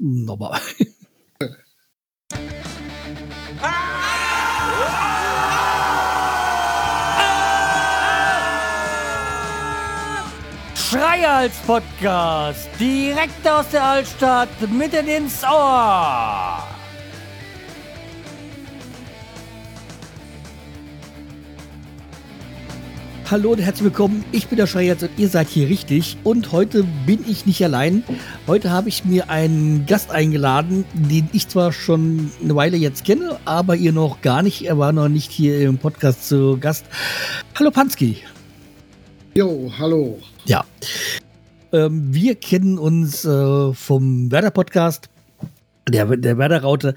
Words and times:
Nochmal. 0.00 0.58
Schreihals 10.74 11.56
Podcast, 11.66 12.68
direkt 12.80 13.46
aus 13.46 13.68
der 13.68 13.84
Altstadt, 13.84 14.48
mitten 14.70 15.06
ins 15.06 15.44
Ohr. 15.44 16.69
Hallo 23.30 23.52
und 23.52 23.60
herzlich 23.60 23.84
willkommen. 23.84 24.24
Ich 24.32 24.48
bin 24.48 24.56
der 24.56 24.66
Schreihals 24.66 25.04
und 25.04 25.10
ihr 25.16 25.28
seid 25.28 25.46
hier 25.46 25.68
richtig. 25.68 26.16
Und 26.24 26.50
heute 26.50 26.84
bin 27.06 27.24
ich 27.28 27.46
nicht 27.46 27.62
allein. 27.62 28.02
Heute 28.48 28.70
habe 28.72 28.88
ich 28.88 29.04
mir 29.04 29.30
einen 29.30 29.86
Gast 29.86 30.10
eingeladen, 30.10 30.84
den 30.94 31.30
ich 31.32 31.46
zwar 31.46 31.72
schon 31.72 32.32
eine 32.42 32.56
Weile 32.56 32.76
jetzt 32.76 33.04
kenne, 33.04 33.38
aber 33.44 33.76
ihr 33.76 33.92
noch 33.92 34.20
gar 34.20 34.42
nicht. 34.42 34.62
Er 34.62 34.78
war 34.78 34.90
noch 34.90 35.08
nicht 35.08 35.30
hier 35.30 35.60
im 35.60 35.78
Podcast 35.78 36.26
zu 36.26 36.58
Gast. 36.58 36.86
Hallo 37.56 37.70
Pansky. 37.70 38.16
Jo, 39.36 39.72
hallo. 39.78 40.18
Ja. 40.46 40.64
Ähm, 41.70 42.12
wir 42.12 42.34
kennen 42.34 42.80
uns 42.80 43.24
äh, 43.24 43.72
vom 43.74 44.32
Werder-Podcast, 44.32 45.08
der, 45.88 46.16
der 46.16 46.36
Werder-Raute. 46.36 46.96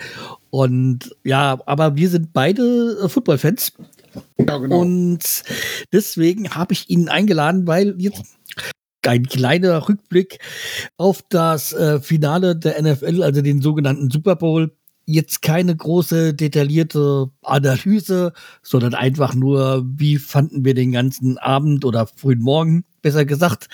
Und 0.50 1.16
ja, 1.24 1.60
aber 1.68 1.96
wir 1.96 2.10
sind 2.10 2.34
beide 2.34 2.98
äh, 3.04 3.08
Football-Fans. 3.08 3.74
Ja, 4.38 4.58
genau. 4.58 4.82
Und 4.82 5.44
deswegen 5.92 6.52
habe 6.52 6.74
ich 6.74 6.90
ihn 6.90 7.10
eingeladen, 7.10 7.68
weil 7.68 7.96
jetzt 7.98 8.24
ein 9.08 9.28
kleiner 9.28 9.88
Rückblick 9.88 10.40
auf 10.98 11.22
das 11.30 11.74
äh, 11.74 12.00
Finale 12.00 12.56
der 12.56 12.82
NFL, 12.82 13.24
also 13.24 13.42
den 13.42 13.62
sogenannten 13.62 14.10
Super 14.10 14.36
Bowl. 14.36 14.76
Jetzt 15.06 15.42
keine 15.42 15.76
große 15.76 16.34
detaillierte 16.34 17.30
Analyse, 17.42 18.32
sondern 18.62 18.94
einfach 18.94 19.36
nur, 19.36 19.86
wie 19.86 20.18
fanden 20.18 20.64
wir 20.64 20.74
den 20.74 20.94
ganzen 20.94 21.38
Abend 21.38 21.84
oder 21.84 22.08
frühen 22.08 22.40
Morgen, 22.40 22.86
besser 23.02 23.26
gesagt, 23.26 23.68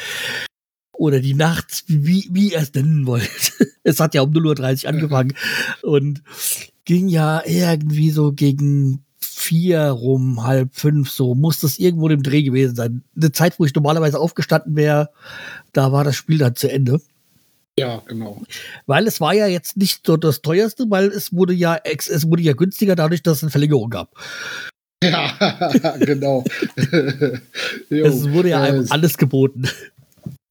oder 0.93 1.19
die 1.19 1.35
Nacht, 1.35 1.83
wie, 1.87 2.27
wie 2.31 2.53
ihr 2.53 2.59
es 2.59 2.73
nennen 2.73 3.05
wollt. 3.05 3.53
es 3.83 3.99
hat 3.99 4.15
ja 4.15 4.21
um 4.23 4.31
0.30 4.31 4.83
Uhr 4.83 4.89
angefangen 4.89 5.33
und 5.83 6.23
ging 6.83 7.07
ja 7.07 7.43
irgendwie 7.45 8.09
so 8.09 8.33
gegen 8.33 9.05
vier 9.49 9.81
rum, 9.89 10.43
halb 10.43 10.75
fünf, 10.75 11.09
so 11.09 11.33
muss 11.33 11.59
das 11.59 11.79
irgendwo 11.79 12.07
im 12.09 12.21
Dreh 12.21 12.43
gewesen 12.43 12.75
sein. 12.75 13.03
Eine 13.15 13.31
Zeit, 13.31 13.59
wo 13.59 13.65
ich 13.65 13.73
normalerweise 13.73 14.19
aufgestanden 14.19 14.75
wäre, 14.75 15.09
da 15.73 15.91
war 15.91 16.03
das 16.03 16.15
Spiel 16.15 16.37
dann 16.37 16.55
zu 16.55 16.71
Ende. 16.71 17.01
Ja, 17.79 18.03
genau. 18.05 18.43
Weil 18.85 19.07
es 19.07 19.19
war 19.19 19.33
ja 19.33 19.47
jetzt 19.47 19.75
nicht 19.75 20.05
so 20.05 20.17
das 20.17 20.43
teuerste, 20.43 20.85
weil 20.89 21.07
es 21.07 21.33
wurde 21.33 21.53
ja 21.53 21.79
es 21.83 22.29
wurde 22.29 22.43
ja 22.43 22.53
günstiger 22.53 22.95
dadurch, 22.95 23.23
dass 23.23 23.37
es 23.37 23.43
eine 23.43 23.51
Verlängerung 23.51 23.89
gab. 23.89 24.13
Ja, 25.03 25.33
genau. 25.99 26.43
es 27.89 28.29
wurde 28.31 28.49
ja 28.49 28.67
äh, 28.67 28.85
alles 28.89 29.17
geboten. 29.17 29.67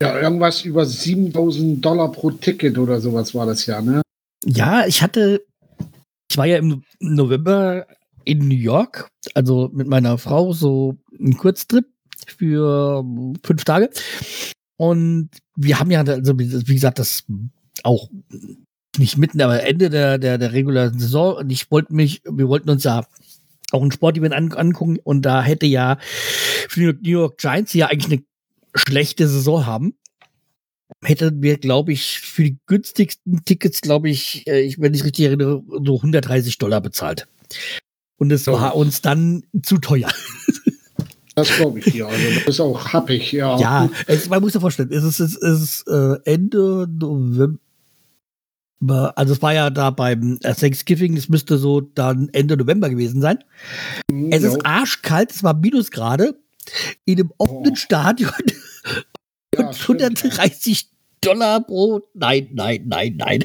Ja, 0.02 0.20
irgendwas 0.20 0.62
über 0.62 0.84
7000 0.84 1.84
Dollar 1.84 2.10
pro 2.10 2.32
Ticket 2.32 2.78
oder 2.78 3.00
sowas 3.00 3.32
war 3.32 3.46
das 3.46 3.64
ja, 3.66 3.80
ne? 3.80 4.02
Ja, 4.44 4.86
ich 4.86 5.02
hatte, 5.02 5.44
ich 6.28 6.36
war 6.36 6.46
ja 6.46 6.56
im 6.56 6.82
November 6.98 7.86
in 8.28 8.46
New 8.46 8.54
York, 8.54 9.08
also 9.32 9.70
mit 9.72 9.86
meiner 9.86 10.18
Frau 10.18 10.52
so 10.52 10.98
einen 11.18 11.38
Kurztrip 11.38 11.86
für 12.26 13.02
fünf 13.42 13.64
Tage. 13.64 13.88
Und 14.76 15.30
wir 15.56 15.80
haben 15.80 15.90
ja, 15.90 16.02
also 16.02 16.38
wie 16.38 16.74
gesagt, 16.74 16.98
das 16.98 17.24
auch 17.84 18.10
nicht 18.98 19.16
mitten, 19.16 19.40
aber 19.40 19.62
Ende 19.62 19.88
der, 19.88 20.18
der, 20.18 20.36
der 20.36 20.52
regulären 20.52 20.98
Saison. 20.98 21.36
Und 21.36 21.50
ich 21.50 21.70
wollte 21.70 21.94
mich, 21.94 22.20
wir 22.24 22.48
wollten 22.48 22.68
uns 22.68 22.84
ja 22.84 23.06
auch 23.70 23.82
ein 23.82 23.92
Sportevent 23.92 24.34
an, 24.34 24.52
angucken 24.52 24.98
und 25.02 25.22
da 25.22 25.42
hätte 25.42 25.64
ja 25.64 25.98
für 26.02 26.92
die 26.92 27.10
New 27.10 27.20
York 27.20 27.38
Giants 27.38 27.72
ja 27.72 27.86
eigentlich 27.86 28.12
eine 28.12 28.24
schlechte 28.74 29.26
Saison 29.26 29.64
haben. 29.64 29.94
Hätten 31.02 31.42
wir, 31.42 31.56
glaube 31.56 31.92
ich, 31.92 32.20
für 32.20 32.44
die 32.44 32.58
günstigsten 32.66 33.44
Tickets, 33.46 33.80
glaube 33.80 34.10
ich, 34.10 34.46
äh, 34.46 34.60
ich, 34.60 34.78
wenn 34.80 34.92
ich 34.92 35.04
richtig 35.04 35.26
erinnere, 35.26 35.62
so 35.66 35.96
130 35.96 36.58
Dollar 36.58 36.82
bezahlt. 36.82 37.26
Und 38.18 38.32
es 38.32 38.46
war 38.46 38.76
uns 38.76 39.00
dann 39.00 39.44
zu 39.62 39.78
teuer. 39.78 40.10
Das 41.34 41.54
glaube 41.54 41.78
ich 41.78 41.84
dir. 41.84 42.08
Also 42.08 42.24
das 42.34 42.48
ist 42.48 42.60
auch 42.60 42.92
happig, 42.92 43.30
ja. 43.30 43.56
Ja, 43.60 43.88
es, 44.08 44.28
man 44.28 44.40
muss 44.40 44.54
sich 44.54 44.60
vorstellen, 44.60 44.90
es 44.90 45.04
ist, 45.04 45.20
es 45.20 45.36
ist 45.36 45.86
äh, 45.86 46.16
Ende 46.24 46.88
November. 46.90 47.60
Also 49.16 49.34
es 49.34 49.40
war 49.40 49.54
ja 49.54 49.70
da 49.70 49.90
beim 49.90 50.40
äh, 50.42 50.52
Thanksgiving, 50.52 51.16
es 51.16 51.28
müsste 51.28 51.56
so 51.56 51.80
dann 51.80 52.28
Ende 52.32 52.56
November 52.56 52.90
gewesen 52.90 53.20
sein. 53.20 53.38
Mhm, 54.10 54.32
es 54.32 54.42
jo. 54.42 54.48
ist 54.48 54.66
arschkalt, 54.66 55.30
es 55.30 55.44
war 55.44 55.54
Minusgrade 55.54 56.36
in 57.04 57.20
einem 57.20 57.32
offenen 57.38 57.74
oh. 57.74 57.76
Stadion 57.76 58.32
ja, 59.54 59.60
und 59.68 59.80
130 59.80 60.90
Dollar 61.20 61.64
pro. 61.64 62.00
Nein, 62.14 62.48
nein, 62.52 62.84
nein, 62.86 63.14
nein. 63.16 63.42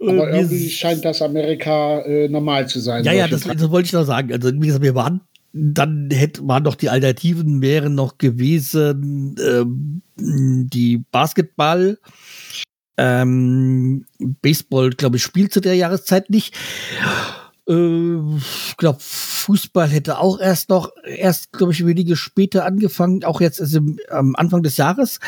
Aber 0.00 0.12
wir, 0.12 0.34
irgendwie 0.34 0.70
scheint 0.70 1.04
das 1.04 1.22
Amerika 1.22 2.00
äh, 2.00 2.28
normal 2.28 2.68
zu 2.68 2.80
sein. 2.80 3.04
Ja, 3.04 3.12
ja, 3.12 3.28
das, 3.28 3.42
das, 3.42 3.70
wollte 3.70 3.86
ich 3.86 3.92
noch 3.92 4.04
sagen. 4.04 4.32
Also, 4.32 4.52
wie 4.52 4.66
gesagt, 4.66 4.84
wir 4.84 4.94
waren, 4.94 5.20
dann 5.52 6.08
hätte, 6.10 6.46
waren 6.46 6.64
doch 6.64 6.74
die 6.74 6.88
Alternativen, 6.88 7.62
wären 7.62 7.94
noch 7.94 8.18
gewesen, 8.18 9.36
ähm, 9.38 10.02
die 10.16 11.04
Basketball. 11.10 11.98
Ähm, 12.96 14.06
Baseball, 14.40 14.90
glaube 14.90 15.16
ich, 15.16 15.22
spielt 15.22 15.52
zu 15.52 15.60
der 15.60 15.74
Jahreszeit 15.74 16.30
nicht. 16.30 16.56
Äh, 17.68 18.36
ich 18.36 18.76
glaube, 18.76 18.98
Fußball 19.00 19.88
hätte 19.88 20.18
auch 20.18 20.38
erst 20.38 20.68
noch, 20.68 20.92
erst, 21.04 21.52
glaube 21.52 21.72
ich, 21.72 21.86
wenige 21.86 22.16
später 22.16 22.64
angefangen, 22.64 23.24
auch 23.24 23.40
jetzt 23.40 23.60
im, 23.74 23.98
am 24.10 24.34
Anfang 24.36 24.62
des 24.62 24.76
Jahres. 24.76 25.20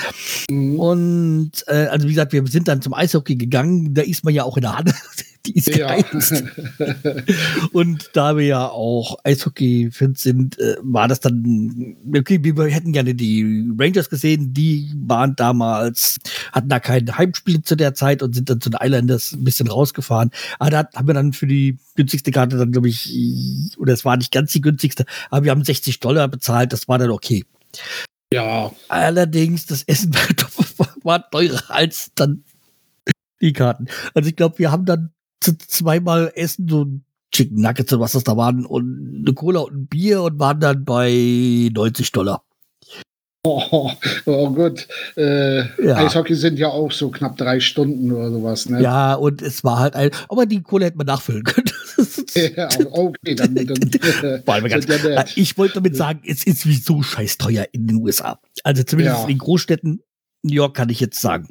Mhm. 0.51 0.79
Und 0.79 1.53
äh, 1.67 1.87
also 1.87 2.07
wie 2.07 2.13
gesagt, 2.13 2.33
wir 2.33 2.47
sind 2.47 2.69
dann 2.69 2.83
zum 2.83 2.95
Eishockey 2.95 3.37
gegangen, 3.37 3.95
da 3.95 4.03
ist 4.03 4.25
man 4.25 4.35
ja 4.35 4.45
auch 4.45 4.57
in 4.57 4.63
der 4.63 4.79
Hand. 4.79 4.95
Die 5.47 5.57
ist 5.57 5.69
ja. 5.69 5.97
Und 7.73 8.11
da 8.13 8.37
wir 8.37 8.45
ja 8.45 8.69
auch 8.69 9.19
Eishockey-Fans 9.25 10.23
sind, 10.23 10.59
äh, 10.59 10.77
war 10.83 11.09
das 11.09 11.21
dann, 11.21 11.97
okay, 12.17 12.39
wir 12.43 12.65
hätten 12.67 12.93
gerne 12.93 13.15
die 13.15 13.71
Rangers 13.79 14.11
gesehen, 14.11 14.53
die 14.53 14.93
waren 14.97 15.37
damals, 15.37 16.19
hatten 16.53 16.69
da 16.69 16.81
kein 16.81 17.17
Heimspiel 17.17 17.63
zu 17.63 17.77
der 17.77 17.95
Zeit 17.95 18.23
und 18.23 18.35
sind 18.35 18.51
dann 18.51 18.61
zu 18.61 18.71
den 18.71 18.81
Islanders 18.81 19.33
ein 19.33 19.45
bisschen 19.45 19.69
rausgefahren. 19.69 20.31
Aber 20.59 20.71
da 20.71 20.89
haben 20.95 21.07
wir 21.07 21.15
dann 21.15 21.33
für 21.33 21.47
die 21.47 21.79
günstigste 21.95 22.31
Karte 22.31 22.57
dann, 22.57 22.73
glaube 22.73 22.89
ich, 22.89 23.77
oder 23.79 23.93
es 23.93 24.05
war 24.05 24.17
nicht 24.17 24.33
ganz 24.33 24.53
die 24.53 24.61
günstigste, 24.61 25.05
aber 25.31 25.45
wir 25.45 25.51
haben 25.51 25.65
60 25.65 26.01
Dollar 26.01 26.29
bezahlt, 26.29 26.73
das 26.73 26.89
war 26.89 26.99
dann 26.99 27.11
okay. 27.11 27.45
Ja. 28.33 28.73
Allerdings, 28.89 29.67
das 29.67 29.83
Essen 29.85 30.15
war 31.03 31.31
teurer 31.31 31.71
als 31.71 32.11
dann 32.15 32.45
die 33.41 33.53
Karten. 33.53 33.87
Also 34.15 34.29
ich 34.29 34.37
glaube, 34.37 34.59
wir 34.59 34.71
haben 34.71 34.85
dann 34.85 35.13
zweimal 35.41 36.33
Essen, 36.35 36.69
so 36.69 36.87
Chicken 37.33 37.61
Nuggets 37.61 37.93
und 37.93 38.01
was 38.01 38.13
das 38.13 38.25
da 38.25 38.37
waren 38.37 38.65
und 38.65 39.23
eine 39.23 39.35
Cola 39.35 39.61
und 39.61 39.75
ein 39.75 39.87
Bier 39.87 40.23
und 40.23 40.39
waren 40.39 40.61
dann 40.61 40.85
bei 40.85 41.71
90 41.73 42.13
Dollar. 42.13 42.43
Oh, 43.49 43.93
oh 44.25 44.51
gut. 44.51 44.89
Äh, 45.17 45.61
ja. 45.81 45.99
Eishockey 45.99 46.35
sind 46.35 46.59
ja 46.59 46.69
auch 46.69 46.91
so 46.91 47.11
knapp 47.11 47.37
drei 47.37 47.61
Stunden 47.61 48.11
oder 48.11 48.31
sowas, 48.31 48.69
ne? 48.69 48.83
Ja, 48.83 49.15
und 49.15 49.41
es 49.41 49.63
war 49.63 49.79
halt 49.79 49.95
ein, 49.95 50.11
aber 50.29 50.47
die 50.47 50.63
Kohle 50.63 50.87
hätte 50.87 50.97
man 50.97 51.07
nachfüllen 51.07 51.45
können. 51.45 51.71
ja, 52.57 52.69
okay, 52.91 53.37
dann, 53.37 53.55
dann 53.55 54.43
ja 54.43 55.25
Ich 55.37 55.57
wollte 55.57 55.75
damit 55.75 55.97
sagen, 55.97 56.23
es 56.27 56.45
ist 56.45 56.63
sowieso 56.63 57.03
scheiß 57.03 57.39
teuer 57.39 57.67
in 57.71 57.87
den 57.87 57.97
USA. 57.99 58.41
Also 58.65 58.83
zumindest 58.83 59.19
ja. 59.19 59.23
in 59.23 59.29
den 59.29 59.39
Großstädten, 59.39 60.03
New 60.43 60.55
York 60.55 60.75
kann 60.75 60.89
ich 60.89 60.99
jetzt 60.99 61.21
sagen. 61.21 61.49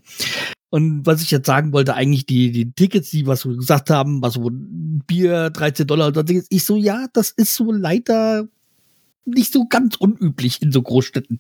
Und 0.76 1.06
was 1.06 1.22
ich 1.22 1.32
jetzt 1.32 1.48
sagen 1.48 1.72
wollte, 1.72 1.94
eigentlich 1.94 2.26
die, 2.26 2.52
die 2.52 2.70
Tickets, 2.70 3.10
die 3.10 3.26
was 3.26 3.46
wir 3.46 3.56
gesagt 3.56 3.90
haben, 3.90 4.22
was 4.22 4.34
so 4.34 4.50
Bier, 4.52 5.50
13 5.50 5.88
Dollar 5.88 6.08
und 6.08 6.16
sonstiges, 6.16 6.48
ich 6.50 6.66
so, 6.66 6.76
ja, 6.76 7.06
das 7.14 7.32
ist 7.32 7.56
so 7.56 7.72
leider 7.72 8.46
nicht 9.24 9.54
so 9.54 9.68
ganz 9.70 9.96
unüblich 9.96 10.62
in 10.62 10.74
so 10.74 10.82
Großstädten. 10.82 11.40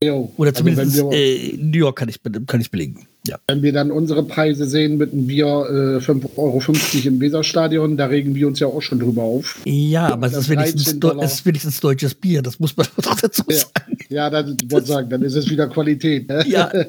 Jo, 0.00 0.32
Oder 0.36 0.50
also 0.50 0.60
zumindest 0.60 0.92
also 0.92 1.10
wir, 1.10 1.18
äh, 1.18 1.56
New 1.56 1.78
York 1.78 1.98
kann 1.98 2.08
ich, 2.08 2.20
kann 2.46 2.60
ich 2.60 2.70
belegen. 2.70 3.08
Ja. 3.26 3.40
Wenn 3.48 3.62
wir 3.62 3.72
dann 3.72 3.90
unsere 3.90 4.22
Preise 4.22 4.66
sehen 4.66 4.96
mit 4.96 5.12
einem 5.12 5.26
Bier 5.26 5.46
äh, 5.46 5.98
5,50 5.98 6.36
Euro 6.36 6.62
im 7.08 7.20
Weserstadion, 7.20 7.96
da 7.96 8.06
regen 8.06 8.36
wir 8.36 8.46
uns 8.46 8.60
ja 8.60 8.68
auch 8.68 8.80
schon 8.80 9.00
drüber 9.00 9.22
auf. 9.22 9.60
Ja, 9.64 10.06
aber 10.06 10.28
es 10.28 10.34
ist, 10.34 10.48
wenigstens, 10.48 10.98
es 11.20 11.32
ist 11.32 11.46
wenigstens 11.46 11.80
deutsches 11.80 12.14
Bier, 12.14 12.42
das 12.42 12.60
muss 12.60 12.76
man 12.76 12.86
doch 13.02 13.20
dazu 13.20 13.42
sagen. 13.48 13.98
Ja, 14.08 14.16
ja 14.16 14.30
dann, 14.30 14.56
ich 14.56 14.86
sagen, 14.86 15.10
dann 15.10 15.22
ist 15.22 15.34
es 15.34 15.50
wieder 15.50 15.66
Qualität. 15.66 16.28
Ne? 16.28 16.44
Ja. 16.46 16.70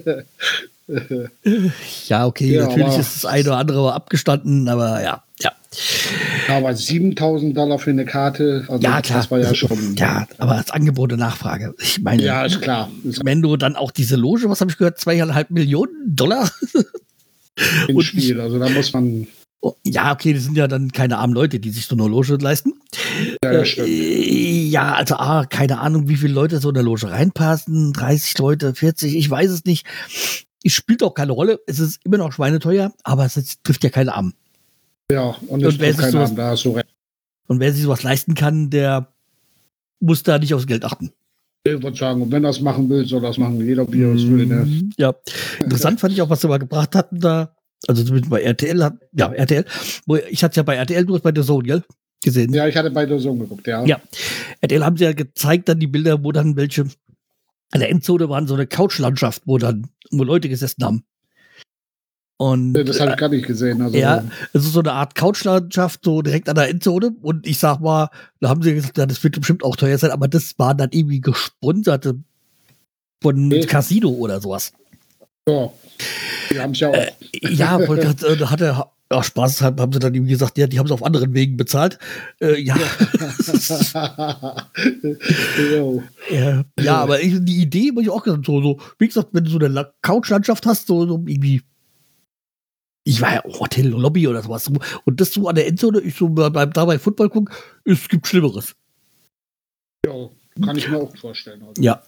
ja, 2.07 2.25
okay, 2.25 2.55
ja, 2.55 2.67
natürlich 2.67 2.97
ist 2.97 3.15
das 3.15 3.25
eine 3.25 3.49
oder 3.49 3.57
andere 3.57 3.93
abgestanden, 3.93 4.67
aber 4.67 5.01
ja, 5.01 5.23
ja. 5.39 5.51
Aber 6.49 6.75
7000 6.75 7.55
Dollar 7.55 7.79
für 7.79 7.91
eine 7.91 8.05
Karte, 8.05 8.65
also 8.67 8.83
ja, 8.83 9.01
klar. 9.01 9.19
das 9.19 9.31
war 9.31 9.39
ja 9.39 9.55
schon. 9.55 9.95
Ja, 9.95 10.27
aber 10.37 10.55
das 10.55 10.71
Angebot 10.71 11.13
und 11.13 11.19
Nachfrage. 11.19 11.73
Ich 11.79 12.01
meine, 12.01 12.23
ja, 12.23 12.45
ist 12.45 12.61
klar. 12.61 12.91
Wenn 13.03 13.41
du 13.41 13.57
dann 13.57 13.75
auch 13.75 13.91
diese 13.91 14.15
Loge, 14.15 14.49
was 14.49 14.61
habe 14.61 14.71
ich 14.71 14.77
gehört, 14.77 14.99
zweieinhalb 14.99 15.49
Millionen 15.51 16.15
Dollar? 16.15 16.51
ins 17.87 18.05
Spiel. 18.05 18.39
Also 18.39 18.59
da 18.59 18.69
muss 18.69 18.93
man. 18.93 19.27
Oh, 19.61 19.75
ja, 19.83 20.11
okay, 20.11 20.33
das 20.33 20.43
sind 20.43 20.57
ja 20.57 20.67
dann 20.67 20.91
keine 20.91 21.19
armen 21.19 21.33
Leute, 21.33 21.59
die 21.59 21.69
sich 21.69 21.85
so 21.85 21.95
eine 21.95 22.07
Loge 22.07 22.35
leisten. 22.35 22.73
Ja, 23.43 23.53
ja, 23.53 23.65
stimmt. 23.65 23.87
Äh, 23.87 24.65
ja, 24.65 24.93
also 24.93 25.15
ah, 25.15 25.45
keine 25.45 25.79
Ahnung, 25.79 26.09
wie 26.09 26.17
viele 26.17 26.33
Leute 26.33 26.59
so 26.59 26.69
in 26.69 26.75
der 26.75 26.83
Loge 26.83 27.09
reinpassen. 27.09 27.93
30 27.93 28.37
Leute, 28.39 28.75
40, 28.75 29.15
ich 29.15 29.29
weiß 29.29 29.49
es 29.51 29.63
nicht. 29.63 29.85
Es 30.63 30.71
spielt 30.73 31.03
auch 31.03 31.13
keine 31.13 31.33
Rolle. 31.33 31.59
Es 31.67 31.79
ist 31.79 31.99
immer 32.05 32.17
noch 32.17 32.31
schweineteuer, 32.31 32.93
aber 33.03 33.25
es 33.25 33.33
trifft 33.63 33.83
ja 33.83 33.89
keinen 33.89 34.09
Arm. 34.09 34.33
Ja, 35.11 35.35
und 35.47 35.61
es 35.63 35.73
Und 35.73 35.79
wer 35.81 35.93
sich 35.93 36.05
sowas- 36.11 36.29
an, 36.31 36.35
da 36.35 36.49
hast 36.51 36.65
du 36.65 36.71
recht. 36.71 36.87
Und 37.47 37.59
wer 37.59 37.73
sich 37.73 37.83
sowas 37.83 38.03
leisten 38.03 38.35
kann, 38.35 38.69
der 38.69 39.13
muss 39.99 40.23
da 40.23 40.39
nicht 40.39 40.53
aufs 40.53 40.65
Geld 40.67 40.85
achten. 40.85 41.11
Ich 41.65 41.81
würde 41.81 41.95
sagen, 41.97 42.21
und 42.21 42.31
wenn 42.31 42.43
das 42.43 42.59
machen 42.61 42.89
will, 42.89 43.05
soll 43.05 43.21
das 43.21 43.37
machen. 43.37 43.59
Jeder 43.65 43.91
wie 43.91 44.01
er 44.03 44.13
es 44.13 44.25
will. 44.27 44.45
Ne? 44.45 44.65
Mhm, 44.65 44.91
Ja, 44.97 45.13
interessant 45.59 45.99
fand 45.99 46.13
ich 46.13 46.21
auch, 46.21 46.29
was 46.29 46.41
sie 46.41 46.47
mal 46.47 46.57
gebracht 46.59 46.95
hatten 46.95 47.19
da. 47.19 47.55
Also 47.87 48.03
zumindest 48.03 48.29
bei 48.29 48.41
RTL, 48.41 48.83
hat, 48.83 48.95
ja, 49.13 49.31
RTL. 49.31 49.65
Ich 50.29 50.43
hatte 50.43 50.57
ja 50.57 50.63
bei 50.63 50.75
RTL, 50.75 51.05
du 51.05 51.15
hast 51.15 51.21
bei 51.21 51.31
der 51.33 51.43
Zone, 51.43 51.63
gell? 51.67 51.83
Gesehen. 52.23 52.53
Ja, 52.53 52.67
ich 52.67 52.75
hatte 52.77 52.89
bei 52.91 53.05
der 53.05 53.19
Sohn 53.19 53.39
geguckt, 53.39 53.67
ja. 53.67 53.83
Ja. 53.85 53.99
RTL 54.61 54.83
haben 54.85 54.95
sie 54.95 55.03
ja 55.03 55.11
gezeigt, 55.13 55.67
dann 55.67 55.79
die 55.79 55.87
Bilder, 55.87 56.23
wo 56.23 56.31
dann 56.31 56.55
welche, 56.55 56.85
an 57.73 57.79
der 57.79 57.89
Endzone 57.89 58.29
waren 58.29 58.47
so 58.47 58.53
eine 58.53 58.67
Couchlandschaft, 58.67 59.41
wo 59.45 59.57
dann, 59.57 59.87
wo 60.11 60.23
Leute 60.23 60.47
gesessen 60.49 60.83
haben. 60.83 61.03
Und 62.37 62.73
Das 62.73 62.99
habe 62.99 63.11
ich 63.11 63.17
gar 63.17 63.29
nicht 63.29 63.45
gesehen. 63.45 63.81
Also, 63.81 63.97
Ja. 63.97 64.23
es 64.53 64.65
ist 64.65 64.73
so 64.73 64.79
eine 64.79 64.91
Art 64.93 65.15
Couchlandschaft, 65.15 66.01
so 66.03 66.21
direkt 66.21 66.49
an 66.49 66.55
der 66.55 66.69
Endzone. 66.69 67.15
Und 67.21 67.47
ich 67.47 67.57
sag 67.59 67.79
mal, 67.79 68.09
da 68.41 68.49
haben 68.49 68.61
sie 68.61 68.73
gesagt, 68.73 68.97
ja, 68.97 69.05
das 69.05 69.23
wird 69.23 69.39
bestimmt 69.39 69.63
auch 69.63 69.75
teuer 69.75 69.97
sein, 69.97 70.11
aber 70.11 70.27
das 70.27 70.57
waren 70.59 70.77
dann 70.77 70.89
irgendwie 70.91 71.21
gesponserte 71.21 72.15
von 73.21 73.47
Okay. 73.47 73.65
Casino 73.65 74.09
oder 74.09 74.41
sowas. 74.41 74.73
ja. 75.47 75.69
Die 76.51 76.59
haben 76.59 76.73
ja 76.73 76.89
auch. 76.89 76.93
Äh, 76.93 77.11
Ja, 77.53 77.79
äh, 77.79 78.35
da 78.37 78.49
hat 78.49 78.61
er, 78.61 78.91
ja, 79.13 79.21
Spaß 79.23 79.61
haben 79.61 79.79
haben 79.79 79.93
sie 79.93 79.99
dann 79.99 80.13
irgendwie 80.13 80.31
gesagt, 80.33 80.57
ja, 80.57 80.65
die 80.67 80.79
haben 80.79 80.87
es 80.87 80.91
auf 80.91 81.03
anderen 81.03 81.33
Wegen 81.35 81.55
bezahlt. 81.55 81.99
Äh, 82.41 82.59
ja, 82.61 82.75
ja, 86.31 86.63
ja, 86.79 86.95
aber 86.97 87.21
ich, 87.21 87.35
die 87.41 87.61
Idee, 87.61 87.91
muss 87.91 88.03
ich 88.03 88.09
auch 88.09 88.23
gesagt, 88.23 88.45
so, 88.45 88.61
so, 88.61 88.79
wie 88.97 89.07
gesagt, 89.07 89.29
wenn 89.33 89.43
du 89.43 89.49
so 89.51 89.57
eine 89.59 89.67
La- 89.67 89.93
Couchlandschaft 90.01 90.65
hast, 90.65 90.87
so, 90.87 91.05
so 91.05 91.23
irgendwie, 91.25 91.61
ich 93.05 93.21
war 93.21 93.33
ja 93.33 93.43
Hotel, 93.43 93.87
Lobby 93.89 94.27
oder 94.27 94.41
sowas, 94.41 94.65
so, 94.65 94.73
und 95.05 95.21
das 95.21 95.31
so 95.33 95.47
an 95.47 95.55
der 95.55 95.67
Endzone, 95.67 95.99
ich 96.01 96.15
so 96.15 96.29
beim 96.29 96.71
dabei 96.73 96.97
Football 96.99 97.29
gucken, 97.29 97.53
es 97.85 98.07
gibt 98.07 98.27
Schlimmeres. 98.27 98.75
ja, 100.05 100.13
kann 100.65 100.77
ich 100.77 100.89
mir 100.89 100.97
auch 100.99 101.15
vorstellen. 101.17 101.63
Also. 101.63 101.81
Ja. 101.81 102.01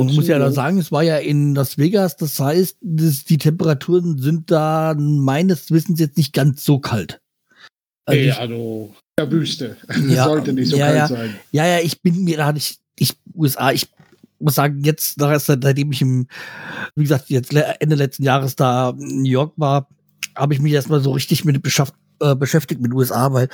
Und 0.00 0.06
man 0.06 0.16
muss 0.16 0.28
ja 0.28 0.38
da 0.38 0.50
sagen, 0.50 0.78
es 0.78 0.90
war 0.90 1.02
ja 1.02 1.16
in 1.18 1.54
Las 1.54 1.78
Vegas, 1.78 2.16
das 2.16 2.38
heißt, 2.38 2.78
das, 2.80 3.24
die 3.24 3.38
Temperaturen 3.38 4.18
sind 4.18 4.50
da 4.50 4.94
meines 4.98 5.70
Wissens 5.70 6.00
jetzt 6.00 6.16
nicht 6.16 6.32
ganz 6.32 6.64
so 6.64 6.78
kalt. 6.78 7.20
Also 8.06 8.20
Nee, 8.20 8.32
also 8.32 8.94
der 9.18 9.30
Wüste. 9.30 9.76
Ja, 10.08 10.24
Sollte 10.24 10.52
nicht 10.52 10.70
so 10.70 10.76
ja, 10.76 10.86
kalt 10.86 10.96
ja. 10.98 11.06
sein. 11.08 11.36
Ja, 11.52 11.66
ja, 11.66 11.78
ich 11.80 12.02
bin 12.02 12.24
mir 12.24 12.38
da 12.38 12.52
nicht, 12.52 12.80
ich, 12.98 13.14
USA, 13.34 13.72
ich 13.72 13.88
muss 14.38 14.54
sagen, 14.54 14.82
jetzt, 14.84 15.16
seitdem 15.18 15.92
ich 15.92 16.02
im, 16.02 16.26
wie 16.96 17.02
gesagt, 17.02 17.28
jetzt 17.28 17.52
Ende 17.52 17.96
letzten 17.96 18.22
Jahres 18.22 18.56
da 18.56 18.90
in 18.90 19.22
New 19.22 19.30
York 19.30 19.52
war, 19.56 19.88
habe 20.34 20.54
ich 20.54 20.60
mich 20.60 20.72
erstmal 20.72 21.00
so 21.00 21.12
richtig 21.12 21.44
mit 21.44 21.62
beschafft, 21.62 21.94
äh, 22.20 22.34
beschäftigt 22.34 22.80
mit 22.80 22.94
USA, 22.94 23.32
weil 23.32 23.48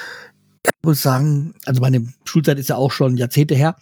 ich 0.65 0.73
muss 0.83 1.03
sagen, 1.03 1.55
also 1.65 1.81
meine 1.81 2.07
Schulzeit 2.25 2.59
ist 2.59 2.69
ja 2.69 2.77
auch 2.77 2.93
schon 2.93 3.17
Jahrzehnte 3.17 3.55
her, 3.55 3.77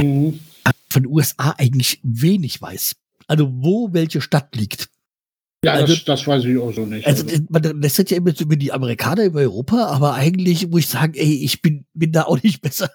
Mhm. 0.00 0.40
Von 0.90 1.02
den 1.04 1.12
USA 1.12 1.54
eigentlich 1.58 2.00
wenig 2.02 2.60
weiß. 2.60 2.96
Also 3.26 3.48
wo 3.52 3.92
welche 3.92 4.20
Stadt 4.20 4.54
liegt. 4.56 4.88
Ja, 5.64 5.72
Also- 5.74 5.94
das, 5.94 6.04
das 6.04 6.26
weiß 6.26 6.44
ich 6.44 6.58
auch 6.58 6.72
so 6.72 6.86
nicht. 6.86 7.06
Also 7.06 7.24
Also, 7.26 7.42
man 7.48 7.62
lässt 7.80 7.98
ja 8.10 8.16
immer 8.16 8.34
so 8.34 8.44
über 8.44 8.56
die 8.56 8.72
Amerikaner 8.72 9.24
über 9.24 9.40
Europa, 9.40 9.86
aber 9.86 10.14
eigentlich 10.14 10.66
muss 10.68 10.80
ich 10.80 10.88
sagen, 10.88 11.12
ey, 11.14 11.44
ich 11.44 11.60
bin, 11.62 11.84
bin 11.94 12.12
da 12.12 12.22
auch 12.24 12.42
nicht 12.42 12.60
besser. 12.62 12.90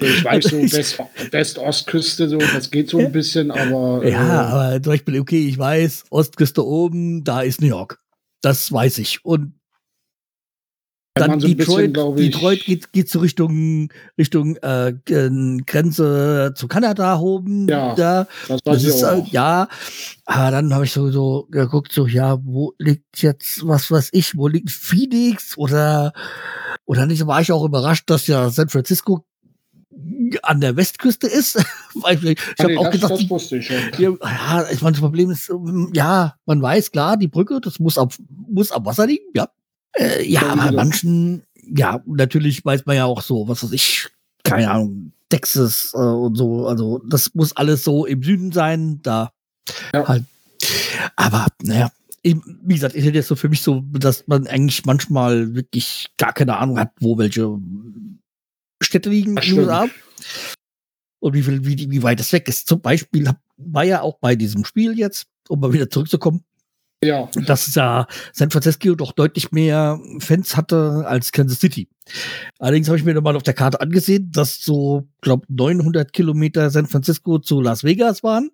ich 0.00 0.22
weiß 0.24 0.44
so, 0.44 0.58
ich- 0.58 0.72
West- 0.72 0.98
West-Ostküste, 1.30 2.28
so, 2.28 2.38
das 2.38 2.70
geht 2.70 2.88
so 2.90 2.98
ein 2.98 3.12
bisschen, 3.12 3.50
aber. 3.50 4.06
Ja, 4.06 4.18
äh, 4.20 4.46
aber 4.72 4.82
zum 4.82 4.92
Beispiel, 4.92 5.20
okay, 5.20 5.46
ich 5.48 5.58
weiß, 5.58 6.04
Ostküste 6.10 6.64
oben, 6.66 7.24
da 7.24 7.40
ist 7.42 7.60
New 7.60 7.66
York. 7.68 7.98
Das 8.42 8.70
weiß 8.72 8.98
ich. 8.98 9.24
Und 9.24 9.54
dann 11.20 11.30
man 11.30 11.40
so 11.40 11.48
Detroit, 11.48 11.92
bisschen, 11.92 12.18
ich, 12.18 12.30
Detroit 12.30 12.64
geht, 12.64 12.92
geht 12.92 13.08
so 13.10 13.18
Richtung, 13.20 13.90
Richtung 14.18 14.56
äh, 14.56 14.94
Grenze 15.04 16.52
zu 16.56 16.68
Kanada 16.68 17.18
oben. 17.18 17.68
Ja, 17.68 17.94
da. 17.94 18.26
Das 18.48 18.60
Das 18.62 18.84
ist, 18.84 19.02
äh, 19.02 19.22
ja, 19.30 19.68
aber 20.24 20.50
dann 20.50 20.72
habe 20.74 20.84
ich 20.84 20.92
so, 20.92 21.10
so 21.10 21.46
geguckt, 21.50 21.92
so, 21.92 22.06
ja, 22.06 22.38
wo 22.42 22.72
liegt 22.78 23.22
jetzt, 23.22 23.66
was 23.66 23.90
weiß 23.90 24.10
ich, 24.12 24.36
wo 24.36 24.48
liegt 24.48 24.70
Phoenix 24.70 25.56
oder, 25.56 26.12
oder 26.84 27.06
nicht, 27.06 27.26
war 27.26 27.40
ich 27.40 27.52
auch 27.52 27.64
überrascht, 27.64 28.08
dass 28.08 28.26
ja 28.26 28.50
San 28.50 28.68
Francisco 28.68 29.24
an 30.42 30.60
der 30.60 30.76
Westküste 30.76 31.26
ist. 31.26 31.62
Ich 32.12 32.22
ich 32.22 32.38
Ah, 32.58 32.62
habe 32.62 32.72
nee, 32.72 32.78
auch 32.78 32.90
gedacht, 32.90 33.10
das 33.10 33.28
wusste 33.28 33.56
ich 33.56 33.68
ja, 33.68 33.78
ja, 33.98 34.64
ich 34.70 34.80
meine, 34.80 34.92
das 34.92 35.00
Problem 35.00 35.30
ist, 35.30 35.50
ähm, 35.50 35.90
ja, 35.92 36.36
man 36.46 36.62
weiß, 36.62 36.92
klar, 36.92 37.16
die 37.16 37.26
Brücke, 37.26 37.60
das 37.60 37.80
muss 37.80 37.98
am, 37.98 38.08
muss 38.48 38.70
am 38.70 38.86
Wasser 38.86 39.06
liegen, 39.08 39.24
ja. 39.34 39.48
Äh, 39.96 40.24
ja, 40.24 40.42
aber 40.42 40.56
gesagt. 40.56 40.74
manchen, 40.76 41.42
ja, 41.54 42.00
natürlich 42.06 42.64
weiß 42.64 42.86
man 42.86 42.96
ja 42.96 43.04
auch 43.06 43.22
so, 43.22 43.48
was 43.48 43.62
weiß 43.62 43.72
ich, 43.72 44.08
keine 44.44 44.70
Ahnung, 44.70 45.12
Texas 45.28 45.92
äh, 45.94 45.98
und 45.98 46.36
so, 46.36 46.66
also 46.66 46.98
das 47.08 47.34
muss 47.34 47.56
alles 47.56 47.84
so 47.84 48.06
im 48.06 48.22
Süden 48.22 48.52
sein, 48.52 49.00
da 49.02 49.32
Ja. 49.94 50.06
halt. 50.08 50.24
Aber, 51.16 51.46
naja, 51.62 51.90
wie 52.22 52.74
gesagt, 52.74 52.94
ich 52.94 53.04
hätte 53.04 53.16
jetzt 53.16 53.28
so 53.28 53.36
für 53.36 53.48
mich 53.48 53.62
so, 53.62 53.80
dass 53.92 54.26
man 54.26 54.46
eigentlich 54.46 54.84
manchmal 54.84 55.54
wirklich 55.54 56.08
gar 56.18 56.32
keine 56.32 56.58
Ahnung 56.58 56.78
hat, 56.78 56.92
wo 57.00 57.16
welche 57.16 57.58
Städte 58.82 59.08
liegen 59.10 59.36
Das 59.36 59.46
in 59.46 59.54
den. 59.56 59.60
USA. 59.64 59.88
Und 61.20 61.34
wie, 61.34 61.42
viel, 61.42 61.64
wie, 61.64 61.90
wie 61.90 62.02
weit 62.02 62.20
es 62.20 62.32
weg 62.32 62.48
ist. 62.48 62.66
Zum 62.66 62.80
Beispiel 62.80 63.30
war 63.56 63.84
ja 63.84 64.00
auch 64.02 64.18
bei 64.20 64.36
diesem 64.36 64.64
Spiel 64.64 64.98
jetzt, 64.98 65.26
um 65.48 65.60
mal 65.60 65.72
wieder 65.72 65.88
zurückzukommen, 65.90 66.44
Ja, 67.02 67.30
dass 67.46 67.74
ja 67.74 68.06
San 68.34 68.50
Francisco 68.50 68.94
doch 68.94 69.12
deutlich 69.12 69.52
mehr 69.52 69.98
Fans 70.18 70.54
hatte 70.54 71.04
als 71.06 71.32
Kansas 71.32 71.58
City. 71.58 71.88
Allerdings 72.58 72.88
habe 72.88 72.98
ich 72.98 73.04
mir 73.04 73.14
nochmal 73.14 73.36
auf 73.36 73.42
der 73.42 73.54
Karte 73.54 73.80
angesehen, 73.80 74.30
dass 74.32 74.60
so, 74.60 75.08
glaube 75.22 75.46
900 75.48 76.12
Kilometer 76.12 76.68
San 76.68 76.86
Francisco 76.86 77.38
zu 77.38 77.62
Las 77.62 77.84
Vegas 77.84 78.22
waren 78.22 78.50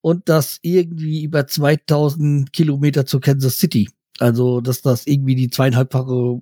und 0.00 0.28
dass 0.28 0.60
irgendwie 0.62 1.24
über 1.24 1.48
2000 1.48 2.52
Kilometer 2.52 3.04
zu 3.04 3.18
Kansas 3.18 3.58
City. 3.58 3.90
Also, 4.20 4.60
dass 4.60 4.82
das 4.82 5.08
irgendwie 5.08 5.34
die 5.34 5.50
zweieinhalbfache 5.50 6.40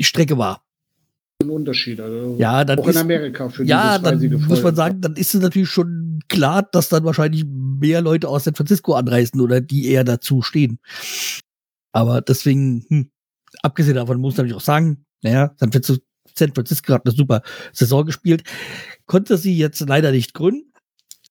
Strecke 0.00 0.36
war. 0.36 0.62
Ein 1.42 1.50
Unterschied. 1.50 2.00
Also 2.00 2.36
Ja, 2.38 2.64
dann 2.64 2.78
auch 2.78 2.84
in 2.84 2.90
ist, 2.90 2.96
Amerika 2.96 3.48
für 3.48 3.64
ja, 3.64 3.98
dann 3.98 4.20
muss 4.48 4.62
man 4.62 4.74
sagen, 4.74 5.00
dann 5.00 5.16
ist 5.16 5.34
es 5.34 5.40
natürlich 5.40 5.68
schon 5.68 6.20
klar, 6.28 6.62
dass 6.62 6.88
dann 6.88 7.04
wahrscheinlich 7.04 7.44
mehr 7.46 8.00
Leute 8.00 8.28
aus 8.28 8.44
San 8.44 8.54
Francisco 8.54 8.94
anreisen 8.94 9.40
oder 9.40 9.60
die 9.60 9.88
eher 9.88 10.04
dazu 10.04 10.42
stehen. 10.42 10.78
Aber 11.92 12.20
deswegen, 12.20 12.84
hm, 12.88 13.10
abgesehen 13.62 13.96
davon 13.96 14.20
muss 14.20 14.34
ich 14.34 14.38
natürlich 14.38 14.56
auch 14.56 14.60
sagen, 14.60 15.04
naja, 15.22 15.54
San 15.56 15.72
Francisco, 15.72 16.02
San 16.34 16.54
Francisco 16.54 16.92
hat 16.94 17.04
eine 17.04 17.14
super 17.14 17.42
Saison 17.72 18.06
gespielt. 18.06 18.44
Konnte 19.06 19.36
sie 19.36 19.56
jetzt 19.56 19.80
leider 19.80 20.10
nicht 20.12 20.34
gründen, 20.34 20.72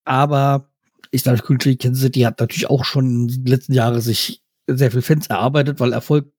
aber 0.06 0.70
ich 1.12 1.24
glaube, 1.24 1.41
Kansas 1.41 2.01
City 2.01 2.22
hat 2.22 2.39
natürlich 2.39 2.70
auch 2.70 2.86
schon 2.86 3.27
in 3.27 3.27
den 3.27 3.46
letzten 3.46 3.74
Jahren 3.74 4.00
sich 4.00 4.41
sehr 4.68 4.91
viel 4.91 5.01
Fans 5.01 5.27
erarbeitet, 5.27 5.80
weil 5.80 5.94
Erfolg 5.94 6.32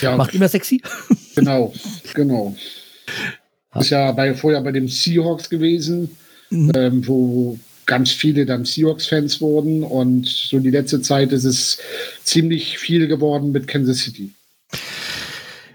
Ja, 0.00 0.16
macht 0.16 0.34
immer 0.34 0.48
sexy. 0.48 0.80
genau, 1.34 1.72
genau. 2.14 2.54
Ja. 3.74 3.80
Ist 3.80 3.90
ja 3.90 4.12
bei, 4.12 4.34
vorher 4.34 4.60
bei 4.60 4.72
den 4.72 4.88
Seahawks 4.88 5.48
gewesen, 5.50 6.10
Mhm. 6.50 6.72
ähm, 6.76 7.06
wo 7.08 7.58
ganz 7.86 8.10
viele 8.10 8.44
dann 8.44 8.66
Seahawks-Fans 8.66 9.40
wurden 9.40 9.82
und 9.82 10.26
so 10.28 10.58
die 10.58 10.68
letzte 10.70 11.00
Zeit 11.00 11.32
ist 11.32 11.44
es 11.44 11.78
ziemlich 12.24 12.76
viel 12.78 13.06
geworden 13.08 13.52
mit 13.52 13.66
Kansas 13.66 14.00
City. 14.00 14.32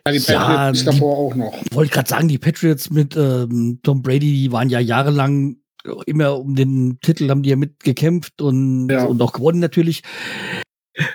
Ja, 0.06 0.12
die 0.14 0.20
Ja, 0.20 0.38
Patriots 0.46 0.80
die- 0.80 0.86
davor 0.86 1.18
auch 1.18 1.36
noch. 1.36 1.60
wollte 1.72 1.92
gerade 1.92 2.08
sagen, 2.08 2.28
die 2.28 2.38
Patriots 2.38 2.92
mit 2.92 3.16
ähm, 3.18 3.80
Tom 3.82 4.04
Brady, 4.04 4.32
die 4.34 4.52
waren 4.52 4.70
ja 4.70 4.80
jahrelang 4.80 5.58
immer 6.06 6.38
um 6.40 6.56
den 6.56 7.00
Titel, 7.02 7.28
haben 7.30 7.42
die 7.44 7.50
ja 7.50 7.56
mitgekämpft 7.56 8.40
und, 8.42 8.90
Ja. 8.90 9.06
und 9.06 9.20
auch 9.22 9.34
gewonnen 9.34 9.60
natürlich. 9.60 10.04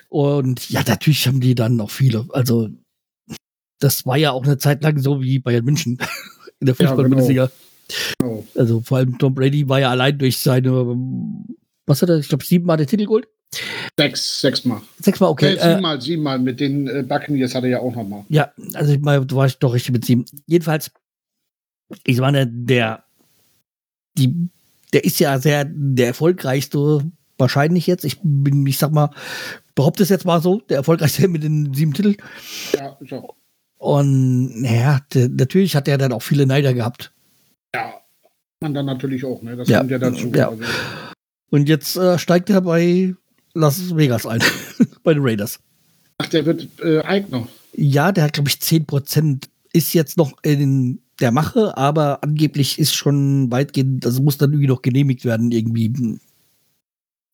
Und 0.09 0.69
ja, 0.71 0.83
natürlich 0.87 1.27
haben 1.27 1.41
die 1.41 1.55
dann 1.55 1.77
noch 1.77 1.91
viele. 1.91 2.27
Also, 2.31 2.69
das 3.83 4.07
war 4.07 4.17
ja 4.17 4.33
auch 4.33 4.45
eine 4.45 4.59
Zeit 4.59 4.83
lang 4.83 4.99
so 4.99 5.21
wie 5.23 5.39
Bayern 5.39 5.65
München 5.65 5.99
in 6.61 6.67
der 6.67 6.77
Ja, 6.79 6.89
Fußball-Bundesliga. 6.89 7.51
Genau. 8.19 8.47
Also, 8.55 8.81
vor 8.81 8.99
allem 8.99 9.19
Tom 9.19 9.35
Brady 9.35 9.69
war 9.69 9.81
ja 9.81 9.91
allein 9.91 10.19
durch 10.19 10.39
seine, 10.39 10.97
was 11.87 12.03
hat 12.03 12.09
er, 12.09 12.19
ich 12.19 12.29
glaube, 12.29 12.45
siebenmal 12.45 12.77
den 12.77 12.87
Titel 12.87 13.05
geholt? 13.05 13.29
Sechs, 13.99 14.41
sechsmal. 14.41 14.81
Sechsmal, 14.99 15.29
okay. 15.31 15.55
Okay, 15.55 15.59
Äh, 15.59 15.69
siebenmal, 15.69 16.01
siebenmal. 16.01 16.39
Mit 16.39 16.61
den 16.61 16.89
äh, 16.89 17.03
Buccaneers 17.07 17.55
hat 17.55 17.65
er 17.65 17.71
ja 17.71 17.81
auch 17.81 17.95
noch 17.95 18.09
mal. 18.09 18.25
Ja, 18.29 18.53
also 18.75 18.93
ich 18.93 19.01
meine, 19.01 19.27
du 19.27 19.37
warst 19.37 19.63
doch 19.63 19.75
richtig 19.75 19.93
mit 19.93 20.05
sieben. 20.05 20.25
Jedenfalls, 20.47 20.91
ich 22.05 22.19
meine, 22.19 22.47
der, 22.47 23.05
die, 24.17 24.49
der 24.95 25.05
ist 25.05 25.21
ja 25.21 25.39
sehr 25.39 25.67
der 25.67 26.07
erfolgreichste 26.07 27.03
wahrscheinlich 27.37 27.87
jetzt. 27.87 28.05
Ich 28.07 28.19
bin, 28.23 28.67
ich 28.67 28.79
sag 28.79 28.93
mal, 28.93 29.11
behaupte 29.75 30.03
es 30.03 30.09
jetzt 30.09 30.25
mal 30.25 30.41
so, 30.41 30.61
der 30.61 30.79
erfolgreichste 30.79 31.29
mit 31.29 31.43
den 31.43 31.75
sieben 31.75 31.93
Titeln. 31.93 32.17
Ja, 32.75 32.97
so. 33.07 33.35
Und 33.83 34.63
naja, 34.63 35.01
natürlich 35.13 35.75
hat 35.75 35.89
er 35.89 35.99
dann 35.99 36.13
auch 36.13 36.23
viele 36.23 36.47
Neider 36.47 36.73
gehabt. 36.73 37.13
Ja, 37.75 37.95
man 38.61 38.75
dann 38.75 38.87
natürlich 38.87 39.25
auch, 39.25 39.43
ne? 39.43 39.57
Das 39.57 39.67
Ja, 39.69 39.79
kommt 39.79 39.91
ja 39.91 39.99
dazu. 39.99 40.31
ja. 40.33 40.51
Also, 40.51 40.63
Und 41.51 41.69
jetzt 41.69 41.97
äh, 41.97 42.17
steigt 42.17 42.49
er 42.49 42.61
bei 42.61 43.13
Las 43.55 43.97
Vegas 43.97 44.25
ein, 44.25 44.41
bei 45.03 45.15
den 45.15 45.25
Raiders. 45.25 45.59
ach, 46.19 46.29
der 46.29 46.47
wird 46.47 46.69
äh, 46.81 47.01
Eigner. 47.01 47.49
Ja, 47.73 48.13
der 48.13 48.23
hat, 48.23 48.35
glaube 48.35 48.51
ich, 48.51 48.55
10%, 48.59 49.49
ist 49.73 49.95
jetzt 49.95 50.17
noch 50.17 50.33
in 50.45 51.01
der 51.19 51.33
Mache, 51.33 51.77
aber 51.77 52.23
angeblich 52.23 52.79
ist 52.79 52.95
schon 52.95 53.51
weitgehend, 53.51 54.07
also 54.07 54.23
muss 54.23 54.39
dann 54.39 54.53
irgendwie 54.53 54.69
noch 54.69 54.83
genehmigt 54.83 55.25
werden, 55.25 55.51
irgendwie 55.51 55.87
hm, 55.87 56.21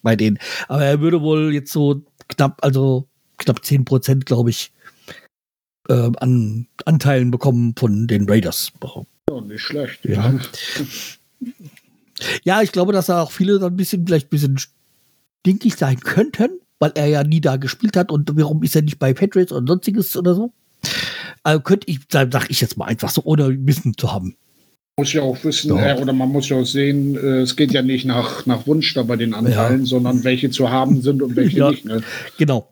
bei 0.00 0.17
denen. 0.17 0.38
Aber 0.69 0.83
er 0.83 1.00
würde 1.02 1.21
wohl 1.21 1.52
jetzt 1.52 1.73
so 1.73 2.00
knapp, 2.28 2.64
also 2.64 3.07
knapp 3.37 3.59
10%, 3.59 4.25
glaube 4.25 4.49
ich, 4.49 4.73
äh, 5.88 6.11
an 6.18 6.66
Anteilen 6.85 7.30
bekommen 7.30 7.75
von 7.78 8.07
den 8.07 8.28
Raiders. 8.28 8.73
Ja, 9.30 9.40
nicht 9.40 9.62
schlecht. 9.62 10.04
Ja. 10.04 10.35
Ja, 12.45 12.62
ich 12.62 12.73
glaube, 12.73 12.92
dass 12.92 13.07
da 13.07 13.23
auch 13.23 13.30
viele 13.30 13.59
dann 13.59 13.73
ein 13.75 13.76
bisschen, 13.76 14.07
vielleicht 14.07 14.26
ein 14.26 14.30
bisschen 14.30 14.59
stinkig 15.40 15.76
sein 15.76 16.00
könnten, 16.00 16.49
weil 16.80 16.92
er 16.95 17.07
ja 17.07 17.23
nie 17.25 17.40
da 17.40 17.57
gespielt 17.57 17.97
hat 17.97 18.11
und 18.11 18.30
warum 18.37 18.62
ist 18.62 18.75
er 18.75 18.83
nicht 18.83 18.99
bei 18.99 19.12
Patriots 19.14 19.52
und 19.52 19.66
sonstiges 19.68 20.16
oder 20.16 20.35
so. 20.35 20.52
Also 21.45 21.61
könnte 21.61 21.88
ich, 21.88 22.00
sag 22.11 22.50
ich 22.50 22.61
jetzt 22.61 22.76
mal 22.76 22.87
einfach 22.87 23.11
so, 23.11 23.23
ohne 23.25 23.57
Wissen 23.66 23.97
zu 23.97 24.12
haben. 24.12 24.37
muss 24.99 25.12
ja 25.12 25.23
auch 25.23 25.42
wissen, 25.45 25.76
Ja. 25.76 25.97
oder 25.97 26.12
man 26.12 26.28
muss 26.30 26.49
ja 26.49 26.57
auch 26.57 26.64
sehen, 26.64 27.14
äh, 27.16 27.42
es 27.42 27.54
geht 27.54 27.71
ja 27.73 27.83
nicht 27.83 28.04
nach, 28.04 28.47
nach 28.47 28.66
Wunsch 28.66 28.92
da 28.95 29.04
bei 29.04 29.14
den 29.14 29.33
Anteilen, 29.33 29.85
sondern 29.87 30.25
welche 30.25 30.50
zu 30.50 30.71
haben 30.71 31.00
sind 31.02 31.23
und 31.23 31.37
welche 31.37 31.59
Ja. 31.59 31.71
nicht. 31.71 31.85
Ne? 31.85 32.02
Genau. 32.37 32.68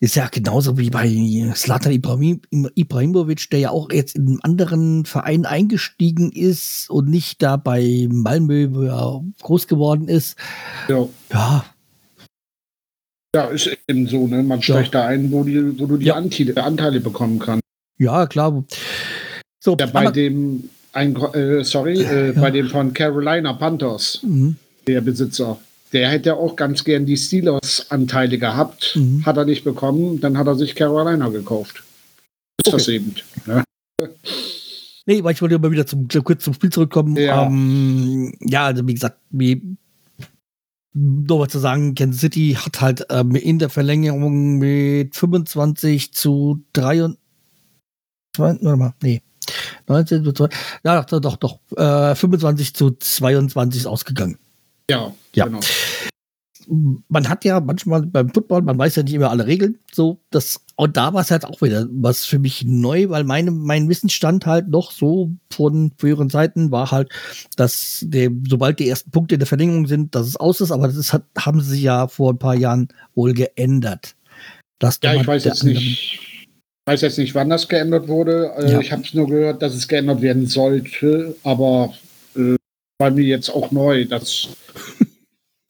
Ist 0.00 0.14
ja 0.14 0.28
genauso 0.28 0.78
wie 0.78 0.90
bei 0.90 1.08
Slatan 1.56 1.90
Ibrahim, 1.92 2.40
Ibrahimovic, 2.76 3.50
der 3.50 3.58
ja 3.58 3.70
auch 3.70 3.90
jetzt 3.90 4.14
in 4.14 4.28
einem 4.28 4.40
anderen 4.42 5.04
Verein 5.04 5.44
eingestiegen 5.44 6.30
ist 6.30 6.88
und 6.88 7.08
nicht 7.08 7.42
da 7.42 7.56
bei 7.56 8.06
Malmö, 8.08 8.68
wo 8.72 8.82
er 8.82 9.24
groß 9.42 9.66
geworden 9.66 10.06
ist. 10.06 10.36
Ja. 10.88 11.08
Ja, 11.32 11.64
ja, 13.34 13.44
ist 13.46 13.70
eben 13.88 14.06
so, 14.06 14.26
ne? 14.28 14.42
Man 14.44 14.62
steigt 14.62 14.94
da 14.94 15.06
ein, 15.06 15.30
wo, 15.32 15.42
die, 15.44 15.78
wo 15.78 15.86
du 15.86 15.96
die 15.96 16.06
Ja. 16.06 16.14
Anteile, 16.14 16.62
Anteile 16.62 17.00
bekommen 17.00 17.38
kannst. 17.40 17.62
ja, 17.98 18.26
klar. 18.26 18.64
So, 19.60 19.76
Ja, 19.78 19.86
bei 19.86 20.10
dem, 20.12 20.70
ein, 20.92 21.16
äh, 21.34 21.64
sorry, 21.64 22.00
äh, 22.02 22.32
Ja. 22.34 22.40
bei 22.40 22.50
dem 22.52 22.68
von 22.68 22.92
Carolina 22.94 23.52
Panthers, 23.52 24.20
Mhm. 24.22 24.56
der 24.86 25.00
Besitzer, 25.00 25.58
der 25.92 26.08
hätte 26.10 26.34
auch 26.36 26.56
ganz 26.56 26.84
gern 26.84 27.06
die 27.06 27.16
Steelers-Anteile 27.16 28.38
gehabt, 28.38 28.94
Mhm. 28.96 29.24
hat 29.24 29.36
er 29.36 29.44
nicht 29.44 29.64
bekommen, 29.64 30.20
dann 30.20 30.36
hat 30.38 30.46
er 30.46 30.54
sich 30.54 30.74
Carolina 30.74 31.28
gekauft. 31.28 31.82
Ist 32.64 32.72
das 32.72 32.88
eben. 32.88 33.14
Ne? 33.46 33.64
Nee, 35.06 35.24
weil 35.24 35.32
ich 35.32 35.40
wollte 35.40 35.54
immer 35.54 35.70
wieder 35.70 35.86
zum, 35.86 36.06
kurz 36.24 36.44
zum 36.44 36.54
Spiel 36.54 36.70
zurückkommen. 36.70 37.16
Ja. 37.16 37.46
Ähm, 37.46 38.34
ja, 38.40 38.66
also 38.66 38.86
wie 38.86 38.94
gesagt, 38.94 39.18
wie 39.30 39.62
nur 40.92 41.40
was 41.40 41.48
zu 41.48 41.58
sagen, 41.58 41.94
Kansas 41.94 42.20
City 42.20 42.56
hat 42.58 42.80
halt 42.80 43.06
ähm, 43.10 43.34
in 43.36 43.58
der 43.58 43.68
Verlängerung 43.68 44.58
mit 44.58 45.14
25 45.14 46.12
zu 46.12 46.64
23, 46.72 47.18
warte 48.36 48.76
mal, 48.76 48.94
nee, 49.02 49.22
19 49.86 50.24
zu 50.24 50.32
2, 50.32 50.48
ja, 50.84 51.02
doch, 51.04 51.20
doch, 51.20 51.36
doch, 51.36 51.58
äh, 51.76 52.14
25 52.14 52.74
zu 52.74 52.90
22 52.90 53.82
ist 53.82 53.86
ausgegangen. 53.86 54.38
Ja, 54.90 55.12
Ja. 55.34 55.44
genau. 55.46 55.60
man 57.08 57.28
hat 57.28 57.44
ja 57.46 57.60
manchmal 57.60 58.02
beim 58.02 58.28
Football, 58.28 58.60
man 58.62 58.78
weiß 58.78 58.96
ja 58.96 59.02
nicht 59.02 59.14
immer 59.14 59.30
alle 59.30 59.46
Regeln, 59.46 59.78
so, 59.90 60.18
das, 60.30 60.60
und 60.76 60.98
da 60.98 61.14
war 61.14 61.22
es 61.22 61.30
halt 61.30 61.46
auch 61.46 61.62
wieder 61.62 61.86
was 61.90 62.26
für 62.26 62.38
mich 62.38 62.64
neu, 62.66 63.08
weil 63.08 63.24
meine, 63.24 63.50
mein 63.50 63.88
Wissensstand 63.88 64.44
halt 64.44 64.68
noch 64.68 64.92
so 64.92 65.30
von 65.50 65.92
früheren 65.96 66.28
Zeiten 66.28 66.70
war 66.70 66.90
halt, 66.90 67.10
dass 67.56 68.04
der, 68.06 68.30
sobald 68.48 68.78
die 68.80 68.88
ersten 68.88 69.10
Punkte 69.10 69.36
in 69.36 69.38
der 69.40 69.46
Verlängerung 69.46 69.86
sind, 69.86 70.14
dass 70.14 70.26
es 70.26 70.36
aus 70.36 70.60
ist, 70.60 70.70
aber 70.70 70.86
das 70.88 70.96
ist, 70.96 71.12
hat, 71.14 71.24
haben 71.38 71.60
sie 71.62 71.80
ja 71.80 72.06
vor 72.06 72.32
ein 72.32 72.38
paar 72.38 72.54
Jahren 72.56 72.88
wohl 73.14 73.32
geändert. 73.32 74.14
Dass 74.78 75.00
Ja, 75.02 75.14
ich 75.14 75.26
weiß 75.26 75.44
jetzt 75.44 75.64
nicht, 75.64 76.20
weiß 76.86 77.00
jetzt 77.00 77.18
nicht, 77.18 77.34
wann 77.34 77.50
das 77.50 77.68
geändert 77.68 78.08
wurde. 78.08 78.52
Äh, 78.58 78.72
Ja. 78.72 78.80
Ich 78.80 78.92
habe 78.92 79.02
es 79.02 79.14
nur 79.14 79.26
gehört, 79.26 79.62
dass 79.62 79.74
es 79.74 79.88
geändert 79.88 80.20
werden 80.20 80.46
sollte, 80.46 81.34
aber 81.44 81.94
äh, 82.36 82.56
war 83.00 83.10
mir 83.10 83.24
jetzt 83.24 83.48
auch 83.48 83.70
neu, 83.70 84.04
dass 84.04 84.48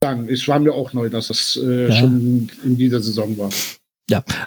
sagen, 0.03 0.29
es 0.29 0.47
war 0.47 0.59
mir 0.61 0.73
auch 0.73 0.93
neu, 0.93 1.09
dass 1.09 1.29
das 1.29 1.59
äh, 1.63 1.89
Ja. 1.89 1.95
schon 1.97 2.51
in 2.65 2.77
dieser 2.77 3.01
Saison 3.01 3.37
war. 3.39 3.51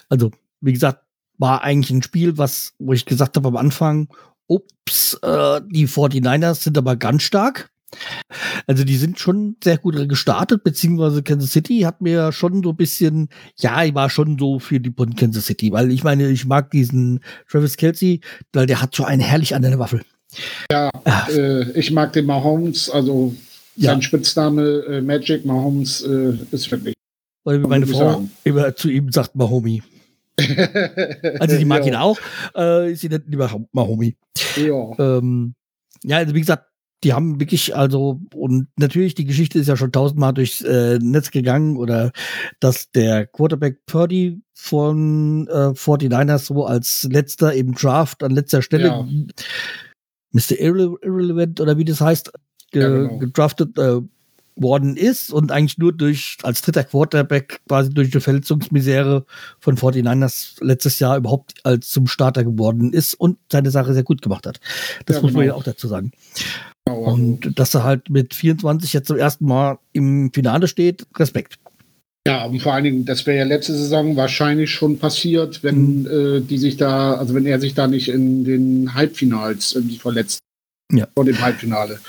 Also, 0.09 0.31
wie 0.61 0.73
gesagt, 0.73 1.03
war 1.37 1.63
eigentlich 1.63 1.91
ein 1.91 2.03
Spiel, 2.03 2.37
was, 2.37 2.73
wo 2.79 2.93
ich 2.93 3.05
gesagt 3.05 3.35
habe 3.35 3.47
am 3.49 3.57
Anfang, 3.57 4.07
ups, 4.47 5.17
äh, 5.21 5.61
die 5.69 5.87
49ers 5.87 6.63
sind 6.63 6.77
aber 6.77 6.95
ganz 6.95 7.23
stark. 7.23 7.69
Also 8.67 8.85
die 8.85 8.95
sind 8.95 9.19
schon 9.19 9.57
sehr 9.61 9.77
gut 9.77 10.07
gestartet, 10.07 10.63
beziehungsweise 10.63 11.23
Kansas 11.23 11.51
City 11.51 11.81
hat 11.81 11.99
mir 11.99 12.31
schon 12.31 12.63
so 12.63 12.69
ein 12.69 12.77
bisschen, 12.77 13.27
ja, 13.57 13.83
ich 13.83 13.93
war 13.93 14.09
schon 14.09 14.37
so 14.39 14.59
für 14.59 14.79
die 14.79 14.93
von 14.95 15.13
Kansas 15.15 15.45
City, 15.45 15.73
weil 15.73 15.91
ich 15.91 16.03
meine, 16.03 16.29
ich 16.29 16.45
mag 16.45 16.71
diesen 16.71 17.19
Travis 17.49 17.75
Kelsey, 17.75 18.21
weil 18.53 18.65
der 18.65 18.81
hat 18.81 18.95
so 18.95 19.03
einen 19.03 19.21
herrlich 19.21 19.53
an 19.55 19.63
der 19.63 19.77
Waffel. 19.77 20.03
Ja, 20.71 20.89
äh, 21.29 21.69
ich 21.77 21.91
mag 21.91 22.13
den 22.13 22.25
Mahomes, 22.27 22.89
also 22.89 23.35
Ja. 23.81 23.91
sein 23.91 24.01
Spitzname 24.01 24.61
äh, 24.87 25.01
Magic 25.01 25.45
Mahomes 25.45 26.01
äh, 26.03 26.33
ist 26.51 26.69
wirklich. 26.71 26.93
weil 27.43 27.59
meine 27.59 27.87
Frau 27.87 28.11
sagen. 28.13 28.31
immer 28.43 28.75
zu 28.75 28.89
ihm 28.89 29.11
sagt 29.11 29.35
Mahomi. 29.35 29.81
Also 31.39 31.57
die 31.57 31.65
mag 31.65 31.85
ihn 31.85 31.95
auch, 31.95 32.17
äh, 32.55 32.93
sie 32.95 33.09
nennt 33.09 33.25
ihn 33.25 33.31
lieber 33.31 33.49
Mahomi. 33.73 34.15
Ja, 34.55 34.91
Ähm, 34.99 35.53
ja, 36.03 36.17
also 36.17 36.33
wie 36.33 36.39
gesagt, 36.39 36.65
die 37.03 37.13
haben 37.13 37.39
wirklich, 37.39 37.75
also, 37.75 38.21
und 38.33 38.67
natürlich, 38.77 39.15
die 39.15 39.25
Geschichte 39.25 39.57
ist 39.59 39.67
ja 39.67 39.75
schon 39.75 39.91
tausendmal 39.91 40.33
durchs 40.33 40.61
äh, 40.61 40.99
Netz 41.01 41.31
gegangen, 41.31 41.77
oder 41.77 42.11
dass 42.59 42.91
der 42.91 43.25
Quarterback 43.25 43.85
Purdy 43.87 44.39
von 44.53 45.47
äh, 45.47 45.73
49ers 45.73 46.45
so 46.45 46.65
als 46.65 47.07
letzter 47.11 47.53
im 47.53 47.73
Draft 47.73 48.23
an 48.23 48.31
letzter 48.31 48.61
Stelle, 48.61 48.87
Ja. 48.87 49.07
Mr. 50.33 50.59
Irre 50.59 50.95
Irrelevant 51.01 51.59
oder 51.59 51.77
wie 51.77 51.85
das 51.85 51.99
heißt, 52.01 52.31
ge 52.71 52.81
Ja, 52.81 52.89
genau. 52.89 53.17
gedraftet 53.19 53.77
äh, 53.77 54.01
worden 54.57 54.97
ist 54.97 55.31
und 55.31 55.51
eigentlich 55.51 55.77
nur 55.77 55.93
durch, 55.93 56.37
als 56.43 56.61
dritter 56.61 56.83
Quarterback 56.83 57.61
quasi 57.67 57.89
durch 57.89 58.11
die 58.11 58.19
Verletzungsmisere 58.19 59.25
von 59.59 59.77
49ers 59.77 60.63
letztes 60.63 60.99
Jahr 60.99 61.17
überhaupt 61.17 61.53
als 61.63 61.89
zum 61.89 62.05
Starter 62.07 62.43
geworden 62.43 62.91
ist 62.93 63.13
und 63.13 63.37
seine 63.51 63.71
Sache 63.71 63.93
sehr 63.93 64.03
gut 64.03 64.21
gemacht 64.21 64.45
hat. 64.45 64.59
Das 65.05 65.17
Ja, 65.17 65.21
muss 65.23 65.31
man 65.31 65.43
genau. 65.43 65.53
ja 65.55 65.59
auch 65.59 65.63
dazu 65.63 65.87
sagen. 65.87 66.11
genau, 66.85 67.05
also, 67.05 67.11
Und 67.13 67.59
dass 67.59 67.73
er 67.73 67.83
halt 67.83 68.09
mit 68.09 68.33
24 68.33 68.91
jetzt 68.93 69.07
zum 69.07 69.17
ersten 69.17 69.45
Mal 69.45 69.79
im 69.93 70.31
Finale 70.33 70.67
steht, 70.67 71.07
Respekt. 71.17 71.55
ja, 72.27 72.43
und 72.45 72.59
vor 72.61 72.73
allen 72.73 72.83
Dingen, 72.83 73.05
das 73.05 73.25
wäre 73.25 73.37
ja 73.39 73.45
letzte 73.45 73.73
Saison 73.73 74.15
wahrscheinlich 74.17 74.69
schon 74.69 74.99
passiert, 74.99 75.63
wenn 75.63 76.01
Mhm. 76.01 76.07
äh, 76.07 76.41
die 76.41 76.57
sich 76.57 76.75
da, 76.77 77.13
also 77.15 77.33
wenn 77.33 77.45
er 77.45 77.59
sich 77.61 77.73
da 77.73 77.87
nicht 77.87 78.09
in 78.09 78.43
den 78.43 78.93
Halbfinals 78.93 79.73
irgendwie 79.73 79.97
verletzt. 79.97 80.39
Ja. 80.93 81.07
Vor 81.15 81.23
dem 81.23 81.39
Halbfinale. 81.39 81.99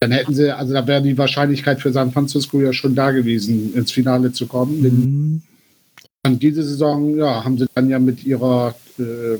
Dann 0.00 0.12
hätten 0.12 0.34
sie, 0.34 0.54
also 0.54 0.72
da 0.72 0.86
wäre 0.86 1.02
die 1.02 1.18
Wahrscheinlichkeit 1.18 1.80
für 1.80 1.92
San 1.92 2.12
Francisco 2.12 2.60
ja 2.60 2.72
schon 2.72 2.94
da 2.94 3.10
gewesen, 3.10 3.74
ins 3.74 3.90
Finale 3.90 4.32
zu 4.32 4.46
kommen. 4.46 4.80
Mhm. 4.82 5.42
Und 6.24 6.42
diese 6.42 6.62
Saison, 6.62 7.16
ja, 7.16 7.44
haben 7.44 7.58
sie 7.58 7.66
dann 7.74 7.88
ja 7.88 7.98
mit 7.98 8.24
ihrer, 8.24 8.74
äh, 8.98 9.38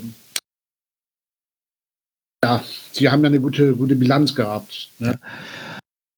ja, 2.43 2.63
sie 2.91 3.09
haben 3.09 3.21
ja 3.21 3.27
eine 3.27 3.39
gute, 3.39 3.75
gute 3.75 3.95
Bilanz 3.95 4.33
gehabt. 4.35 4.89
Ne? 4.99 5.19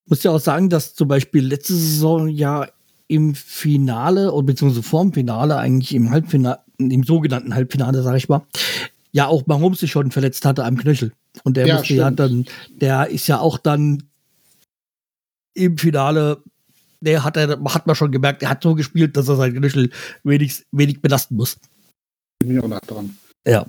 Muss 0.08 0.24
ja 0.24 0.32
auch 0.32 0.40
sagen, 0.40 0.70
dass 0.70 0.94
zum 0.96 1.08
Beispiel 1.08 1.46
letzte 1.46 1.74
Saison 1.74 2.28
ja 2.28 2.68
im 3.08 3.36
Finale 3.36 4.32
oder 4.32 4.46
beziehungsweise 4.48 4.84
vorm 4.84 5.14
Finale, 5.14 5.58
eigentlich 5.58 5.94
im 5.94 6.10
Halbfinale, 6.12 6.60
im 6.78 7.04
sogenannten 7.04 7.54
Halbfinale, 7.54 8.02
sag 8.04 8.16
ich 8.16 8.30
mal, 8.30 8.42
ja 9.12 9.28
auch 9.28 9.46
Mahomes 9.48 9.82
sich 9.82 9.92
schon 9.92 10.12
verletzt 10.12 10.46
hatte 10.46 10.64
am 10.64 10.78
Knöchel. 10.78 11.12
Und 11.44 11.58
der 11.58 11.68
Ja, 11.68 11.78
musste 11.78 11.94
ja 11.94 12.06
stimmt. 12.06 12.20
dann, 12.20 12.46
der 12.80 13.10
ist 13.10 13.28
ja 13.28 13.40
auch 13.40 13.58
dann 13.58 14.04
im 15.54 15.78
Finale, 15.78 16.42
der 17.02 17.24
hat, 17.24 17.38
er, 17.38 17.60
hat 17.64 17.88
man 17.88 17.96
schon 17.96 18.12
gemerkt, 18.12 18.44
er 18.44 18.50
hat 18.50 18.64
so 18.64 18.76
gespielt, 18.76 19.18
dass 19.18 19.28
er 19.28 19.36
sein 19.36 19.54
Knöchel 19.54 19.90
wenig, 20.24 20.66
wenig 20.72 21.02
belasten 21.02 21.36
muss. 21.36 21.58
Bin 22.40 22.58
ich 22.58 22.64
auch 22.64 22.68
noch 22.68 22.80
dran. 22.82 23.18
Ja. 23.48 23.66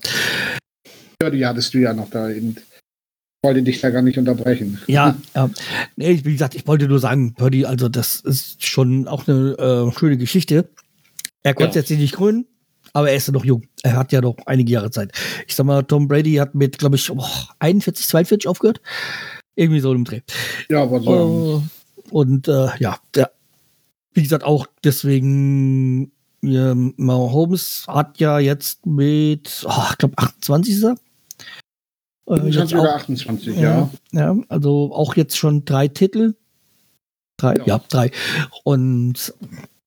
Ja, 1.23 1.31
die 1.31 1.47
hattest 1.47 1.73
du 1.75 1.79
ja 1.79 1.93
noch 1.95 2.11
da 2.11 2.29
eben. 2.31 2.57
Ich 2.57 3.49
wollte 3.49 3.63
dich 3.63 3.81
da 3.81 3.91
gar 3.91 4.03
nicht 4.03 4.19
unterbrechen. 4.19 4.79
Ja, 4.87 5.17
ja. 5.35 5.51
Nee, 5.97 6.21
wie 6.25 6.33
gesagt, 6.33 6.55
ich 6.55 6.67
wollte 6.67 6.89
nur 6.89 6.99
sagen, 6.99 7.35
Purdy, 7.35 7.65
also 7.65 7.89
das 7.89 8.21
ist 8.21 8.65
schon 8.67 9.09
auch 9.09 9.27
eine 9.27 9.91
äh, 9.93 9.99
schöne 9.99 10.17
Geschichte. 10.17 10.69
Er 11.43 11.55
konnte 11.55 11.77
Ja. 11.79 11.81
jetzt 11.81 11.91
nicht 11.91 12.15
gründen, 12.15 12.47
aber 12.93 13.11
er 13.11 13.17
ist 13.17 13.27
ja 13.27 13.33
noch 13.33 13.45
jung. 13.45 13.65
Er 13.83 13.97
hat 13.97 14.13
ja 14.13 14.21
noch 14.21 14.37
einige 14.47 14.73
Jahre 14.73 14.91
Zeit. 14.91 15.13
Ich 15.49 15.55
sag 15.57 15.65
mal, 15.67 15.83
Tom 15.83 16.07
Brady 16.07 16.35
hat 16.35 16.55
mit, 16.55 16.79
glaube 16.79 16.97
ich, 16.97 17.11
oh, 17.11 17.25
41, 17.59 18.07
42 18.07 18.49
aufgehört. 18.49 18.81
Irgendwie 19.55 19.81
so 19.81 19.93
im 19.93 20.05
Dreh. 20.05 20.21
Ja, 20.69 20.83
aber 20.83 21.01
so. 21.01 21.63
Äh, 21.63 22.11
und 22.11 22.49
äh, 22.49 22.69
ja, 22.79 22.99
der, 23.15 23.31
wie 24.13 24.23
gesagt, 24.23 24.45
auch 24.45 24.67
deswegen 24.85 26.13
ja, 26.43 26.75
Mahomes 26.75 27.85
hat 27.87 28.19
ja 28.19 28.39
jetzt 28.39 28.85
mit, 28.87 29.65
oh, 29.67 29.87
ich 29.91 29.99
glaube, 29.99 30.19
28 30.19 30.75
ist 30.75 30.85
er. 30.85 30.97
Äh, 32.27 32.37
25 32.37 32.77
oder 32.77 32.95
28, 32.97 33.57
ja. 33.57 33.91
Ja, 34.13 34.37
also 34.49 34.93
auch 34.93 35.17
jetzt 35.17 35.37
schon 35.37 35.65
drei 35.65 35.89
Titel. 35.89 36.35
Drei, 37.37 37.57
ja, 37.57 37.65
ja 37.67 37.81
drei. 37.89 38.11
Und 38.65 39.35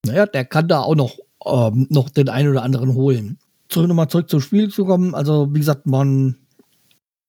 naja, 0.06 0.26
der 0.26 0.46
kann 0.46 0.68
da 0.68 0.82
auch 0.82 0.96
noch, 0.96 1.18
ähm, 1.46 1.88
noch 1.90 2.10
den 2.10 2.30
einen 2.30 2.50
oder 2.50 2.64
anderen 2.64 2.94
holen. 2.94 3.38
Zurück 3.68 3.88
nochmal 3.88 4.08
zurück 4.08 4.30
zum 4.30 4.42
Spiel 4.42 4.70
zu 4.70 4.86
kommen. 4.86 5.16
Also, 5.16 5.54
wie 5.54 5.60
gesagt, 5.60 5.88
man 5.88 6.38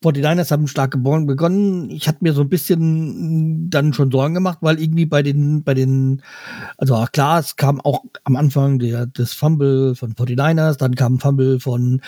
49ers 0.05 0.51
haben 0.51 0.69
stark 0.69 0.93
begonnen. 1.03 1.91
Ich 1.91 2.07
hatte 2.07 2.19
mir 2.21 2.33
so 2.33 2.43
ein 2.43 2.49
bisschen 2.49 3.71
dann 3.71 3.93
schon 3.93 4.11
Sorgen 4.11 4.35
gemacht, 4.35 4.59
weil 4.61 4.81
irgendwie 4.81 5.07
bei 5.07 5.23
den, 5.23 5.65
bei 5.65 5.75
den, 5.75 6.23
also 6.77 7.05
klar, 7.13 7.41
es 7.41 7.57
kam 7.57 7.81
auch 7.81 8.05
am 8.25 8.37
Anfang 8.37 8.79
der, 8.79 9.07
das 9.07 9.33
Fumble 9.33 9.95
von 9.95 10.15
49ers, 10.15 10.77
dann 10.77 10.95
kam 10.95 11.15
ein 11.15 11.21
Fumble 11.21 11.61
von 11.61 12.01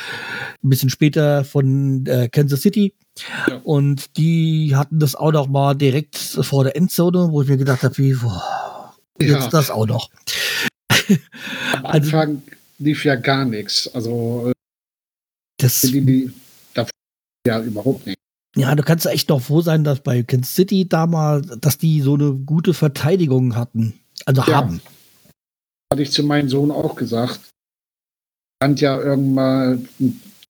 ein 0.63 0.69
bisschen 0.69 0.91
später 0.91 1.45
von 1.45 2.05
äh, 2.07 2.29
Kansas 2.29 2.61
City. 2.61 2.95
Ja. 3.49 3.57
Und 3.65 4.17
die 4.17 4.77
hatten 4.77 4.99
das 4.99 5.15
auch 5.15 5.33
noch 5.33 5.49
mal 5.49 5.75
direkt 5.75 6.17
vor 6.17 6.65
der 6.65 6.77
Endzone, 6.77 7.33
wo 7.33 7.43
ich 7.43 7.49
mir 7.49 7.57
gedacht 7.57 7.83
habe, 7.83 7.97
wie, 7.99 8.15
boah, 8.15 8.95
jetzt 9.19 9.31
ja. 9.31 9.49
das 9.49 9.71
auch 9.71 9.87
noch. 9.87 10.11
Am 11.09 11.19
also 11.85 11.89
Anfang 11.89 12.29
also, 12.29 12.43
lief 12.79 13.05
ja 13.05 13.17
gar 13.17 13.45
nichts. 13.45 13.89
Also 13.93 14.53
das, 15.57 15.81
die, 15.81 16.01
die, 16.01 16.33
ja 17.49 17.63
überhaupt 17.63 18.07
nicht. 18.07 18.19
Ja, 18.57 18.75
du 18.75 18.83
kannst 18.83 19.07
echt 19.07 19.29
noch 19.29 19.41
froh 19.41 19.61
sein, 19.61 19.85
dass 19.85 20.01
bei 20.01 20.23
Kansas 20.23 20.55
City 20.55 20.89
damals, 20.89 21.47
dass 21.61 21.79
die 21.79 22.01
so 22.01 22.15
eine 22.15 22.33
gute 22.33 22.75
Verteidigung 22.75 23.57
hatten. 23.57 23.95
Also 24.25 24.43
ja. 24.43 24.49
haben. 24.49 24.81
Hatte 25.93 26.03
ich 26.03 26.13
zu 26.13 26.23
meinem 26.23 26.49
Sohn 26.49 26.71
auch 26.71 26.95
gesagt. 26.95 27.41
Stand 28.61 28.81
ja 28.81 29.01
irgendwann 29.01 29.89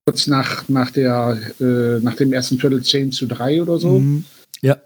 kurz 0.06 0.26
nach, 0.26 0.68
nach, 0.68 0.90
der, 0.90 1.38
äh, 1.60 2.00
nach 2.00 2.16
dem 2.16 2.32
ersten 2.32 2.58
Viertel 2.58 2.82
10 2.82 3.12
zu 3.12 3.26
3 3.26 3.62
oder 3.62 3.78
so. 3.78 3.98
Mhm. 3.98 4.24
Ja. 4.62 4.78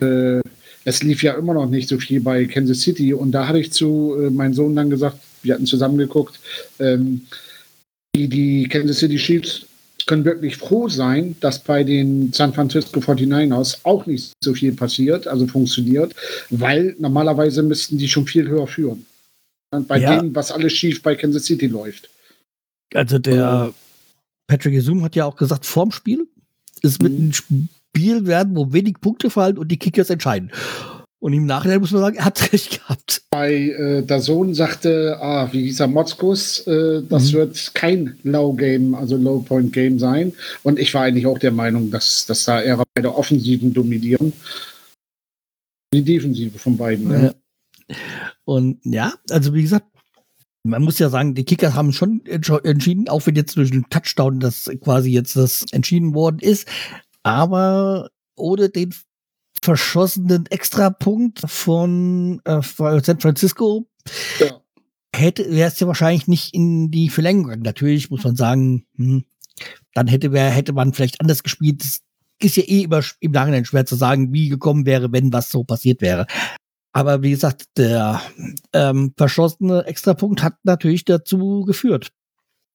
Äh, 0.00 0.40
es 0.84 1.02
lief 1.02 1.22
ja 1.22 1.34
immer 1.34 1.54
noch 1.54 1.68
nicht 1.68 1.88
so 1.88 1.98
viel 1.98 2.20
bei 2.20 2.46
Kansas 2.46 2.80
City 2.80 3.12
und 3.12 3.32
da 3.32 3.46
hatte 3.46 3.58
ich 3.58 3.72
zu 3.72 4.16
äh, 4.18 4.30
meinem 4.30 4.54
Sohn 4.54 4.74
dann 4.74 4.90
gesagt, 4.90 5.18
wir 5.42 5.54
hatten 5.54 5.66
zusammen 5.66 5.98
geguckt, 5.98 6.40
ähm, 6.78 7.26
die, 8.16 8.28
die 8.28 8.68
Kansas 8.68 8.98
City 8.98 9.16
Chiefs 9.16 9.66
können 10.06 10.24
wirklich 10.24 10.56
froh 10.56 10.88
sein, 10.88 11.36
dass 11.40 11.58
bei 11.58 11.84
den 11.84 12.32
San 12.32 12.52
Francisco 12.52 13.00
49ers 13.00 13.78
auch 13.84 14.06
nicht 14.06 14.32
so 14.42 14.54
viel 14.54 14.72
passiert, 14.72 15.26
also 15.26 15.46
funktioniert, 15.46 16.14
weil 16.50 16.94
normalerweise 16.98 17.62
müssten 17.62 17.98
die 17.98 18.08
schon 18.08 18.26
viel 18.26 18.48
höher 18.48 18.66
führen. 18.66 19.06
Bei 19.70 19.98
ja. 19.98 20.20
dem, 20.20 20.34
was 20.34 20.52
alles 20.52 20.72
schief 20.74 21.02
bei 21.02 21.14
Kansas 21.14 21.44
City 21.44 21.66
läuft. 21.66 22.10
Also 22.94 23.18
der 23.18 23.72
Patrick 24.46 24.80
Zoom 24.82 25.02
hat 25.02 25.16
ja 25.16 25.24
auch 25.24 25.36
gesagt, 25.36 25.64
vorm 25.64 25.92
Spiel 25.92 26.26
ist 26.82 27.02
mit 27.02 27.12
mhm. 27.12 27.18
einem 27.18 27.32
Spiel 27.32 28.26
werden, 28.26 28.54
wo 28.54 28.72
wenig 28.72 29.00
Punkte 29.00 29.30
fallen 29.30 29.56
und 29.56 29.68
die 29.68 29.78
Kickers 29.78 30.10
entscheiden. 30.10 30.50
Und 31.22 31.34
im 31.34 31.46
Nachhinein 31.46 31.78
muss 31.78 31.92
man 31.92 32.00
sagen, 32.00 32.16
er 32.16 32.24
hat 32.24 32.52
recht 32.52 32.80
gehabt. 32.80 33.22
Bei 33.30 33.54
äh, 33.54 34.02
der 34.02 34.20
Sohn 34.20 34.54
sagte, 34.54 35.18
ah, 35.20 35.48
wie 35.52 35.62
hieß 35.62 35.78
er, 35.78 35.86
Motzkus, 35.86 36.66
äh, 36.66 37.00
das 37.08 37.30
mhm. 37.30 37.36
wird 37.36 37.74
kein 37.74 38.18
Low-Game, 38.24 38.96
also 38.96 39.16
Low-Point-Game 39.16 40.00
sein. 40.00 40.32
Und 40.64 40.80
ich 40.80 40.92
war 40.94 41.02
eigentlich 41.02 41.28
auch 41.28 41.38
der 41.38 41.52
Meinung, 41.52 41.92
dass, 41.92 42.26
dass 42.26 42.44
da 42.44 42.60
eher 42.60 42.82
beide 42.92 43.14
Offensiven 43.14 43.72
dominieren. 43.72 44.32
Die 45.94 46.02
Defensive 46.02 46.58
von 46.58 46.76
beiden. 46.76 47.08
Ja. 47.12 47.32
Und 48.44 48.80
ja, 48.84 49.14
also 49.30 49.54
wie 49.54 49.62
gesagt, 49.62 49.86
man 50.64 50.82
muss 50.82 50.98
ja 50.98 51.08
sagen, 51.08 51.36
die 51.36 51.44
Kicker 51.44 51.74
haben 51.74 51.92
schon 51.92 52.26
entschieden, 52.26 53.08
auch 53.08 53.24
wenn 53.26 53.36
jetzt 53.36 53.56
durch 53.56 53.70
den 53.70 53.88
Touchdown 53.90 54.40
das 54.40 54.68
quasi 54.80 55.12
jetzt 55.12 55.36
das 55.36 55.66
entschieden 55.70 56.14
worden 56.14 56.40
ist. 56.40 56.66
Aber 57.22 58.10
ohne 58.34 58.70
den 58.70 58.92
verschossenen 59.62 60.46
Extrapunkt 60.46 61.40
von 61.46 62.40
äh, 62.44 62.60
San 62.62 63.20
Francisco 63.20 63.86
ja. 64.40 64.60
hätte 65.14 65.50
wäre 65.50 65.68
es 65.68 65.78
ja 65.78 65.86
wahrscheinlich 65.86 66.26
nicht 66.26 66.52
in 66.52 66.90
die 66.90 67.08
Verlängerung. 67.08 67.44
gegangen. 67.44 67.62
Natürlich 67.62 68.10
muss 68.10 68.24
man 68.24 68.36
sagen, 68.36 68.84
hm, 68.96 69.24
dann 69.94 70.08
hätte 70.08 70.32
wär, 70.32 70.50
hätte 70.50 70.72
man 70.72 70.92
vielleicht 70.92 71.20
anders 71.20 71.42
gespielt. 71.42 71.82
Das 71.82 72.00
ist 72.40 72.56
ja 72.56 72.64
eh 72.64 72.82
immer 72.82 73.02
im 73.20 73.30
Nachhinein 73.30 73.64
schwer 73.64 73.86
zu 73.86 73.94
sagen, 73.94 74.32
wie 74.32 74.48
gekommen 74.48 74.84
wäre, 74.84 75.12
wenn 75.12 75.32
was 75.32 75.50
so 75.50 75.62
passiert 75.64 76.02
wäre. 76.02 76.26
Aber 76.92 77.22
wie 77.22 77.30
gesagt, 77.30 77.66
der 77.78 78.20
ähm, 78.72 79.14
verschossene 79.16 79.84
Extrapunkt 79.86 80.42
hat 80.42 80.56
natürlich 80.64 81.04
dazu 81.04 81.64
geführt. 81.64 82.12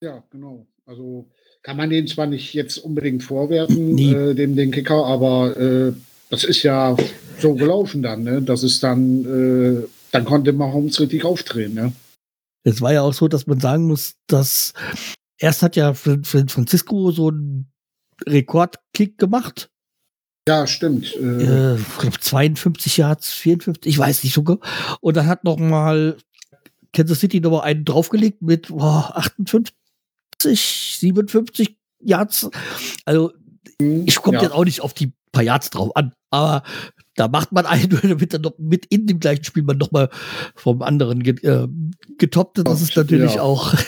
Ja, 0.02 0.24
genau. 0.32 0.66
Also 0.86 1.30
kann 1.64 1.78
man 1.78 1.90
den 1.90 2.08
zwar 2.08 2.28
nicht 2.28 2.54
jetzt 2.54 2.78
unbedingt 2.78 3.24
vorwerfen, 3.24 3.94
nee. 3.94 4.14
äh, 4.14 4.34
dem 4.34 4.56
den 4.56 4.72
Kicker, 4.72 5.06
aber 5.06 5.58
äh, 5.58 5.94
das 6.30 6.44
ist 6.44 6.64
ja 6.64 6.96
so 7.40 7.56
gelaufen 7.56 8.02
dann, 8.02 8.24
ne? 8.24 8.42
Das 8.42 8.64
ist 8.64 8.84
dann, 8.84 9.26
äh, 9.26 9.88
dann 10.12 10.26
konnte 10.26 10.54
Mahomes 10.54 11.00
richtig 11.00 11.24
aufdrehen, 11.26 11.74
ne? 11.74 11.94
Es 12.64 12.82
war 12.82 12.94
ja 12.94 13.02
auch 13.02 13.14
so, 13.14 13.28
dass 13.28 13.48
man 13.48 13.60
sagen 13.60 13.88
muss, 13.88 14.16
dass 14.28 14.74
erst 15.38 15.62
hat 15.62 15.76
ja 15.76 15.94
Francisco 15.94 17.12
so 17.12 17.30
einen 17.30 17.72
Rekordkick 18.26 19.18
gemacht. 19.18 19.70
Ja, 20.48 20.66
stimmt. 20.66 21.16
Äh, 21.16 21.76
äh, 21.76 21.80
52 22.20 22.98
Yards, 22.98 23.32
54, 23.34 23.92
ich 23.92 23.98
weiß 23.98 24.24
nicht 24.24 24.34
sogar. 24.34 24.60
Und 25.02 25.18
dann 25.18 25.28
hat 25.28 25.44
noch 25.44 25.58
mal 25.58 26.18
Kansas 26.94 27.20
City 27.20 27.40
noch 27.40 27.52
mal 27.52 27.62
einen 27.62 27.84
draufgelegt 27.84 28.42
mit 28.42 28.72
oh, 28.72 28.80
58, 28.82 29.74
57 30.40 31.78
Yards. 32.00 32.50
Also 33.04 33.34
mhm, 33.80 34.04
ich 34.06 34.16
komme 34.18 34.38
ja. 34.38 34.44
jetzt 34.44 34.54
auch 34.54 34.66
nicht 34.66 34.82
auf 34.82 34.94
die 34.94 35.12
paar 35.32 35.44
Yards 35.44 35.70
drauf 35.70 35.96
an. 35.96 36.14
Aber 36.30 36.64
da 37.16 37.28
macht 37.28 37.52
man 37.52 37.66
einen, 37.66 37.90
damit 38.02 38.34
dann 38.34 38.42
noch 38.42 38.58
mit 38.58 38.86
in 38.88 39.08
dem 39.08 39.20
gleichen 39.20 39.44
Spiel 39.44 39.64
man 39.64 39.78
noch 39.78 39.92
mal 39.92 40.10
vom 40.56 40.82
anderen 40.82 41.24
get, 41.24 41.44
äh, 41.44 41.68
getoppt. 42.18 42.60
Das 42.66 42.82
ist 42.82 42.96
natürlich 42.96 43.36
ja. 43.36 43.42
auch. 43.42 43.74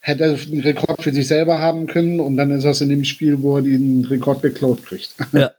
Hätte 0.00 0.24
er 0.24 0.30
einen 0.38 0.60
Rekord 0.60 1.02
für 1.02 1.12
sich 1.12 1.26
selber 1.26 1.58
haben 1.58 1.86
können 1.86 2.20
und 2.20 2.36
dann 2.36 2.50
ist 2.50 2.64
das 2.64 2.80
in 2.80 2.88
dem 2.88 3.04
Spiel, 3.04 3.42
wo 3.42 3.56
er 3.56 3.62
den 3.62 4.04
Rekord 4.04 4.42
geklaut 4.42 4.84
kriegt. 4.84 5.14
Ja. 5.32 5.50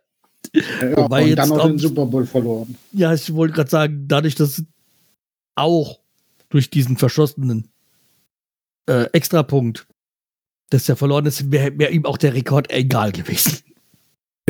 ja 0.82 0.98
Wobei 0.98 1.32
und 1.32 1.36
dann 1.36 1.50
noch 1.50 1.68
den 1.68 1.78
Super 1.78 2.06
Bowl 2.06 2.26
verloren. 2.26 2.76
Ja, 2.94 3.14
ich 3.14 3.34
wollte 3.34 3.56
gerade 3.56 3.70
sagen, 3.70 4.06
dadurch, 4.08 4.36
dass 4.36 4.64
auch 5.56 6.00
durch 6.48 6.70
diesen 6.70 6.98
verschossenen 6.98 7.70
äh, 8.88 9.04
Extrapunkt, 9.12 9.88
dass 10.70 10.88
er 10.88 10.96
verloren 10.96 11.26
ist, 11.26 11.52
wäre 11.52 11.78
wär 11.78 11.92
ihm 11.92 12.06
auch 12.06 12.18
der 12.18 12.34
Rekord 12.34 12.72
egal 12.72 13.12
gewesen. 13.12 13.60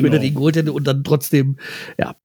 Genau. 0.02 0.14
Wenn 0.14 0.20
er 0.20 0.24
den 0.24 0.36
geholt 0.36 0.56
hätte 0.56 0.74
und 0.74 0.86
dann 0.86 1.04
trotzdem, 1.04 1.58
ja. 1.98 2.16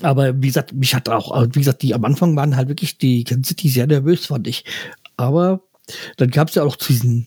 Aber 0.00 0.40
wie 0.40 0.46
gesagt, 0.46 0.72
mich 0.72 0.94
hat 0.94 1.08
auch, 1.08 1.46
wie 1.52 1.58
gesagt, 1.58 1.82
die 1.82 1.94
am 1.94 2.04
Anfang 2.04 2.34
waren 2.34 2.56
halt 2.56 2.68
wirklich 2.68 2.96
die 2.96 3.24
Kansas 3.24 3.48
City 3.48 3.68
sehr 3.68 3.86
nervös, 3.86 4.26
fand 4.26 4.46
ich. 4.46 4.64
Aber 5.16 5.62
dann 6.16 6.30
gab 6.30 6.48
es 6.48 6.54
ja 6.54 6.62
auch 6.62 6.76
zu 6.76 6.92
diesem 6.92 7.26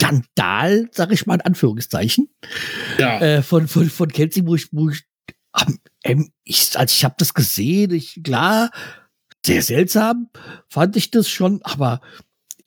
Skandal, 0.00 0.88
sag 0.92 1.12
ich 1.12 1.26
mal 1.26 1.34
in 1.34 1.40
Anführungszeichen, 1.40 2.28
ja. 2.98 3.18
äh, 3.20 3.42
von, 3.42 3.66
von, 3.66 3.88
von 3.88 4.08
Kelsey, 4.08 4.46
wo 4.46 4.54
ich, 4.54 4.68
wo 4.72 4.90
ich, 4.90 5.04
ähm, 6.04 6.30
ich 6.44 6.78
also 6.78 6.92
ich 6.92 7.04
habe 7.04 7.14
das 7.18 7.34
gesehen, 7.34 7.92
ich, 7.92 8.20
klar, 8.22 8.70
sehr 9.44 9.62
seltsam 9.62 10.28
fand 10.68 10.96
ich 10.96 11.10
das 11.10 11.28
schon, 11.28 11.60
aber 11.62 12.00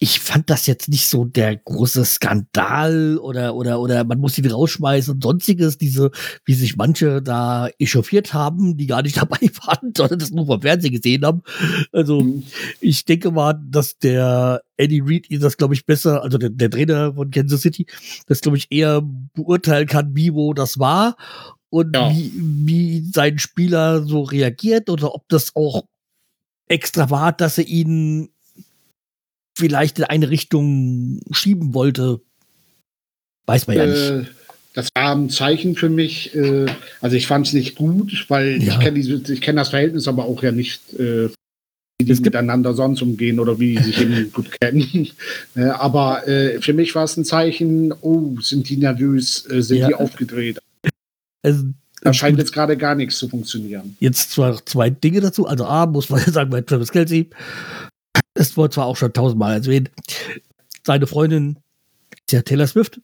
ich 0.01 0.21
fand 0.21 0.49
das 0.49 0.65
jetzt 0.65 0.87
nicht 0.87 1.07
so 1.07 1.25
der 1.25 1.57
große 1.57 2.05
Skandal 2.05 3.17
oder, 3.17 3.53
oder, 3.53 3.81
oder 3.81 4.05
man 4.05 4.19
muss 4.19 4.37
ihn 4.37 4.49
rausschmeißen 4.49 5.15
und 5.15 5.23
sonstiges, 5.23 5.77
diese, 5.77 6.11
wie 6.45 6.53
sich 6.53 6.77
manche 6.77 7.21
da 7.21 7.67
echauffiert 7.79 8.33
haben, 8.33 8.77
die 8.77 8.87
gar 8.87 9.01
nicht 9.01 9.17
dabei 9.21 9.49
waren, 9.65 9.93
sondern 9.95 10.19
das 10.19 10.31
nur 10.31 10.45
vom 10.45 10.61
Fernsehen 10.61 10.93
gesehen 10.93 11.25
haben. 11.25 11.43
Also, 11.91 12.21
mhm. 12.21 12.43
ich 12.79 13.03
denke 13.03 13.29
mal, 13.31 13.59
dass 13.69 13.97
der 13.97 14.61
Eddie 14.77 15.03
Reid 15.03 15.27
das, 15.43 15.57
glaube 15.57 15.73
ich, 15.73 15.85
besser, 15.85 16.23
also 16.23 16.37
der, 16.37 16.49
der 16.49 16.71
Trainer 16.71 17.13
von 17.15 17.29
Kansas 17.29 17.61
City, 17.61 17.85
das, 18.25 18.39
glaube 18.39 18.57
ich, 18.57 18.67
eher 18.69 19.01
beurteilen 19.33 19.87
kann, 19.87 20.15
wie, 20.15 20.33
wo 20.33 20.53
das 20.53 20.79
war 20.79 21.17
und 21.69 21.93
ja. 21.93 22.09
wie, 22.09 22.31
wie 22.35 23.11
sein 23.13 23.37
Spieler 23.37 24.05
so 24.05 24.21
reagiert 24.21 24.89
oder 24.89 25.13
ob 25.13 25.27
das 25.27 25.57
auch 25.57 25.83
extra 26.69 27.09
war, 27.09 27.33
dass 27.33 27.57
er 27.57 27.67
ihn 27.67 28.29
vielleicht 29.57 29.99
in 29.99 30.05
eine 30.05 30.29
Richtung 30.29 31.21
schieben 31.31 31.73
wollte. 31.73 32.21
Weiß 33.45 33.67
man 33.67 33.77
ja 33.77 33.83
äh, 33.85 34.17
nicht. 34.17 34.31
Das 34.73 34.89
war 34.95 35.15
ein 35.15 35.29
Zeichen 35.29 35.75
für 35.75 35.89
mich. 35.89 36.35
Äh, 36.35 36.67
also 37.01 37.15
ich 37.15 37.27
fand 37.27 37.47
es 37.47 37.53
nicht 37.53 37.75
gut, 37.75 38.25
weil 38.29 38.61
ja. 38.61 38.73
ich 38.73 38.79
kenne 38.79 38.99
ich 38.99 39.41
kenne 39.41 39.59
das 39.59 39.69
Verhältnis 39.69 40.07
aber 40.07 40.25
auch 40.25 40.43
ja 40.43 40.51
nicht, 40.51 40.93
äh, 40.93 41.29
wie 41.99 42.05
die 42.05 42.21
miteinander 42.21 42.73
sonst 42.73 43.01
umgehen 43.01 43.39
oder 43.39 43.59
wie 43.59 43.75
die 43.75 43.83
sich 43.83 44.01
eben 44.01 44.31
gut 44.33 44.51
kennen. 44.61 45.09
aber 45.55 46.27
äh, 46.27 46.61
für 46.61 46.73
mich 46.73 46.95
war 46.95 47.03
es 47.03 47.17
ein 47.17 47.25
Zeichen, 47.25 47.93
oh, 48.01 48.39
sind 48.41 48.69
die 48.69 48.77
nervös, 48.77 49.49
äh, 49.49 49.61
sind 49.61 49.79
ja. 49.79 49.87
die 49.87 49.95
aufgedreht. 49.95 50.59
Also, 51.41 51.65
da 52.01 52.13
scheint 52.13 52.37
jetzt 52.37 52.53
gerade 52.53 52.77
gar 52.77 52.95
nichts 52.95 53.17
zu 53.17 53.27
funktionieren. 53.27 53.97
Jetzt 53.99 54.31
zwar 54.31 54.65
zwei 54.65 54.89
Dinge 54.89 55.19
dazu. 55.19 55.45
Also 55.47 55.65
A, 55.65 55.85
muss 55.85 56.09
man 56.09 56.21
ja 56.25 56.31
sagen, 56.31 56.49
bei 56.49 56.61
Travis 56.61 56.91
Kelsey 56.91 57.29
es 58.33 58.55
wurde 58.57 58.73
zwar 58.73 58.85
auch 58.85 58.97
schon 58.97 59.13
tausendmal 59.13 59.55
erwähnt, 59.55 59.91
seine 60.85 61.07
Freundin 61.07 61.59
ist 62.11 62.31
ja 62.31 62.41
Taylor 62.41 62.67
Swift, 62.67 63.01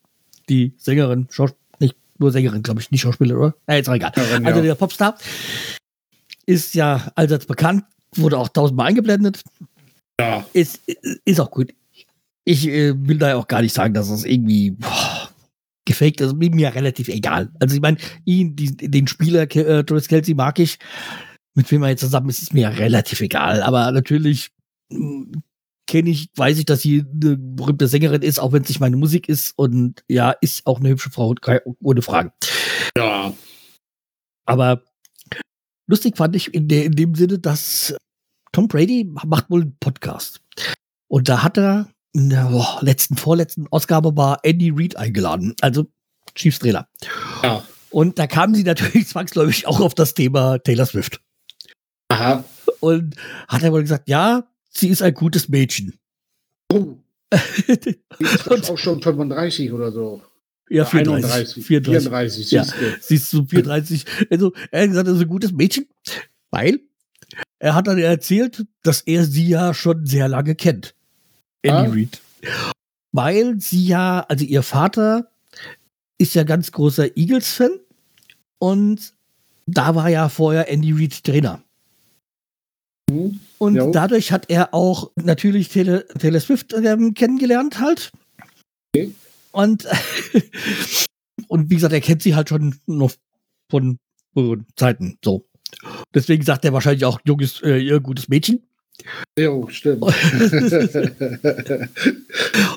die 0.50 0.74
Sängerin, 0.78 1.28
Schaus 1.30 1.52
nicht 1.80 1.96
nur 2.18 2.32
Sängerin, 2.32 2.64
glaube 2.64 2.82
ich, 2.82 2.92
nicht 2.92 3.02
Schauspielerin, 3.02 3.42
oder? 3.42 3.56
Äh, 3.68 3.82
ist 3.82 3.90
auch 3.90 3.94
egal. 3.94 4.12
Ja, 4.16 4.24
also 4.24 4.60
ja. 4.60 4.62
der 4.62 4.76
Popstar 4.76 5.18
ist 6.46 6.76
ja 6.76 7.12
allseits 7.16 7.46
bekannt, 7.46 7.84
wurde 8.16 8.38
auch 8.38 8.50
tausendmal 8.50 8.88
eingeblendet. 8.88 9.44
Ja. 10.20 10.46
Ist, 10.54 10.82
ist 11.26 11.40
auch 11.40 11.52
gut. 11.52 11.74
Ich 12.46 12.68
äh, 12.68 12.94
will 12.96 13.18
da 13.18 13.30
ja 13.30 13.36
auch 13.38 13.48
gar 13.48 13.62
nicht 13.62 13.74
sagen, 13.74 13.94
dass 13.94 14.10
es 14.10 14.24
irgendwie 14.24 14.72
boah, 14.72 15.30
gefaked 15.86 16.22
ist. 16.22 16.36
Mir 16.36 16.52
ja 16.52 16.70
relativ 16.70 17.08
egal. 17.08 17.52
Also 17.60 17.76
ich 17.76 17.82
meine, 17.82 17.98
ihn, 18.24 18.56
die, 18.56 18.76
den 18.76 19.08
Spieler 19.08 19.44
äh, 19.44 19.84
Travis 19.84 20.08
Kelsey 20.08 20.36
mag 20.36 20.60
ich. 20.60 20.78
Mit 21.56 21.72
wem 21.72 21.84
er 21.84 21.90
jetzt 21.90 22.02
zusammen 22.02 22.30
ist, 22.30 22.42
ist 22.42 22.54
mir 22.54 22.70
relativ 22.70 23.22
egal. 23.22 23.62
Aber 23.62 23.92
natürlich 23.92 24.52
kenne 25.88 26.10
ich, 26.10 26.30
weiß 26.36 26.58
ich, 26.58 26.66
dass 26.66 26.82
sie 26.82 27.06
eine 27.10 27.38
berühmte 27.38 27.88
Sängerin 27.88 28.22
ist, 28.22 28.40
auch 28.40 28.52
wenn 28.52 28.64
es 28.64 28.70
nicht 28.70 28.80
meine 28.80 28.98
Musik 28.98 29.30
ist. 29.30 29.54
Und 29.58 30.04
ja, 30.08 30.32
ist 30.32 30.66
auch 30.66 30.80
eine 30.80 30.90
hübsche 30.90 31.12
Frau, 31.12 31.36
ohne 31.82 32.02
Fragen. 32.02 32.32
Ja. 32.98 33.34
Aber 34.46 34.84
lustig 35.88 36.18
fand 36.18 36.36
ich 36.36 36.54
in, 36.54 36.68
der, 36.68 36.86
in 36.86 36.94
dem 36.94 37.16
Sinne, 37.16 37.40
dass 37.40 37.96
Tom 38.52 38.68
Brady 38.68 39.10
macht 39.26 39.50
wohl 39.50 39.62
einen 39.62 39.78
Podcast. 39.80 40.42
Und 41.08 41.30
da 41.30 41.44
hat 41.44 41.58
er 41.58 41.90
in 42.14 42.30
der 42.30 42.46
boah, 42.46 42.80
letzten, 42.82 43.18
vorletzten 43.18 43.68
Ausgabe 43.68 44.16
war 44.16 44.40
Andy 44.44 44.72
Reid 44.74 44.96
eingeladen, 44.96 45.54
also 45.62 45.86
Chiefs 46.34 46.60
Trainer. 46.60 46.88
Ja. 47.44 47.64
Und 47.90 48.18
da 48.18 48.28
kamen 48.28 48.56
sie 48.56 48.64
natürlich 48.64 49.08
zwangsläufig 49.10 49.68
auch 49.68 49.80
auf 49.82 49.94
das 49.94 50.14
Thema 50.14 50.58
Taylor 50.60 50.86
Swift. 50.86 51.22
Aha. 52.10 52.44
Und 52.80 53.16
hat 53.48 53.64
er 53.64 53.72
wohl 53.72 53.82
gesagt, 53.82 54.08
ja, 54.10 54.44
sie 54.76 54.90
ist 54.90 55.02
ein 55.02 55.14
gutes 55.14 55.50
Mädchen. 55.50 55.94
Oh. 56.72 56.96
Die 57.68 57.98
ist 58.20 58.70
auch 58.70 58.78
schon 58.78 59.02
35 59.02 59.72
oder 59.72 59.92
so. 59.92 60.22
Ja, 60.70 60.86
34. 60.86 61.64
34. 61.64 61.66
34, 61.66 62.52
Ja. 62.52 62.64
siehst 62.64 62.76
du. 62.82 62.98
Sie 63.02 63.16
ist 63.16 63.30
so 63.30 63.46
34. 63.46 64.06
Also, 64.32 64.54
er 64.72 64.82
hat 64.82 64.90
gesagt, 64.90 65.08
er 65.08 65.14
ist 65.16 65.22
ein 65.22 65.28
gutes 65.28 65.52
Mädchen, 65.52 65.88
weil 66.52 66.80
er 67.60 67.76
hat 67.76 67.88
dann 67.88 67.98
erzählt, 68.00 68.66
dass 68.84 69.02
er 69.02 69.26
sie 69.26 69.48
ja 69.48 69.74
schon 69.74 70.06
sehr 70.06 70.28
lange 70.28 70.56
kennt. 70.56 70.96
Andy 71.62 71.78
Ah. 71.78 71.92
Reid. 71.92 72.22
Weil 73.12 73.60
sie 73.60 73.86
ja, 73.86 74.26
also 74.28 74.44
ihr 74.46 74.64
Vater 74.64 75.30
ist 76.18 76.36
ja 76.36 76.44
ganz 76.44 76.72
großer 76.72 77.16
Eagles-Fan 77.18 77.80
und 78.60 79.14
da 79.68 79.96
war 79.96 80.10
ja 80.10 80.30
vorher 80.30 80.70
Andy 80.70 80.92
Reid 80.94 81.24
Trainer. 81.24 81.62
Hm. 83.10 83.40
Und 83.58 83.76
Jo. 83.76 83.92
dadurch 83.92 84.32
hat 84.32 84.50
er 84.50 84.74
auch 84.74 85.12
natürlich 85.16 85.70
Taylor, 85.70 86.06
Taylor 86.08 86.40
Swift 86.40 86.74
ähm, 86.74 87.14
kennengelernt 87.14 87.80
halt. 87.80 88.12
Okay. 88.94 89.14
Und, 89.52 89.88
und 91.48 91.70
wie 91.70 91.76
gesagt, 91.76 91.94
er 91.94 92.02
kennt 92.02 92.22
sie 92.22 92.36
halt 92.36 92.50
schon 92.50 92.76
noch 92.86 93.14
von 93.72 93.98
früheren 94.34 94.66
Zeiten. 94.76 95.18
So. 95.24 95.48
Deswegen 96.14 96.44
sagt 96.44 96.66
er 96.66 96.74
wahrscheinlich 96.74 97.06
auch 97.06 97.20
junges, 97.26 97.62
äh, 97.62 97.78
ihr 97.78 98.00
gutes 98.02 98.28
Mädchen. 98.28 98.64
Jo, 99.38 99.68
stimmt. 99.70 100.04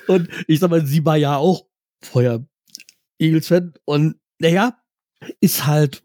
Und 0.06 0.28
ich 0.46 0.60
sag 0.60 0.70
mal, 0.70 0.84
sie 0.84 1.04
war 1.04 1.16
ja 1.16 1.36
auch 1.36 1.66
vorher 2.02 2.44
Eagles-Fan. 3.18 3.74
Und 3.84 4.16
naja, 4.40 4.76
ist 5.40 5.66
halt. 5.66 6.02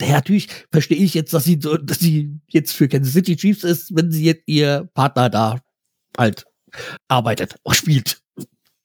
Naja, 0.00 0.14
natürlich 0.14 0.48
verstehe 0.72 0.98
ich 0.98 1.14
jetzt, 1.14 1.32
dass 1.34 1.44
sie, 1.44 1.58
so, 1.62 1.76
dass 1.76 1.98
sie 1.98 2.30
jetzt 2.48 2.72
für 2.72 2.88
Kansas 2.88 3.12
City 3.12 3.36
Chiefs 3.36 3.64
ist, 3.64 3.94
wenn 3.94 4.10
sie 4.10 4.24
jetzt 4.24 4.42
ihr 4.46 4.88
Partner 4.94 5.28
da 5.30 5.60
halt 6.16 6.44
arbeitet, 7.08 7.56
auch 7.64 7.74
spielt. 7.74 8.18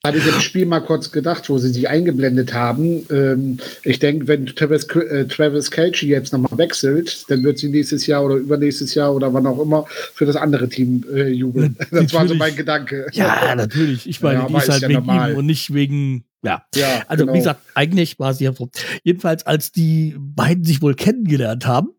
Hatte 0.04 0.19
ich 0.19 0.28
im 0.28 0.39
Spiel 0.39 0.67
mal 0.67 0.82
kurz 0.82 1.12
gedacht, 1.12 1.49
wo 1.49 1.58
sie 1.58 1.69
sich 1.69 1.89
eingeblendet 1.89 2.54
haben. 2.54 3.08
Ähm, 3.10 3.58
ich 3.84 3.97
denke, 3.97 4.28
wenn 4.28 4.45
Travis, 4.45 4.84
äh, 4.89 5.25
Travis 5.25 5.71
Kelce 5.71 6.04
jetzt 6.04 6.32
nochmal 6.32 6.56
wechselt, 6.60 7.25
dann 7.30 7.43
wird 7.43 7.58
sie 7.58 7.69
nächstes 7.69 8.06
Jahr 8.06 8.23
oder 8.23 8.36
übernächstes 8.36 8.93
Jahr 8.93 9.15
oder 9.15 9.34
wann 9.34 9.47
auch 9.47 9.60
immer 9.60 9.88
für 10.13 10.28
das 10.28 10.36
andere 10.36 10.69
Team 10.69 11.04
äh, 11.12 11.30
jubeln. 11.30 11.75
Das 11.80 11.91
war 11.91 12.01
so 12.04 12.17
Natürlich. 12.36 12.38
mein 12.38 12.56
Gedanke. 12.56 13.08
Ja, 13.13 13.56
natürlich. 13.56 14.08
Ich 14.08 14.21
meine, 14.21 14.41
Ja, 14.41 14.47
die 14.47 14.54
ist 14.56 14.63
ist 14.65 14.69
halt 14.69 14.82
ja 14.84 14.89
wegen 14.89 14.99
normal. 14.99 15.32
ihm 15.32 15.38
und 15.38 15.45
nicht 15.47 15.73
wegen, 15.73 16.23
ja. 16.45 16.65
Ja, 16.75 17.03
Also, 17.08 17.23
genau. 17.25 17.34
wie 17.34 17.39
gesagt, 17.39 17.62
eigentlich 17.73 18.19
war 18.19 18.34
sie 18.34 18.45
ja 18.45 18.53
so. 18.53 18.69
Jedenfalls, 19.03 19.45
als 19.45 19.71
die 19.71 20.15
beiden 20.17 20.63
sich 20.63 20.81
wohl 20.81 20.95
kennengelernt 20.95 21.65
haben, 21.65 21.89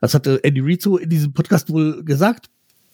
das 0.00 0.14
hatte 0.14 0.42
Andy 0.42 0.60
Reid 0.60 0.82
so 0.82 0.96
in 0.96 1.10
diesem 1.10 1.32
Podcast 1.32 1.70
wohl 1.70 2.04
gesagt. 2.04 2.46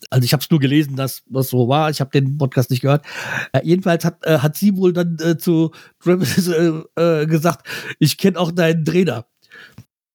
Also 0.09 0.25
ich 0.25 0.33
habe 0.33 0.43
es 0.43 0.49
nur 0.49 0.59
gelesen, 0.59 0.95
dass 0.95 1.23
das 1.27 1.49
so 1.49 1.67
war. 1.67 1.89
Ich 1.89 1.99
habe 1.99 2.11
den 2.11 2.37
Podcast 2.37 2.69
nicht 2.69 2.81
gehört. 2.81 3.05
Äh, 3.51 3.61
jedenfalls 3.63 4.05
hat, 4.05 4.25
äh, 4.25 4.39
hat 4.39 4.55
sie 4.55 4.77
wohl 4.77 4.93
dann 4.93 5.17
äh, 5.19 5.37
zu 5.37 5.71
Travis 5.99 6.47
äh, 6.47 6.71
äh, 6.95 7.25
gesagt, 7.25 7.67
ich 7.99 8.17
kenne 8.17 8.39
auch 8.39 8.51
deinen 8.51 8.85
Trainer. 8.85 9.25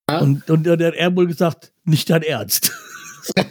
Ja. 0.09 0.21
Und, 0.21 0.49
und 0.51 0.65
dann 0.65 0.83
hat 0.83 0.95
er 0.95 1.17
wohl 1.17 1.27
gesagt, 1.27 1.73
nicht 1.85 2.09
dein 2.11 2.23
Ernst. 2.23 2.73
ja. 3.37 3.45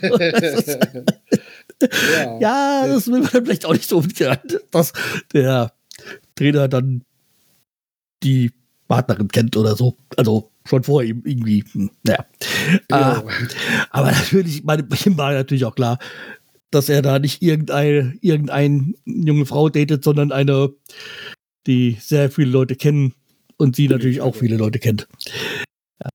Ja, 2.40 2.86
das 2.86 3.08
will 3.08 3.20
man 3.20 3.30
dann 3.32 3.44
vielleicht 3.44 3.64
auch 3.64 3.72
nicht 3.72 3.88
so 3.88 3.98
unbedingt, 3.98 4.60
dass 4.70 4.92
der 5.32 5.72
Trainer 6.34 6.68
dann 6.68 7.04
die 8.22 8.50
Partnerin 8.88 9.28
kennt 9.28 9.56
oder 9.56 9.76
so. 9.76 9.96
Also 10.16 10.50
schon 10.66 10.82
vor 10.82 11.02
ihm 11.02 11.22
irgendwie. 11.24 11.64
Hm, 11.72 11.90
Naja. 12.02 12.26
Ah, 12.90 13.20
Jo. 13.22 13.30
aber 13.90 14.12
natürlich, 14.12 14.64
meine, 14.64 14.86
ihm 15.06 15.16
war 15.16 15.32
natürlich 15.32 15.64
auch 15.64 15.74
klar, 15.74 15.98
dass 16.70 16.88
er 16.88 17.02
da 17.02 17.18
nicht 17.18 17.42
irgendeine, 17.42 18.16
irgendeine 18.20 18.94
junge 19.04 19.46
Frau 19.46 19.68
datet, 19.68 20.04
sondern 20.04 20.32
eine, 20.32 20.72
die 21.66 21.96
sehr 22.00 22.30
viele 22.30 22.50
Leute 22.50 22.76
kennen 22.76 23.14
und 23.56 23.76
sie 23.76 23.88
natürlich 23.88 24.20
auch 24.20 24.34
viele 24.34 24.56
Leute 24.56 24.78
kennt. 24.78 25.06
Ja. 26.02 26.08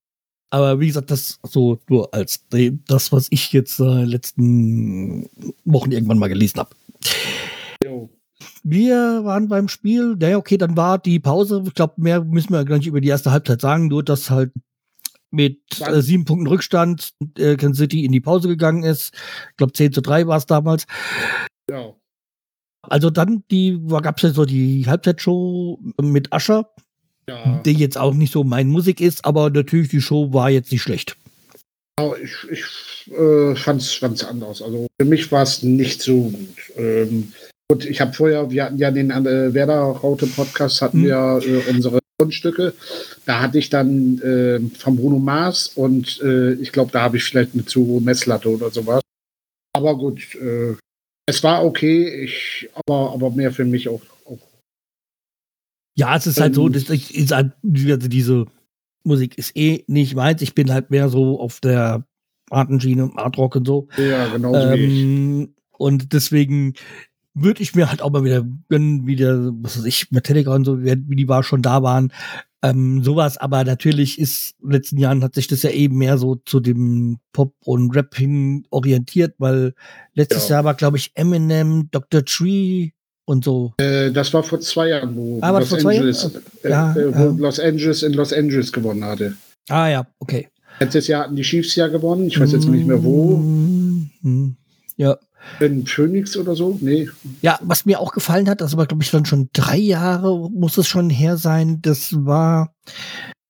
Aber 0.50 0.80
wie 0.80 0.88
gesagt, 0.88 1.12
das 1.12 1.40
so 1.44 1.80
nur 1.90 2.14
als 2.14 2.46
das, 2.88 3.12
was 3.12 3.28
ich 3.30 3.54
jetzt 3.54 3.80
äh, 3.80 4.04
letzten 4.04 5.30
Wochen 5.66 5.92
irgendwann 5.92 6.20
mal 6.20 6.28
gelesen 6.30 6.60
habe. 6.60 6.76
Wir 8.70 9.24
waren 9.24 9.48
beim 9.48 9.70
Spiel, 9.70 10.18
naja, 10.20 10.36
okay, 10.36 10.58
dann 10.58 10.76
war 10.76 10.98
die 10.98 11.22
Pause. 11.22 11.64
Ich 11.66 11.74
glaube, 11.74 11.94
mehr 11.96 12.22
müssen 12.26 12.52
wir 12.52 12.66
gar 12.66 12.76
nicht 12.76 12.88
über 12.88 13.00
die 13.00 13.08
erste 13.08 13.32
Halbzeit 13.32 13.62
sagen, 13.62 13.88
nur 13.88 14.04
dass 14.04 14.30
halt 14.30 14.52
mit 15.32 15.62
äh, 15.80 16.02
sieben 16.02 16.26
Punkten 16.26 16.48
Rückstand 16.48 17.12
äh, 17.38 17.56
Kansas 17.56 17.78
City 17.78 18.04
in 18.04 18.12
die 18.12 18.20
Pause 18.20 18.50
gegangen 18.50 18.84
ist. 18.84 19.14
Ich 19.52 19.56
glaube, 19.56 19.72
10 19.72 19.94
zu 19.94 20.02
3 20.02 20.28
war 20.28 20.38
es 20.38 20.48
damals. 20.48 20.86
Ja. 21.72 21.94
Also 22.82 23.10
dann 23.10 23.46
die 23.52 23.80
gab 23.88 24.18
es 24.18 24.24
ja 24.24 24.30
so 24.32 24.44
die 24.44 24.86
Halbzeitshow 24.86 25.80
mit 26.02 26.34
Ascher, 26.34 26.70
Ja. 27.30 27.62
die 27.66 27.72
jetzt 27.72 27.98
auch 27.98 28.14
nicht 28.14 28.34
so 28.34 28.44
mein 28.44 28.68
Musik 28.68 29.00
ist, 29.00 29.24
aber 29.24 29.50
natürlich 29.50 29.88
die 29.88 30.02
Show 30.02 30.34
war 30.34 30.50
jetzt 30.50 30.74
nicht 30.74 30.82
schlecht. 30.82 31.16
Ich, 32.22 32.36
ich 32.52 33.14
äh, 33.14 33.56
fand 33.56 33.82
es 33.82 33.98
ganz 34.02 34.26
anders. 34.26 34.62
Also 34.62 34.88
für 35.00 35.08
mich 35.08 35.32
war 35.32 35.44
es 35.44 35.64
nicht 35.64 36.02
so 36.02 36.24
gut. 36.24 36.72
Ähm, 36.76 37.32
gut, 37.70 37.86
ich 37.86 38.00
habe 38.02 38.14
vorher, 38.14 38.50
wir 38.50 38.66
hatten 38.66 38.78
ja 38.78 38.92
den 38.92 39.12
äh, 39.12 39.54
Werder 39.54 39.82
Raute 39.82 40.28
Podcast, 40.28 40.82
hatten 40.82 41.00
Mhm. 41.02 41.06
wir 41.06 41.42
äh, 41.46 41.70
unsere 41.70 42.00
Grundstücke. 42.18 42.74
Da 43.26 43.42
hatte 43.42 43.60
ich 43.60 43.70
dann 43.70 44.20
äh, 44.20 44.60
von 44.78 44.96
Bruno 44.96 45.20
Mars 45.20 45.68
und 45.76 46.20
äh, 46.22 46.54
ich 46.54 46.72
glaube, 46.72 46.92
da 46.92 47.02
habe 47.02 47.18
ich 47.18 47.24
vielleicht 47.24 47.54
eine 47.54 47.66
zu 47.66 47.86
hohe 47.86 48.02
Messlatte 48.02 48.50
oder 48.50 48.70
sowas. 48.72 49.02
Aber 49.76 49.98
gut, 49.98 50.34
äh, 50.36 50.76
es 51.28 51.44
war 51.44 51.66
okay, 51.66 52.24
ich, 52.24 52.70
aber, 52.74 53.12
aber 53.14 53.32
mehr 53.32 53.52
für 53.52 53.66
mich 53.66 53.90
auch. 53.90 54.02
auch. 54.26 54.40
Ja, 55.96 56.16
es 56.16 56.26
ist 56.26 56.40
halt 56.40 56.56
so, 56.56 56.68
Ähm. 56.68 56.74
das 56.74 56.84
ist, 56.90 57.32
halt, 57.32 57.52
also 57.64 58.08
diese 58.08 58.46
Musik 59.04 59.38
ist 59.38 59.56
eh 59.58 59.84
nicht 59.88 60.16
meins. 60.16 60.42
Ich 60.42 60.56
bin 60.56 60.72
halt 60.74 60.90
mehr 60.90 61.10
so 61.10 61.40
auf 61.40 61.60
der 61.60 62.06
Artenschiene, 62.50 63.12
Art 63.16 63.38
Rock 63.38 63.58
und 63.58 63.68
so. 63.68 63.88
Ja, 63.98 64.28
ich. 64.36 64.44
Ähm, 65.04 65.54
und 65.78 66.14
deswegen 66.14 66.74
würde 67.40 67.62
ich 67.64 67.76
mir 67.76 67.90
halt 67.90 68.02
auch 68.02 68.12
mal 68.12 68.24
wieder 68.24 68.46
gönnen, 68.70 69.06
wieder, 69.08 69.52
was 69.62 69.78
weiß 69.78 69.86
ich, 69.86 70.12
Metallica 70.12 70.54
und 70.54 70.66
so, 70.66 70.82
wie 70.84 71.16
die 71.16 71.28
war 71.28 71.44
schon 71.44 71.62
da 71.62 71.84
waren. 71.84 72.12
Ähm, 72.64 73.04
sowas, 73.04 73.38
aber 73.38 73.64
natürlich 73.64 74.20
ist 74.20 74.56
in 74.62 74.70
den 74.70 74.72
letzten 74.74 74.98
Jahren 74.98 75.24
hat 75.24 75.36
sich 75.36 75.48
das 75.48 75.62
ja 75.62 75.70
eben 75.70 75.98
mehr 75.98 76.18
so 76.18 76.36
zu 76.36 76.60
dem 76.60 77.20
Pop 77.32 77.54
und 77.66 77.96
Rap 77.96 78.16
hin 78.16 78.66
orientiert, 78.72 79.36
weil 79.38 79.74
letztes 80.16 80.50
Ja. 80.50 80.56
Jahr 80.56 80.64
war, 80.66 80.74
glaube 80.74 80.98
ich, 80.98 81.12
Eminem, 81.14 81.90
Dr. 81.92 82.26
Tree 82.26 82.90
und 83.26 83.44
so. 83.44 83.74
Äh, 83.78 84.12
das 84.12 84.34
war 84.34 84.42
vor 84.42 84.60
zwei 84.60 84.90
Jahren, 84.90 85.16
wo 85.16 85.40
Ah, 85.42 85.52
Los? 85.60 85.72
Angeles, 85.74 86.32
äh, 86.64 86.70
Ja, 86.70 86.96
äh, 86.96 87.14
wo. 87.16 87.38
Los 87.38 87.60
Angeles 87.60 88.02
in 88.02 88.14
Los 88.14 88.34
Angeles 88.34 88.72
gewonnen 88.72 89.04
hatte. 89.06 89.36
Ah 89.70 89.88
ja, 89.90 90.08
okay. 90.20 90.48
Letztes 90.80 91.08
Jahr 91.08 91.24
hatten 91.26 91.36
die 91.36 91.44
Chiefs 91.44 91.76
ja 91.76 91.88
gewonnen. 91.88 92.28
Ich 92.28 92.40
weiß 92.40 92.52
jetzt 92.54 92.68
nicht 92.68 92.88
mehr 92.88 93.04
wo. 93.04 93.38
Mhm. 93.38 94.56
Ja. 94.96 95.18
In 95.60 95.86
Phoenix 95.86 96.38
oder 96.38 96.56
so? 96.56 96.78
Nee. 96.82 97.10
Ja, 97.42 97.60
was 97.62 97.86
mir 97.86 98.00
auch 98.00 98.12
gefallen 98.12 98.50
hat, 98.50 98.62
das 98.62 98.78
war, 98.78 98.86
glaube 98.86 99.04
ich, 99.04 99.12
dann 99.12 99.26
schon 99.26 99.50
drei 99.54 99.78
Jahre, 99.78 100.50
muss 100.52 100.78
es 100.78 100.88
schon 100.88 101.10
her 101.10 101.38
sein, 101.38 101.82
das 101.82 102.14
war 102.26 102.74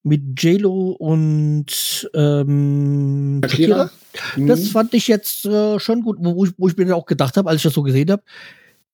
mit 0.03 0.41
JLo 0.41 0.91
und 0.91 2.09
ähm, 2.13 3.41
Shakira. 3.43 3.91
Mhm. 4.35 4.47
Das 4.47 4.69
fand 4.69 4.93
ich 4.93 5.07
jetzt 5.07 5.45
äh, 5.45 5.79
schon 5.79 6.01
gut, 6.01 6.17
wo 6.21 6.45
ich, 6.45 6.53
wo 6.57 6.67
ich 6.67 6.77
mir 6.77 6.85
dann 6.85 6.93
auch 6.93 7.05
gedacht 7.05 7.37
habe, 7.37 7.49
als 7.49 7.57
ich 7.57 7.63
das 7.63 7.73
so 7.73 7.83
gesehen 7.83 8.09
habe, 8.11 8.23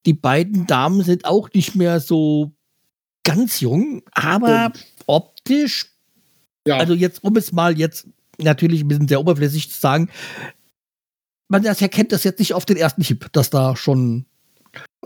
die 0.06 0.13
beiden 0.13 0.66
Damen 0.66 1.04
sind 1.04 1.26
auch 1.26 1.50
nicht 1.54 1.76
mehr 1.76 2.00
so 2.00 2.52
ganz 3.24 3.60
jung, 3.62 4.02
aber 4.12 4.66
und. 4.74 4.86
optisch, 5.08 5.92
ja. 6.68 6.78
also 6.78 6.94
jetzt, 6.94 7.24
um 7.24 7.38
es 7.38 7.52
mal 7.52 7.78
jetzt 7.78 8.08
natürlich 8.38 8.82
ein 8.82 8.88
bisschen 8.88 9.08
sehr 9.08 9.20
oberflächlich 9.20 9.72
zu 9.72 9.80
sagen, 9.80 10.10
man 11.54 11.63
erkennt 11.63 12.12
das 12.12 12.24
jetzt 12.24 12.39
nicht 12.39 12.56
auf 12.56 12.66
den 12.66 12.78
ersten 12.78 13.04
Chip, 13.04 13.32
dass 13.32 13.52
da 13.52 13.76
schon 13.76 14.26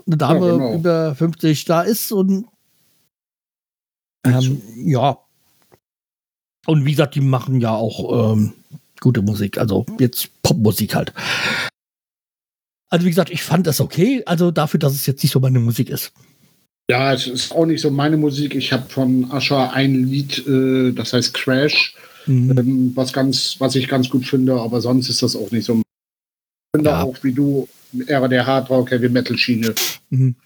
eine 0.06 0.16
Dame 0.16 0.46
ja, 0.46 0.52
genau. 0.52 0.74
über 0.76 1.14
50 1.14 1.66
da 1.66 1.82
ist 1.82 2.10
und 2.10 2.46
ähm, 4.24 4.62
ja. 4.76 5.18
Und 6.66 6.86
wie 6.86 6.92
gesagt, 6.92 7.14
die 7.14 7.20
machen 7.20 7.60
ja 7.60 7.74
auch 7.74 8.32
ähm, 8.32 8.54
gute 8.98 9.20
Musik, 9.20 9.58
also 9.58 9.84
jetzt 10.00 10.30
Popmusik 10.42 10.94
halt. 10.94 11.12
Also 12.88 13.04
wie 13.04 13.10
gesagt, 13.10 13.28
ich 13.28 13.42
fand 13.42 13.66
das 13.66 13.82
okay, 13.82 14.22
also 14.24 14.50
dafür, 14.50 14.80
dass 14.80 14.94
es 14.94 15.04
jetzt 15.04 15.22
nicht 15.22 15.32
so 15.32 15.40
meine 15.40 15.60
Musik 15.60 15.90
ist. 15.90 16.12
Ja, 16.90 17.12
es 17.12 17.26
ist 17.26 17.52
auch 17.52 17.66
nicht 17.66 17.82
so 17.82 17.90
meine 17.90 18.16
Musik. 18.16 18.54
Ich 18.54 18.72
habe 18.72 18.88
von 18.88 19.30
Ascher 19.30 19.74
ein 19.74 20.04
Lied, 20.04 20.46
äh, 20.46 20.92
das 20.92 21.12
heißt 21.12 21.34
Crash, 21.34 21.94
mhm. 22.24 22.58
ähm, 22.58 22.92
was 22.94 23.12
ganz, 23.12 23.56
was 23.58 23.74
ich 23.74 23.86
ganz 23.86 24.08
gut 24.08 24.26
finde, 24.26 24.54
aber 24.54 24.80
sonst 24.80 25.10
ist 25.10 25.22
das 25.22 25.36
auch 25.36 25.50
nicht 25.50 25.66
so. 25.66 25.82
Ich 26.68 26.78
finde 26.78 26.90
ja. 26.90 27.02
auch 27.02 27.16
wie 27.22 27.32
du 27.32 27.68
eher 28.06 28.28
der 28.28 28.46
Hardrock 28.46 28.90
Heavy 28.90 29.08
Metal 29.08 29.36
Schiene. 29.38 29.74
Mhm. 30.10 30.36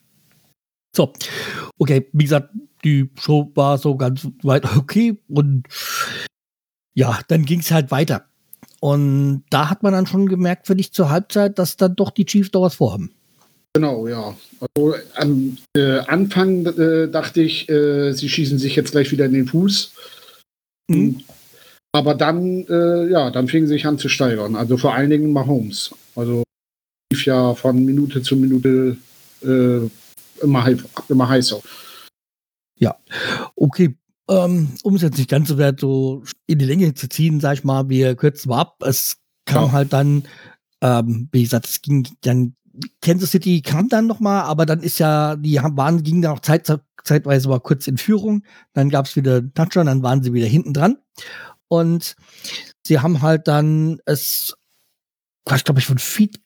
So, 0.94 1.12
okay, 1.78 2.06
wie 2.12 2.24
gesagt, 2.24 2.50
die 2.84 3.10
Show 3.18 3.50
war 3.54 3.78
so 3.78 3.96
ganz 3.96 4.28
weit 4.42 4.64
okay 4.76 5.18
und 5.28 5.64
ja, 6.94 7.20
dann 7.28 7.44
ging 7.44 7.60
es 7.60 7.70
halt 7.70 7.90
weiter. 7.90 8.26
Und 8.80 9.44
da 9.50 9.70
hat 9.70 9.82
man 9.82 9.92
dann 9.92 10.06
schon 10.06 10.26
gemerkt, 10.26 10.66
für 10.66 10.76
dich 10.76 10.92
zur 10.92 11.10
Halbzeit, 11.10 11.58
dass 11.58 11.76
dann 11.76 11.96
doch 11.96 12.10
die 12.10 12.26
Chiefs 12.26 12.50
da 12.50 12.60
was 12.60 12.74
vorhaben. 12.74 13.12
Genau, 13.74 14.06
ja. 14.06 14.36
Also 14.60 14.94
am 15.14 15.56
äh, 15.74 15.98
Anfang 16.00 16.66
äh, 16.66 17.08
dachte 17.08 17.40
ich, 17.40 17.68
äh, 17.68 18.12
sie 18.12 18.28
schießen 18.28 18.58
sich 18.58 18.76
jetzt 18.76 18.92
gleich 18.92 19.10
wieder 19.10 19.24
in 19.24 19.32
den 19.32 19.46
Fuß. 19.46 19.92
Mhm. 20.88 21.22
Aber 21.92 22.14
dann, 22.14 22.66
äh, 22.68 23.08
ja, 23.08 23.30
dann 23.30 23.48
fingen 23.48 23.66
sie 23.66 23.74
sich 23.74 23.86
an 23.86 23.98
zu 23.98 24.08
steigern. 24.08 24.56
Also 24.56 24.76
vor 24.76 24.94
allen 24.94 25.10
Dingen 25.10 25.32
Mahomes. 25.32 25.94
Also 26.14 26.42
lief 27.12 27.26
ja 27.26 27.54
von 27.54 27.84
Minute 27.84 28.22
zu 28.22 28.36
Minute 28.36 28.96
äh, 29.42 29.88
immer, 30.42 30.68
immer 31.08 31.28
heißer. 31.28 31.60
Ja, 32.78 32.96
okay. 33.56 33.96
Ähm, 34.28 34.68
um 34.82 34.96
es 34.96 35.02
jetzt 35.02 35.18
nicht 35.18 35.30
ganz 35.30 35.48
so 35.48 35.58
weit 35.58 35.80
so 35.80 36.22
in 36.46 36.58
die 36.58 36.64
Länge 36.64 36.94
zu 36.94 37.08
ziehen, 37.08 37.40
sag 37.40 37.54
ich 37.54 37.64
mal, 37.64 37.88
wir 37.88 38.14
kürzen 38.14 38.48
mal 38.48 38.60
ab. 38.60 38.82
Es 38.84 39.18
kam 39.44 39.66
ja. 39.66 39.72
halt 39.72 39.92
dann, 39.92 40.24
ähm, 40.80 41.28
wie 41.32 41.42
gesagt, 41.42 41.66
es 41.66 41.82
ging 41.82 42.08
dann, 42.22 42.54
Kansas 43.00 43.32
City 43.32 43.60
kam 43.60 43.88
dann 43.88 44.06
nochmal, 44.06 44.42
aber 44.42 44.64
dann 44.64 44.80
ist 44.80 44.98
ja, 44.98 45.36
die 45.36 45.56
waren, 45.56 46.02
gingen 46.02 46.22
dann 46.22 46.32
auch 46.32 46.40
Zeit, 46.40 46.72
zeitweise 47.04 47.48
mal 47.48 47.60
kurz 47.60 47.86
in 47.86 47.98
Führung, 47.98 48.44
dann 48.72 48.88
gab 48.88 49.06
es 49.06 49.16
wieder 49.16 49.42
Touchdown, 49.54 49.86
dann 49.86 50.02
waren 50.02 50.22
sie 50.22 50.32
wieder 50.32 50.46
hinten 50.46 50.72
dran. 50.72 50.96
Und 51.68 52.16
sie 52.86 53.00
haben 53.00 53.22
halt 53.22 53.48
dann 53.48 53.98
es, 54.06 54.54
ich 55.50 55.64
glaube 55.64 55.80
ich, 55.80 55.86
von 55.86 55.98
Feed 55.98 56.40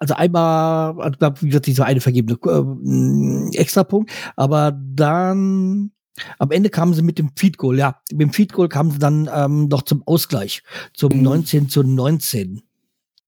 also 0.00 0.14
einmal, 0.14 1.00
also 1.00 1.18
glaube 1.18 1.42
wie 1.42 1.46
gesagt, 1.46 1.66
dieser 1.66 1.84
eine 1.86 2.00
vergebene 2.00 2.38
äh, 2.44 3.56
Extrapunkt, 3.56 4.10
aber 4.36 4.72
dann 4.72 5.92
am 6.38 6.50
Ende 6.50 6.70
kamen 6.70 6.94
sie 6.94 7.02
mit 7.02 7.18
dem 7.18 7.30
Feed 7.36 7.58
Goal, 7.58 7.78
ja, 7.78 8.00
mit 8.10 8.20
dem 8.20 8.32
Feed 8.32 8.52
Goal 8.52 8.68
kamen 8.68 8.90
sie 8.90 8.98
dann 8.98 9.28
ähm, 9.32 9.68
doch 9.68 9.82
zum 9.82 10.02
Ausgleich, 10.06 10.62
zum 10.92 11.16
mhm. 11.16 11.22
19 11.22 11.68
zu 11.68 11.82
19. 11.82 12.62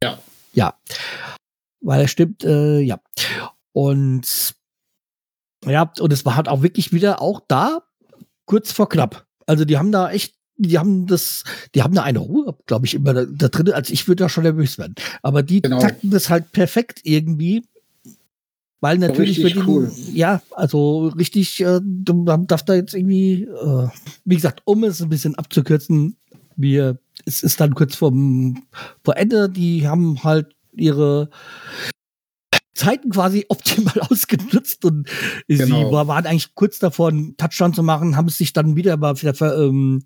Ja. 0.02 0.18
Ja. 0.52 0.74
Weil 1.80 2.00
er 2.00 2.08
stimmt, 2.08 2.44
äh, 2.44 2.80
ja. 2.80 3.00
Und 3.72 4.54
ja, 5.64 5.92
und 5.98 6.12
es 6.12 6.24
war 6.24 6.36
halt 6.36 6.48
auch 6.48 6.62
wirklich 6.62 6.92
wieder 6.92 7.20
auch 7.20 7.40
da 7.48 7.82
kurz 8.44 8.72
vor 8.72 8.88
knapp. 8.88 9.26
Also 9.46 9.64
die 9.64 9.78
haben 9.78 9.92
da 9.92 10.10
echt 10.10 10.35
die 10.58 10.78
haben 10.78 11.06
das, 11.06 11.44
die 11.74 11.82
haben 11.82 11.94
da 11.94 12.02
eine 12.02 12.18
Ruhe, 12.18 12.56
glaube 12.66 12.86
ich, 12.86 12.94
immer 12.94 13.14
da, 13.14 13.24
da, 13.24 13.48
drin, 13.48 13.72
als 13.72 13.90
ich 13.90 14.08
würde 14.08 14.24
da 14.24 14.28
schon 14.28 14.44
nervös 14.44 14.78
werden. 14.78 14.94
Aber 15.22 15.42
die 15.42 15.62
genau. 15.62 15.78
takten 15.78 16.10
das 16.10 16.30
halt 16.30 16.52
perfekt 16.52 17.00
irgendwie. 17.04 17.64
Weil 18.80 18.98
natürlich 18.98 19.40
für 19.40 19.50
die, 19.50 19.66
cool. 19.66 19.90
ja, 20.12 20.42
also 20.50 21.08
richtig, 21.08 21.60
äh, 21.62 21.80
du 21.82 22.24
darfst 22.24 22.68
da 22.68 22.74
jetzt 22.74 22.94
irgendwie, 22.94 23.44
äh, 23.44 23.88
wie 24.24 24.34
gesagt, 24.34 24.60
um 24.64 24.84
es 24.84 25.00
ein 25.00 25.08
bisschen 25.08 25.34
abzukürzen, 25.34 26.16
wir, 26.56 26.98
es 27.24 27.42
ist 27.42 27.60
dann 27.60 27.74
kurz 27.74 27.96
vorm, 27.96 28.64
vor 29.02 29.16
Ende, 29.16 29.48
die 29.48 29.88
haben 29.88 30.22
halt 30.22 30.54
ihre 30.74 31.30
Zeiten 32.76 33.10
quasi 33.10 33.46
optimal 33.48 34.00
ausgenutzt 34.08 34.84
und 34.84 35.08
genau. 35.48 35.88
sie 35.88 36.08
waren 36.08 36.26
eigentlich 36.26 36.54
kurz 36.54 36.78
davor, 36.78 37.08
einen 37.08 37.36
Touchdown 37.36 37.74
zu 37.74 37.82
machen, 37.82 38.16
haben 38.16 38.28
es 38.28 38.38
sich 38.38 38.52
dann 38.52 38.76
wieder 38.76 38.94
aber 38.94 39.20
wieder 39.20 39.58
ähm, 39.58 40.04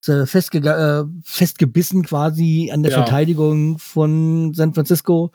festge 0.00 0.58
äh, 0.58 1.04
festgebissen 1.24 2.04
quasi 2.04 2.70
an 2.72 2.82
der 2.82 2.92
ja. 2.92 2.98
Verteidigung 2.98 3.78
von 3.78 4.54
San 4.54 4.74
Francisco. 4.74 5.32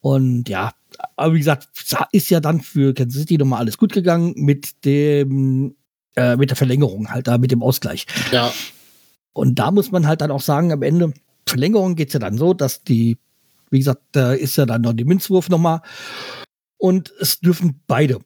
Und 0.00 0.48
ja, 0.48 0.72
aber 1.16 1.34
wie 1.34 1.38
gesagt, 1.38 1.68
ist 2.12 2.30
ja 2.30 2.40
dann 2.40 2.60
für 2.60 2.94
Kansas 2.94 3.20
City 3.20 3.36
nochmal 3.36 3.60
alles 3.60 3.78
gut 3.78 3.92
gegangen 3.92 4.34
mit 4.36 4.84
dem, 4.84 5.74
äh, 6.16 6.36
mit 6.36 6.50
der 6.50 6.56
Verlängerung 6.56 7.10
halt 7.10 7.26
da, 7.26 7.38
mit 7.38 7.50
dem 7.50 7.62
Ausgleich. 7.62 8.06
Ja. 8.32 8.52
Und 9.32 9.58
da 9.58 9.70
muss 9.70 9.90
man 9.90 10.06
halt 10.06 10.20
dann 10.20 10.30
auch 10.30 10.40
sagen, 10.40 10.72
am 10.72 10.82
Ende, 10.82 11.12
Verlängerung 11.46 11.94
geht 11.94 12.08
es 12.08 12.14
ja 12.14 12.20
dann 12.20 12.38
so, 12.38 12.54
dass 12.54 12.82
die 12.84 13.18
wie 13.70 13.78
gesagt, 13.78 14.02
da 14.12 14.32
ist 14.32 14.56
ja 14.56 14.66
dann 14.66 14.82
noch 14.82 14.92
die 14.92 15.04
Münzwurf 15.04 15.48
nochmal. 15.48 15.80
Und 16.78 17.12
es 17.20 17.40
dürfen 17.40 17.80
beide 17.86 18.18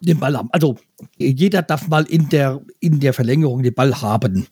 den 0.00 0.20
Ball 0.20 0.36
haben. 0.36 0.48
Also 0.52 0.76
jeder 1.16 1.62
darf 1.62 1.88
mal 1.88 2.04
in 2.04 2.28
der, 2.28 2.60
in 2.80 3.00
der 3.00 3.14
Verlängerung 3.14 3.62
den 3.62 3.74
Ball 3.74 4.00
haben. 4.00 4.46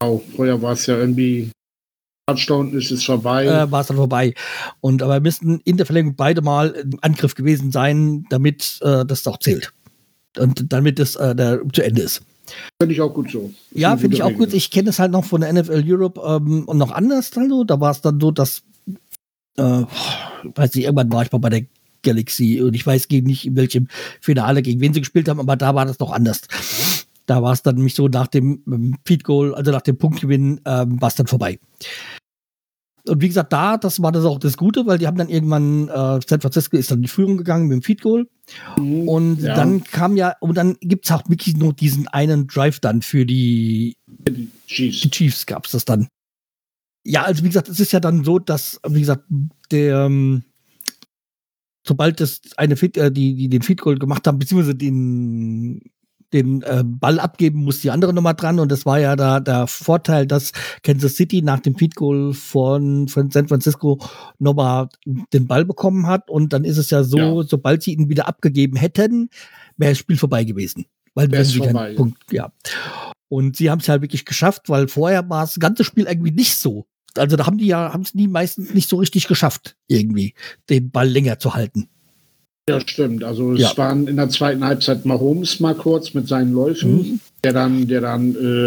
Genau, 0.00 0.22
vorher 0.36 0.62
war 0.62 0.72
es 0.72 0.86
ja 0.86 0.96
irgendwie 0.96 1.50
Touchdown 2.26 2.72
ist 2.72 2.90
es 2.90 3.04
vorbei. 3.04 3.44
Äh, 3.44 3.70
war 3.70 3.82
es 3.82 3.88
dann 3.88 3.98
vorbei. 3.98 4.34
Und 4.80 5.02
aber 5.02 5.20
müssten 5.20 5.60
in 5.64 5.76
der 5.76 5.84
Verlängerung 5.84 6.16
beide 6.16 6.40
mal 6.40 6.70
im 6.70 6.98
Angriff 7.02 7.34
gewesen 7.34 7.70
sein, 7.70 8.24
damit 8.30 8.78
äh, 8.82 9.04
das 9.04 9.26
auch 9.26 9.38
zählt. 9.38 9.72
Und 10.38 10.72
damit 10.72 10.98
es 10.98 11.16
äh, 11.16 11.34
der, 11.34 11.60
zu 11.72 11.84
Ende 11.84 12.02
ist. 12.02 12.22
Finde 12.80 12.94
ich 12.94 13.00
auch 13.00 13.12
gut 13.12 13.30
so. 13.30 13.52
Ja, 13.72 13.96
finde 13.96 14.16
ich 14.16 14.22
auch 14.22 14.28
Regel. 14.28 14.46
gut. 14.46 14.54
Ich 14.54 14.70
kenne 14.70 14.90
es 14.90 14.98
halt 14.98 15.12
noch 15.12 15.24
von 15.24 15.42
der 15.42 15.52
NFL 15.52 15.84
Europe 15.86 16.20
ähm, 16.24 16.64
und 16.64 16.78
noch 16.78 16.92
anders. 16.92 17.30
Also, 17.36 17.64
da 17.64 17.80
war 17.80 17.90
es 17.90 18.00
dann 18.00 18.20
so, 18.20 18.30
dass 18.30 18.62
äh, 19.56 19.84
weiß 20.54 20.74
nicht, 20.74 20.84
irgendwann 20.84 21.12
war 21.12 21.22
ich 21.22 21.32
mal 21.32 21.38
bei 21.38 21.50
der 21.50 21.66
Galaxy 22.02 22.60
und 22.60 22.74
ich 22.74 22.86
weiß 22.86 23.08
gegen 23.08 23.26
nicht 23.26 23.46
in 23.46 23.56
welchem 23.56 23.88
Finale, 24.20 24.62
gegen 24.62 24.80
wen 24.80 24.94
sie 24.94 25.00
gespielt 25.00 25.28
haben, 25.28 25.40
aber 25.40 25.56
da 25.56 25.74
war 25.74 25.86
das 25.86 25.98
noch 25.98 26.12
anders. 26.12 26.42
Da 27.26 27.42
war 27.42 27.52
es 27.52 27.62
dann 27.62 27.76
nämlich 27.76 27.94
so 27.94 28.08
nach 28.08 28.26
dem 28.26 28.62
ähm, 28.66 28.96
Feed 29.04 29.24
Goal, 29.24 29.54
also 29.54 29.70
nach 29.72 29.82
dem 29.82 29.96
Punktgewinn, 29.96 30.60
ähm, 30.66 31.00
war 31.00 31.08
es 31.08 31.14
dann 31.14 31.26
vorbei. 31.26 31.58
Und 33.06 33.20
wie 33.20 33.28
gesagt, 33.28 33.52
da, 33.52 33.76
das 33.76 34.00
war 34.00 34.12
das 34.12 34.24
auch 34.24 34.38
das 34.38 34.56
Gute, 34.56 34.86
weil 34.86 34.96
die 34.96 35.06
haben 35.06 35.18
dann 35.18 35.28
irgendwann, 35.28 35.88
äh, 35.88 36.20
San 36.26 36.40
Francisco 36.40 36.76
ist 36.76 36.90
dann 36.90 36.98
in 36.98 37.02
die 37.02 37.08
Führung 37.08 37.36
gegangen 37.36 37.68
mit 37.68 37.76
dem 37.76 37.82
Feed 37.82 38.00
Goal. 38.00 38.28
Mhm, 38.78 39.08
und 39.08 39.42
ja. 39.42 39.54
dann 39.54 39.84
kam 39.84 40.16
ja, 40.16 40.36
und 40.40 40.56
dann 40.56 40.76
gibt 40.80 41.04
es 41.04 41.12
auch 41.12 41.28
wirklich 41.28 41.56
nur 41.56 41.74
diesen 41.74 42.08
einen 42.08 42.46
Drive 42.46 42.80
dann 42.80 43.02
für 43.02 43.26
die, 43.26 43.96
die 44.06 44.50
Chiefs. 44.66 45.00
Die 45.00 45.10
Chiefs 45.10 45.46
gab 45.46 45.66
es 45.66 45.72
das 45.72 45.84
dann. 45.84 46.08
Ja, 47.04 47.22
also 47.22 47.44
wie 47.44 47.48
gesagt, 47.48 47.68
es 47.68 47.80
ist 47.80 47.92
ja 47.92 48.00
dann 48.00 48.24
so, 48.24 48.38
dass, 48.38 48.80
wie 48.88 49.00
gesagt, 49.00 49.24
der, 49.70 50.06
ähm, 50.06 50.42
sobald 51.86 52.20
das 52.20 52.40
eine 52.56 52.76
Fit, 52.76 52.96
äh, 52.96 53.12
die, 53.12 53.34
die 53.34 53.48
den 53.48 53.62
Feed 53.62 53.80
Goal 53.80 53.98
gemacht 53.98 54.26
haben, 54.26 54.38
beziehungsweise 54.38 54.74
den, 54.74 55.82
den 56.32 56.62
äh, 56.62 56.82
Ball 56.84 57.20
abgeben, 57.20 57.62
muss 57.62 57.80
die 57.80 57.90
andere 57.90 58.14
Nummer 58.14 58.34
dran. 58.34 58.58
Und 58.58 58.72
das 58.72 58.86
war 58.86 58.98
ja 58.98 59.16
da 59.16 59.38
der 59.38 59.66
Vorteil, 59.66 60.26
dass 60.26 60.52
Kansas 60.82 61.14
City 61.14 61.42
nach 61.42 61.60
dem 61.60 61.76
Feed 61.76 61.94
Goal 61.94 62.32
von, 62.32 63.06
von 63.08 63.30
San 63.30 63.48
Francisco 63.48 64.00
nochmal 64.38 64.88
den 65.04 65.46
Ball 65.46 65.64
bekommen 65.64 66.06
hat. 66.06 66.30
Und 66.30 66.52
dann 66.52 66.64
ist 66.64 66.78
es 66.78 66.90
ja 66.90 67.04
so, 67.04 67.18
ja. 67.18 67.42
sobald 67.46 67.82
sie 67.82 67.92
ihn 67.92 68.08
wieder 68.08 68.26
abgegeben 68.26 68.76
hätten, 68.76 69.28
wäre 69.76 69.92
das 69.92 69.98
Spiel 69.98 70.16
vorbei 70.16 70.44
gewesen. 70.44 70.86
Weil 71.14 71.28
dann 71.28 71.46
wieder 71.46 71.64
vorbei. 71.64 71.94
Punkt, 71.94 72.32
ja. 72.32 72.50
Und 73.28 73.56
sie 73.56 73.70
haben 73.70 73.80
es 73.80 73.88
halt 73.88 74.02
wirklich 74.02 74.24
geschafft, 74.24 74.68
weil 74.68 74.88
vorher 74.88 75.28
war 75.28 75.42
das 75.42 75.58
ganze 75.58 75.84
Spiel 75.84 76.06
irgendwie 76.06 76.32
nicht 76.32 76.56
so 76.56 76.86
also 77.16 77.36
da 77.36 77.46
haben 77.46 77.58
die 77.58 77.66
ja, 77.66 77.92
haben 77.92 78.02
es 78.02 78.14
nie 78.14 78.28
meistens 78.28 78.74
nicht 78.74 78.88
so 78.88 78.96
richtig 78.96 79.28
geschafft, 79.28 79.76
irgendwie 79.86 80.34
den 80.70 80.90
Ball 80.90 81.08
länger 81.08 81.38
zu 81.38 81.54
halten. 81.54 81.88
Ja, 82.68 82.80
stimmt. 82.80 83.24
Also 83.24 83.52
es 83.52 83.60
ja. 83.60 83.76
waren 83.76 84.06
in 84.08 84.16
der 84.16 84.30
zweiten 84.30 84.64
Halbzeit 84.64 85.04
Mahomes 85.04 85.60
mal 85.60 85.74
kurz 85.74 86.14
mit 86.14 86.28
seinen 86.28 86.52
Läufen, 86.52 86.96
mhm. 86.96 87.20
der 87.42 87.52
dann, 87.52 87.86
der 87.86 88.00
dann 88.00 88.34
äh, 88.34 88.66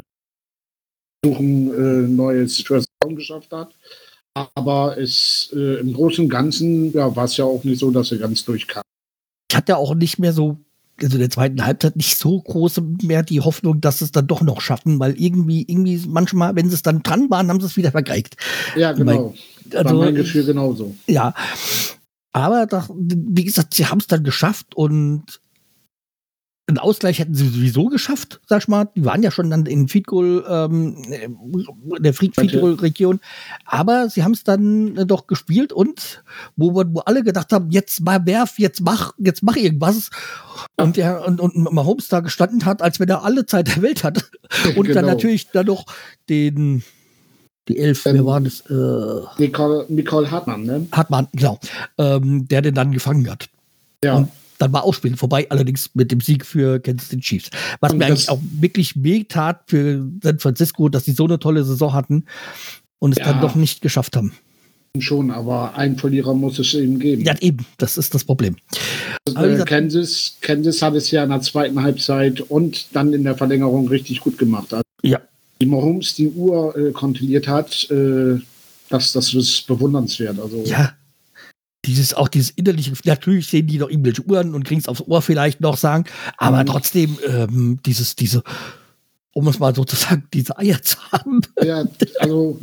ein 1.26 1.74
äh, 1.74 2.08
neues 2.08 2.62
First 2.62 2.90
Down 3.00 3.16
geschafft 3.16 3.52
hat. 3.52 3.74
Aber 4.56 4.98
es 5.00 5.52
äh, 5.56 5.80
im 5.80 5.94
Großen 5.94 6.26
und 6.26 6.30
Ganzen 6.30 6.94
ja, 6.94 7.16
war 7.16 7.26
es 7.26 7.38
ja 7.38 7.46
auch 7.46 7.64
nicht 7.64 7.80
so, 7.80 7.90
dass 7.90 8.12
er 8.12 8.20
ganz 8.20 8.46
durchkam. 8.46 8.84
Ich 9.50 9.58
hatte 9.58 9.78
auch 9.78 9.96
nicht 9.96 10.20
mehr 10.20 10.34
so 10.34 10.60
also 11.02 11.16
in 11.16 11.20
der 11.20 11.30
zweiten 11.30 11.66
Halbzeit 11.66 11.96
nicht 11.96 12.18
so 12.18 12.42
große 12.42 12.82
mehr 13.02 13.24
die 13.24 13.42
Hoffnung, 13.42 13.82
dass 13.82 14.02
es 14.02 14.12
dann 14.12 14.28
doch 14.28 14.42
noch 14.42 14.62
schaffen, 14.62 15.00
weil 15.00 15.14
irgendwie, 15.20 15.64
irgendwie 15.68 16.02
manchmal, 16.08 16.56
wenn 16.56 16.70
sie 16.70 16.76
es 16.76 16.82
dann 16.82 17.04
dran 17.04 17.30
waren, 17.30 17.50
haben 17.50 17.60
sie 17.60 17.68
es 17.68 17.78
wieder 17.78 17.92
vergeigt. 17.92 18.38
Ja, 18.76 18.94
genau. 18.94 19.36
Weil, 19.70 19.80
also, 19.80 19.98
War 19.98 20.06
mein 20.06 20.16
Gefühl 20.16 20.46
genauso. 20.46 20.96
Ja. 21.08 21.34
Aber 22.32 22.66
doch, 22.68 22.90
wie 22.94 23.44
gesagt, 23.44 23.74
sie 23.74 23.88
haben 23.88 24.00
es 24.00 24.08
dann 24.08 24.24
geschafft 24.24 24.76
und 24.76 25.40
einen 26.68 26.80
Ausgleich 26.80 27.20
hätten 27.20 27.34
sie 27.34 27.48
sowieso 27.48 27.86
geschafft, 27.86 28.42
sag 28.46 28.64
ich 28.64 28.68
mal. 28.68 28.90
Die 28.94 29.06
waren 29.06 29.24
ja 29.24 29.32
schon 29.32 29.50
dann 29.50 29.66
in 29.66 29.88
Feed 29.88 30.06
Goal, 30.06 30.44
ähm, 30.50 31.02
der 32.00 32.14
Feed 32.14 32.36
Goal 32.36 32.74
Region. 32.74 33.22
Aber 33.66 34.10
sie 34.10 34.24
haben 34.24 34.34
es 34.34 34.44
dann 34.44 34.98
äh, 34.98 35.06
doch 35.06 35.28
gespielt 35.28 35.72
und 35.72 36.24
wo, 36.58 36.76
wo 36.76 37.00
alle 37.00 37.24
gedacht 37.24 37.54
haben, 37.54 37.72
jetzt 37.72 38.02
mal 38.02 38.26
werf, 38.26 38.60
jetzt 38.60 38.82
mach, 38.82 39.14
jetzt 39.18 39.44
mach 39.44 39.56
irgendwas. 39.56 40.10
Und 40.76 40.98
der, 40.98 41.26
und, 41.26 41.40
und 41.40 41.56
Mahomes 41.56 42.10
da 42.10 42.20
gestanden 42.20 42.66
hat, 42.66 42.82
als 42.82 43.00
wenn 43.00 43.08
er 43.08 43.24
alle 43.24 43.46
Zeit 43.46 43.68
der 43.68 43.82
Welt 43.82 44.04
hat. 44.04 44.30
Und 44.76 44.88
genau. 44.88 44.94
dann 45.02 45.06
natürlich 45.06 45.50
dann 45.52 45.68
noch 45.68 45.86
den, 46.30 46.84
die 47.68 47.78
Elf, 47.78 48.06
ähm, 48.06 48.16
wer 48.16 48.26
war 48.26 48.42
das? 48.42 48.62
Äh, 48.62 49.42
Nicole, 49.42 49.86
Nicole 49.90 50.30
Hartmann, 50.32 50.64
ne? 50.64 50.88
Hartmann, 50.92 51.28
genau. 51.34 51.60
Ähm, 51.98 52.48
der 52.48 52.62
den 52.62 52.76
dann 52.76 52.92
gefangen 52.92 53.30
hat. 53.30 53.50
Ja. 54.04 54.16
Und 54.16 54.30
dann 54.58 54.74
war 54.74 54.84
Ausspiel 54.84 55.16
vorbei, 55.18 55.48
allerdings 55.50 55.92
mit 55.94 56.12
dem 56.12 56.22
Sieg 56.22 56.46
für 56.46 56.80
Kansas 56.80 57.10
City 57.10 57.22
Chiefs. 57.22 57.50
Was 57.80 57.94
mir 57.94 58.06
eigentlich 58.06 58.30
auch 58.30 58.40
wirklich 58.60 59.04
weh 59.04 59.24
tat 59.24 59.64
für 59.68 60.08
San 60.24 60.40
Francisco, 60.40 60.90
dass 60.90 61.06
sie 61.06 61.12
so 61.12 61.26
eine 61.26 61.40
tolle 61.40 61.64
Saison 61.64 61.94
hatten 61.94 62.26
und 63.00 63.12
es 63.12 63.20
ja, 63.20 63.26
dann 63.26 63.42
doch 63.42 63.56
nicht 63.56 63.82
geschafft 63.82 64.16
haben. 64.16 64.34
Schon, 65.00 65.32
aber 65.32 65.76
einen 65.76 65.98
Verlierer 65.98 66.34
muss 66.34 66.58
es 66.58 66.74
eben 66.74 67.00
geben. 67.00 67.24
Ja, 67.24 67.36
eben, 67.40 67.66
das 67.78 67.98
ist 67.98 68.16
das 68.16 68.24
Problem. 68.24 68.56
Also, 69.36 69.62
äh, 69.62 69.66
Kansas, 69.66 70.38
Kansas 70.42 70.82
hat 70.82 70.96
es 70.96 71.12
ja 71.12 71.24
in 71.24 71.30
der 71.30 71.42
zweiten 71.42 71.82
Halbzeit 71.82 72.42
und 72.42 72.88
dann 72.94 73.14
in 73.14 73.24
der 73.24 73.36
Verlängerung 73.36 73.88
richtig 73.88 74.22
gut 74.22 74.38
gemacht. 74.38 74.74
Also, 74.74 74.84
ja. 75.04 75.22
Die 75.62 75.66
Mahomes 75.66 76.16
die 76.16 76.30
Uhr 76.30 76.76
äh, 76.76 76.92
kontrolliert 76.92 77.48
hat, 77.48 77.90
äh, 77.92 78.40
das, 78.90 79.14
das 79.14 79.34
ist 79.34 79.68
bewundernswert. 79.68 80.40
Also, 80.40 80.64
ja, 80.66 80.94
dieses, 81.88 82.14
auch 82.14 82.28
dieses 82.28 82.52
innerliche, 82.52 82.94
natürlich 83.06 83.48
sehen 83.48 83.68
die 83.68 83.80
noch 83.80 83.90
irgendwelche 83.90 84.22
Uhren 84.24 84.54
und 84.54 84.66
kriegen 84.66 84.82
es 84.82 84.88
aufs 84.88 85.02
Ohr 85.02 85.22
vielleicht 85.22 85.62
noch 85.62 85.78
sagen, 85.78 86.04
aber 86.38 86.62
mhm. 86.62 86.68
trotzdem, 86.68 87.18
ähm, 87.26 87.80
dieses, 87.86 88.16
diese, 88.16 88.44
um 89.34 89.48
es 89.48 89.58
mal 89.60 89.74
so 89.74 89.86
zu 89.86 89.96
sagen, 89.96 90.28
diese 90.34 90.58
Eier 90.58 90.82
zu 90.82 90.98
haben. 91.12 91.42
Ja, 91.64 91.86
also 92.20 92.60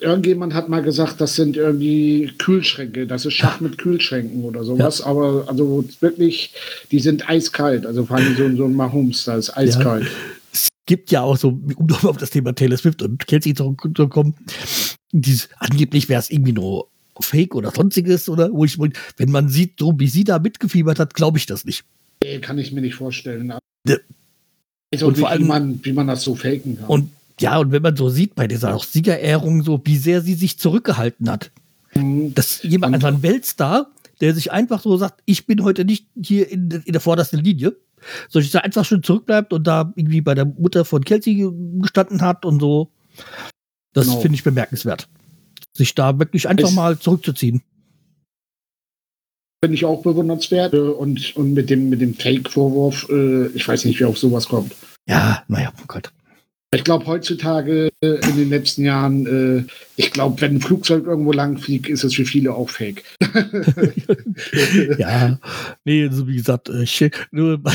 irgendjemand 0.00 0.52
hat 0.52 0.68
mal 0.68 0.82
gesagt, 0.82 1.20
das 1.20 1.36
sind 1.36 1.56
irgendwie 1.56 2.32
Kühlschränke, 2.38 3.06
das 3.06 3.24
ist 3.24 3.34
Schach 3.34 3.60
mit 3.60 3.78
Kühlschränken 3.78 4.42
oder 4.44 4.64
sowas, 4.64 4.98
ja. 4.98 5.06
aber 5.06 5.44
also 5.46 5.84
wirklich, 6.00 6.52
die 6.90 6.98
sind 6.98 7.28
eiskalt, 7.28 7.86
also 7.86 8.04
vor 8.04 8.16
allem 8.16 8.36
so, 8.36 8.56
so 8.56 8.64
ein 8.64 8.74
Mahomes, 8.74 9.24
da 9.24 9.36
ist 9.36 9.56
eiskalt. 9.56 10.04
Ja. 10.04 10.10
Es 10.52 10.68
gibt 10.86 11.10
ja 11.10 11.20
auch 11.22 11.36
so, 11.36 11.60
um 11.76 11.88
auf 12.02 12.16
das 12.16 12.30
Thema 12.30 12.54
Taylor 12.54 12.78
Swift 12.78 13.02
und 13.02 13.26
Kelsey 13.26 13.54
zurückzukommen, 13.54 14.34
dieses, 15.12 15.48
angeblich 15.58 16.08
wäre 16.08 16.20
es 16.20 16.30
irgendwie 16.30 16.52
nur 16.52 16.88
Fake 17.22 17.54
oder 17.54 17.70
sonstiges 17.70 18.28
oder 18.28 18.52
wo 18.52 18.64
ich, 18.64 18.78
wenn 18.78 19.30
man 19.30 19.48
sieht, 19.48 19.78
so 19.78 19.94
wie 19.98 20.08
sie 20.08 20.24
da 20.24 20.38
mitgefiebert 20.38 20.98
hat, 20.98 21.14
glaube 21.14 21.38
ich 21.38 21.46
das 21.46 21.64
nicht. 21.64 21.84
Nee, 22.22 22.38
kann 22.38 22.58
ich 22.58 22.72
mir 22.72 22.80
nicht 22.80 22.94
vorstellen. 22.94 23.52
Ja. 23.86 23.96
Also 24.92 25.08
und 25.08 25.18
vor 25.18 25.28
allem, 25.28 25.42
wie 25.42 25.46
man, 25.46 25.80
wie 25.84 25.92
man 25.92 26.06
das 26.06 26.22
so 26.22 26.34
faken 26.34 26.78
kann. 26.78 26.86
Und 26.86 27.10
ja, 27.40 27.58
und 27.58 27.72
wenn 27.72 27.82
man 27.82 27.96
so 27.96 28.08
sieht 28.08 28.34
bei 28.34 28.46
dieser 28.46 28.78
Siegerehrung, 28.78 29.62
so 29.62 29.80
wie 29.84 29.96
sehr 29.96 30.22
sie 30.22 30.34
sich 30.34 30.58
zurückgehalten 30.58 31.30
hat. 31.30 31.50
Mhm. 31.94 32.34
Dass 32.34 32.62
jemand, 32.62 32.94
also 32.94 33.08
ein 33.08 33.22
Weltstar, 33.22 33.90
der 34.20 34.34
sich 34.34 34.52
einfach 34.52 34.82
so 34.82 34.96
sagt, 34.96 35.22
ich 35.26 35.46
bin 35.46 35.62
heute 35.62 35.84
nicht 35.84 36.06
hier 36.20 36.50
in, 36.50 36.70
in 36.70 36.92
der 36.92 37.00
vordersten 37.00 37.40
Linie, 37.40 37.76
sondern 38.28 38.50
da 38.52 38.58
einfach 38.60 38.84
schon 38.84 39.02
zurückbleibt 39.02 39.52
und 39.52 39.66
da 39.66 39.92
irgendwie 39.96 40.22
bei 40.22 40.34
der 40.34 40.46
Mutter 40.46 40.84
von 40.84 41.04
Kelsey 41.04 41.50
gestanden 41.80 42.22
hat 42.22 42.44
und 42.44 42.60
so. 42.60 42.90
Das 43.92 44.06
genau. 44.06 44.20
finde 44.20 44.36
ich 44.36 44.44
bemerkenswert 44.44 45.08
sich 45.76 45.94
da 45.94 46.18
wirklich 46.18 46.48
einfach 46.48 46.68
ich, 46.68 46.74
mal 46.74 46.98
zurückzuziehen. 46.98 47.62
Finde 49.62 49.74
ich 49.74 49.84
auch 49.84 50.02
bewundernswert. 50.02 50.74
Äh, 50.74 50.78
und, 50.78 51.36
und 51.36 51.54
mit 51.54 51.70
dem, 51.70 51.88
mit 51.88 52.00
dem 52.00 52.14
Fake-Vorwurf, 52.14 53.08
äh, 53.10 53.46
ich 53.48 53.66
weiß 53.66 53.84
nicht, 53.84 54.00
wie 54.00 54.04
auf 54.04 54.18
sowas 54.18 54.48
kommt. 54.48 54.74
Ja, 55.08 55.44
naja, 55.48 55.72
oh 55.80 55.84
Gott. 55.86 56.12
Ich 56.74 56.82
glaube, 56.82 57.06
heutzutage 57.06 57.90
äh, 58.00 58.28
in 58.28 58.36
den 58.36 58.50
letzten 58.50 58.84
Jahren, 58.84 59.26
äh, 59.26 59.64
ich 59.96 60.10
glaube, 60.10 60.40
wenn 60.40 60.56
ein 60.56 60.60
Flugzeug 60.60 61.06
irgendwo 61.06 61.32
lang 61.32 61.58
fliegt, 61.58 61.88
ist 61.88 62.02
es 62.02 62.14
für 62.14 62.24
viele 62.24 62.54
auch 62.54 62.68
fake. 62.68 63.04
ja, 64.98 65.38
nee, 65.84 66.06
also 66.06 66.26
wie 66.26 66.36
gesagt, 66.36 66.68
ich, 66.68 67.10
nur 67.30 67.58
bei 67.62 67.72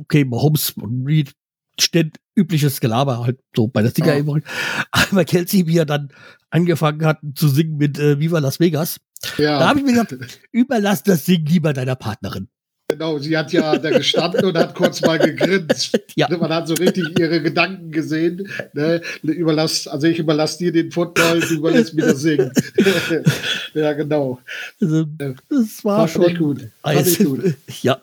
okay, 0.00 0.24
Mahomes 0.24 0.70
und 0.70 1.06
Reed 1.06 1.32
steht 1.78 2.16
übliches 2.36 2.80
Gelaber 2.80 3.24
halt 3.24 3.38
so 3.54 3.66
bei 3.66 3.82
der 3.82 3.90
Siegerehrung. 3.90 4.42
Ja. 4.42 4.84
Aber 5.10 5.24
Kelsey, 5.24 5.66
wie 5.66 5.78
er 5.78 5.86
dann 5.86 6.10
angefangen 6.50 7.04
hat 7.04 7.18
zu 7.34 7.48
singen 7.48 7.76
mit 7.78 7.98
äh, 7.98 8.20
Viva 8.20 8.38
Las 8.38 8.60
Vegas, 8.60 9.00
ja. 9.38 9.58
da 9.58 9.68
habe 9.68 9.80
ich 9.80 9.84
mir 9.84 9.92
gedacht, 9.92 10.40
überlass 10.52 11.02
das 11.02 11.24
Singen 11.24 11.46
lieber 11.46 11.72
deiner 11.72 11.96
Partnerin. 11.96 12.48
Genau, 12.88 13.18
sie 13.18 13.36
hat 13.36 13.52
ja 13.52 13.76
da 13.78 13.90
gestanden 13.90 14.44
und 14.44 14.56
hat 14.56 14.76
kurz 14.76 15.00
mal 15.00 15.18
gegrinst. 15.18 15.98
Ja. 16.18 16.34
Man 16.34 16.50
hat 16.50 16.66
so 16.66 16.72
richtig 16.72 17.18
ihre 17.18 17.42
Gedanken 17.42 17.90
gesehen. 17.90 18.48
Ne? 18.72 19.02
Überlass, 19.22 19.86
also 19.86 20.06
ich 20.06 20.18
überlasse 20.18 20.56
dir 20.56 20.72
den 20.72 20.90
Football, 20.90 21.40
du 21.40 21.56
überlässt 21.56 21.92
mir 21.92 22.06
das 22.06 22.20
Singen. 22.20 22.50
ja, 23.74 23.92
genau. 23.92 24.40
Also, 24.80 25.04
das 25.04 25.84
war, 25.84 25.98
war 25.98 26.08
schon 26.08 26.34
gut. 26.38 26.70
War 26.80 26.94
gut. 26.94 27.54
Ja. 27.82 28.00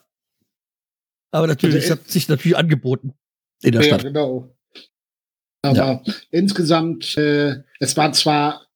Aber 1.32 1.48
natürlich, 1.48 1.78
also, 1.78 1.86
es 1.88 1.92
hat 1.92 2.08
sich 2.08 2.30
natürlich 2.30 2.56
angeboten 2.56 3.16
in 3.64 3.72
der 3.72 3.82
ja, 3.82 3.88
Stadt. 3.88 4.04
genau. 4.04 4.50
Aber 5.62 5.76
ja. 5.76 6.04
insgesamt, 6.32 7.18
äh, 7.18 7.64
es 7.80 7.96
war 7.96 8.12
zwar 8.12 8.68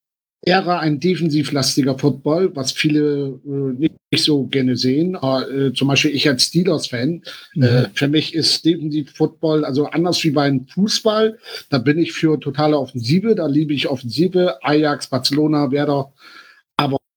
eher 0.42 0.80
ein 0.80 1.00
defensivlastiger 1.00 1.98
Football, 1.98 2.54
was 2.54 2.72
viele 2.72 3.40
äh, 3.44 3.78
nicht, 3.78 3.94
nicht, 4.10 4.24
so 4.24 4.44
gerne 4.44 4.76
sehen. 4.76 5.16
Aber, 5.16 5.50
äh, 5.50 5.72
zum 5.72 5.88
Beispiel 5.88 6.14
ich 6.14 6.28
als 6.28 6.44
Steelers-Fan, 6.44 7.22
mhm. 7.54 7.62
äh, 7.62 7.88
für 7.92 8.08
mich 8.08 8.34
ist 8.34 8.64
Defensiv-Football, 8.64 9.64
also 9.64 9.86
anders 9.86 10.22
wie 10.24 10.30
beim 10.30 10.66
Fußball, 10.68 11.38
da 11.70 11.78
bin 11.78 11.98
ich 11.98 12.12
für 12.12 12.38
totale 12.38 12.78
Offensive, 12.78 13.34
da 13.34 13.46
liebe 13.46 13.74
ich 13.74 13.88
Offensive, 13.88 14.58
Ajax, 14.62 15.08
Barcelona, 15.08 15.70
Werder. 15.70 16.12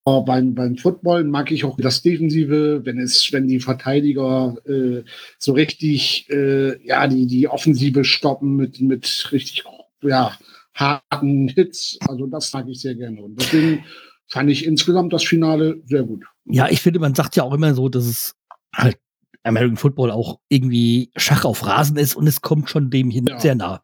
Aber 0.04 0.26
beim, 0.26 0.56
beim 0.56 0.78
Football 0.78 1.26
mag 1.26 1.52
ich 1.52 1.64
auch 1.64 1.78
das 1.78 2.02
Defensive, 2.02 2.82
wenn 2.84 2.98
es, 2.98 3.32
wenn 3.32 3.48
die 3.48 3.60
Verteidiger 3.60 4.56
äh, 4.66 5.04
so 5.38 5.54
richtig 5.54 6.28
äh, 6.30 6.84
ja 6.86 7.08
die, 7.08 7.28
die 7.28 7.48
Offensive 7.48 8.04
stoppen 8.04 8.56
mit, 8.56 8.82
mit 8.82 9.30
richtig 9.32 9.64
ja, 10.02 10.36
harten 10.74 11.50
Hits. 11.50 12.00
Also 12.08 12.26
das 12.26 12.52
mag 12.54 12.68
ich 12.68 12.82
sehr 12.82 12.96
gerne. 12.96 13.22
Und 13.22 13.40
deswegen 13.40 13.84
fand 14.28 14.50
ich 14.50 14.66
insgesamt 14.66 15.14
das 15.14 15.24
Finale 15.24 15.80
sehr 15.86 16.04
gut. 16.04 16.24
Ja, 16.46 16.68
ich 16.70 16.82
finde, 16.82 17.00
man 17.00 17.14
sagt 17.14 17.36
ja 17.36 17.44
auch 17.44 17.54
immer 17.54 17.76
so, 17.76 17.88
dass 17.88 18.06
es 18.06 18.36
halt 18.76 18.98
American 19.44 19.78
Football 19.78 20.12
auch 20.12 20.40
irgendwie 20.50 21.12
Schach 21.16 21.46
auf 21.46 21.66
Rasen 21.66 21.98
ist 21.98 22.16
und 22.16 22.26
es 22.28 22.42
kommt 22.42 22.70
schon 22.70 22.90
dem 22.90 23.12
hin 23.12 23.28
ja. 23.28 23.40
sehr 23.40 23.56
nah. 23.56 23.84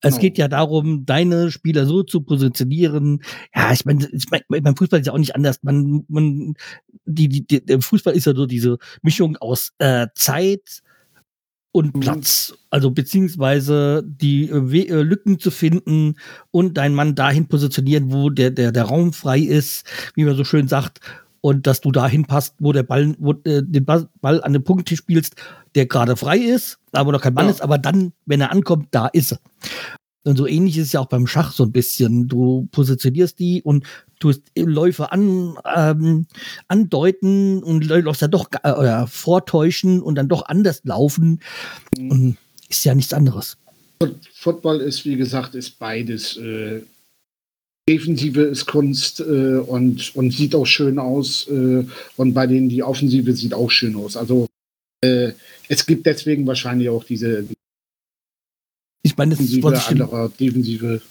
Es 0.00 0.14
genau. 0.14 0.20
geht 0.20 0.38
ja 0.38 0.48
darum, 0.48 1.04
deine 1.06 1.50
Spieler 1.50 1.86
so 1.86 2.02
zu 2.02 2.22
positionieren. 2.22 3.22
Ja, 3.54 3.72
ich 3.72 3.84
meine, 3.84 4.08
ich 4.12 4.26
mein, 4.30 4.62
beim 4.62 4.76
Fußball 4.76 5.00
ist 5.00 5.06
ja 5.06 5.12
auch 5.12 5.18
nicht 5.18 5.34
anders. 5.34 5.62
Man, 5.62 6.04
man, 6.08 6.54
die, 7.04 7.28
die, 7.28 7.46
die, 7.46 7.64
der 7.64 7.80
Fußball 7.80 8.14
ist 8.14 8.26
ja 8.26 8.34
so 8.34 8.46
diese 8.46 8.78
Mischung 9.02 9.36
aus 9.36 9.72
äh, 9.78 10.08
Zeit 10.14 10.82
und 11.72 11.96
mhm. 11.96 12.00
Platz. 12.00 12.54
Also 12.70 12.90
beziehungsweise 12.90 14.04
die 14.06 14.48
äh, 14.48 14.88
äh, 14.88 15.02
Lücken 15.02 15.38
zu 15.38 15.50
finden 15.50 16.16
und 16.50 16.76
deinen 16.76 16.94
Mann 16.94 17.14
dahin 17.14 17.48
positionieren, 17.48 18.12
wo 18.12 18.30
der, 18.30 18.50
der, 18.50 18.72
der 18.72 18.84
Raum 18.84 19.12
frei 19.12 19.40
ist, 19.40 19.86
wie 20.14 20.24
man 20.24 20.36
so 20.36 20.44
schön 20.44 20.68
sagt 20.68 21.00
und 21.42 21.66
dass 21.66 21.82
du 21.82 21.92
dahin 21.92 22.24
passt, 22.24 22.54
wo 22.60 22.72
der 22.72 22.84
Ball, 22.84 23.14
wo, 23.18 23.32
äh, 23.44 23.62
den 23.62 23.84
Ball 23.84 24.42
an 24.42 24.52
den 24.54 24.64
Punkt 24.64 24.88
spielst, 24.88 25.34
der 25.74 25.86
gerade 25.86 26.16
frei 26.16 26.38
ist, 26.38 26.78
aber 26.92 27.12
noch 27.12 27.20
kein 27.20 27.34
Mann 27.34 27.46
ja. 27.46 27.50
ist, 27.50 27.60
aber 27.60 27.76
dann, 27.76 28.12
wenn 28.24 28.40
er 28.40 28.52
ankommt, 28.52 28.88
da 28.92 29.08
ist 29.08 29.32
er. 29.32 29.38
Und 30.24 30.36
so 30.38 30.46
ähnlich 30.46 30.78
ist 30.78 30.86
es 30.86 30.92
ja 30.92 31.00
auch 31.00 31.08
beim 31.08 31.26
Schach 31.26 31.52
so 31.52 31.64
ein 31.64 31.72
bisschen. 31.72 32.28
Du 32.28 32.68
positionierst 32.70 33.40
die 33.40 33.60
und 33.60 33.84
tust 34.20 34.42
Läufe 34.56 35.10
an, 35.10 35.56
ähm, 35.74 36.26
andeuten 36.68 37.60
und 37.64 37.84
läufst 37.84 38.22
ja 38.22 38.28
doch 38.28 38.46
äh, 38.62 38.70
oder 38.70 39.08
vortäuschen 39.08 40.00
und 40.00 40.14
dann 40.14 40.28
doch 40.28 40.46
anders 40.46 40.82
laufen. 40.84 41.40
Mhm. 41.98 42.10
Und 42.10 42.36
ist 42.68 42.84
ja 42.84 42.94
nichts 42.94 43.12
anderes. 43.12 43.58
Football 44.32 44.80
ist, 44.80 45.04
wie 45.04 45.16
gesagt, 45.16 45.56
ist 45.56 45.78
beides. 45.80 46.36
Äh, 46.36 46.82
Defensive 47.88 48.42
ist 48.42 48.66
Kunst 48.66 49.20
äh, 49.20 49.56
und, 49.56 50.14
und 50.14 50.32
sieht 50.32 50.54
auch 50.54 50.66
schön 50.66 50.98
aus. 50.98 51.48
Äh, 51.48 51.84
und 52.16 52.34
bei 52.34 52.46
denen 52.46 52.68
die 52.68 52.82
Offensive 52.82 53.34
sieht 53.34 53.54
auch 53.54 53.70
schön 53.70 53.96
aus. 53.96 54.16
Also 54.16 54.46
äh, 55.04 55.32
es 55.68 55.84
gibt 55.86 56.06
deswegen 56.06 56.46
wahrscheinlich 56.46 56.88
auch 56.88 57.04
diese 57.04 57.44
ich 59.02 59.16
meine, 59.16 59.34
das 59.34 59.38
Defensive, 59.38 59.88
anderer 59.88 60.28
Defensive. 60.28 61.02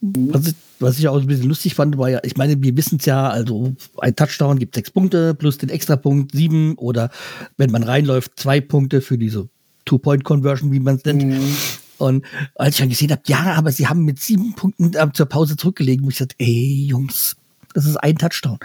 Mhm. 0.00 0.32
Was, 0.32 0.48
ich, 0.48 0.54
was 0.78 0.98
ich 0.98 1.08
auch 1.08 1.20
ein 1.20 1.26
bisschen 1.26 1.48
lustig 1.48 1.74
fand, 1.74 1.96
war 1.96 2.10
ja, 2.10 2.20
ich 2.22 2.36
meine, 2.36 2.62
wir 2.62 2.76
wissen 2.76 2.98
es 2.98 3.06
ja, 3.06 3.28
also 3.28 3.74
ein 3.98 4.14
Touchdown 4.14 4.58
gibt 4.58 4.74
sechs 4.74 4.90
Punkte 4.90 5.34
plus 5.34 5.58
den 5.58 5.70
Extrapunkt 5.70 6.32
sieben 6.32 6.74
oder 6.76 7.10
wenn 7.56 7.70
man 7.70 7.82
reinläuft, 7.82 8.32
zwei 8.36 8.60
Punkte 8.60 9.00
für 9.00 9.16
diese 9.16 9.48
Two-Point-Conversion, 9.86 10.72
wie 10.72 10.80
man 10.80 10.96
es 10.96 11.04
nennt. 11.04 11.24
Mhm. 11.24 11.56
Und 12.00 12.24
als 12.54 12.74
ich 12.74 12.80
dann 12.80 12.88
gesehen 12.88 13.10
habe, 13.10 13.22
ja, 13.26 13.54
aber 13.56 13.72
sie 13.72 13.86
haben 13.86 14.04
mit 14.04 14.20
sieben 14.20 14.54
Punkten 14.54 14.94
äh, 14.94 15.08
zur 15.12 15.26
Pause 15.26 15.56
zurückgelegt, 15.56 16.02
muss 16.02 16.14
ich 16.14 16.18
gesagt, 16.18 16.34
ey, 16.38 16.86
Jungs, 16.86 17.36
das 17.74 17.86
ist 17.86 17.96
ein 17.96 18.16
Touchdown. 18.16 18.58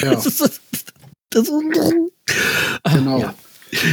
Ja. 0.00 0.12
Das 0.12 0.26
ist, 0.26 0.40
das, 0.40 0.60
das 1.30 1.48
ist, 1.48 1.52
genau. 2.92 3.18
Ja. 3.18 3.34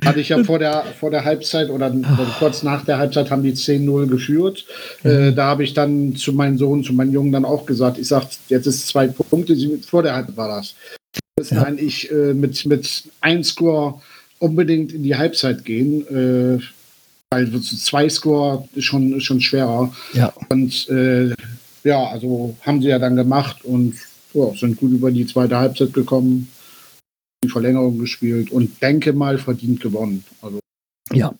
Hatte 0.03 0.19
ich 0.19 0.27
ja 0.27 0.43
vor 0.43 0.59
der, 0.59 0.83
vor 0.99 1.09
der 1.09 1.23
Halbzeit 1.23 1.69
oder 1.69 1.89
kurz 2.37 2.63
nach 2.63 2.83
der 2.83 2.97
Halbzeit 2.97 3.31
haben 3.31 3.43
die 3.43 3.53
10-0 3.53 4.07
geführt. 4.07 4.65
Mhm. 5.03 5.09
Äh, 5.09 5.31
da 5.31 5.45
habe 5.45 5.63
ich 5.63 5.73
dann 5.73 6.17
zu 6.17 6.33
meinem 6.33 6.57
Sohn, 6.57 6.83
zu 6.83 6.91
meinem 6.91 7.13
Jungen 7.13 7.31
dann 7.31 7.45
auch 7.45 7.65
gesagt, 7.65 7.97
ich 7.97 8.07
sage, 8.07 8.27
jetzt 8.49 8.67
ist 8.67 8.87
zwei 8.87 9.07
Punkte, 9.07 9.55
vor 9.87 10.03
der 10.03 10.15
Halbzeit 10.15 10.35
war 10.35 10.49
das. 10.49 10.75
Das 11.37 11.51
ja. 11.51 11.63
eigentlich 11.63 12.11
äh, 12.11 12.33
mit, 12.33 12.65
mit 12.65 13.03
ein 13.21 13.43
Score 13.45 14.01
unbedingt 14.39 14.91
in 14.91 15.03
die 15.03 15.15
Halbzeit 15.15 15.63
gehen. 15.63 16.05
Äh, 16.07 16.61
weil 17.31 17.51
so 17.51 17.59
zwei 17.59 18.09
Score 18.09 18.67
ist 18.73 18.85
schon, 18.85 19.19
schon 19.21 19.41
schwerer. 19.41 19.93
Ja. 20.13 20.33
Und 20.49 20.89
äh, 20.89 21.33
ja, 21.83 22.03
also 22.07 22.55
haben 22.61 22.81
sie 22.81 22.89
ja 22.89 22.99
dann 22.99 23.15
gemacht 23.15 23.63
und 23.63 23.95
ja, 24.33 24.51
sind 24.55 24.77
gut 24.77 24.91
über 24.91 25.11
die 25.11 25.25
zweite 25.25 25.57
Halbzeit 25.57 25.93
gekommen 25.93 26.47
die 27.43 27.49
Verlängerung 27.49 27.97
gespielt 27.99 28.51
und 28.51 28.81
denke 28.81 29.13
mal 29.13 29.37
verdient 29.37 29.79
gewonnen. 29.79 30.23
Also 30.41 30.59
ja, 31.11 31.33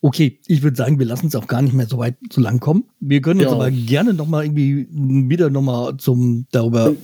okay. 0.00 0.38
Ich 0.46 0.62
würde 0.62 0.76
sagen, 0.76 0.98
wir 0.98 1.06
lassen 1.06 1.28
es 1.28 1.36
auch 1.36 1.46
gar 1.46 1.62
nicht 1.62 1.74
mehr 1.74 1.86
so 1.86 1.98
weit 1.98 2.16
so 2.30 2.40
lang 2.40 2.60
kommen. 2.60 2.84
Wir 3.00 3.22
können 3.22 3.40
uns 3.40 3.50
ja. 3.50 3.54
aber 3.54 3.70
gerne 3.70 4.12
noch 4.12 4.26
mal 4.26 4.44
irgendwie 4.44 4.86
wieder 4.90 5.48
noch 5.48 5.62
mal 5.62 5.96
zum 5.96 6.46
darüber 6.50 6.94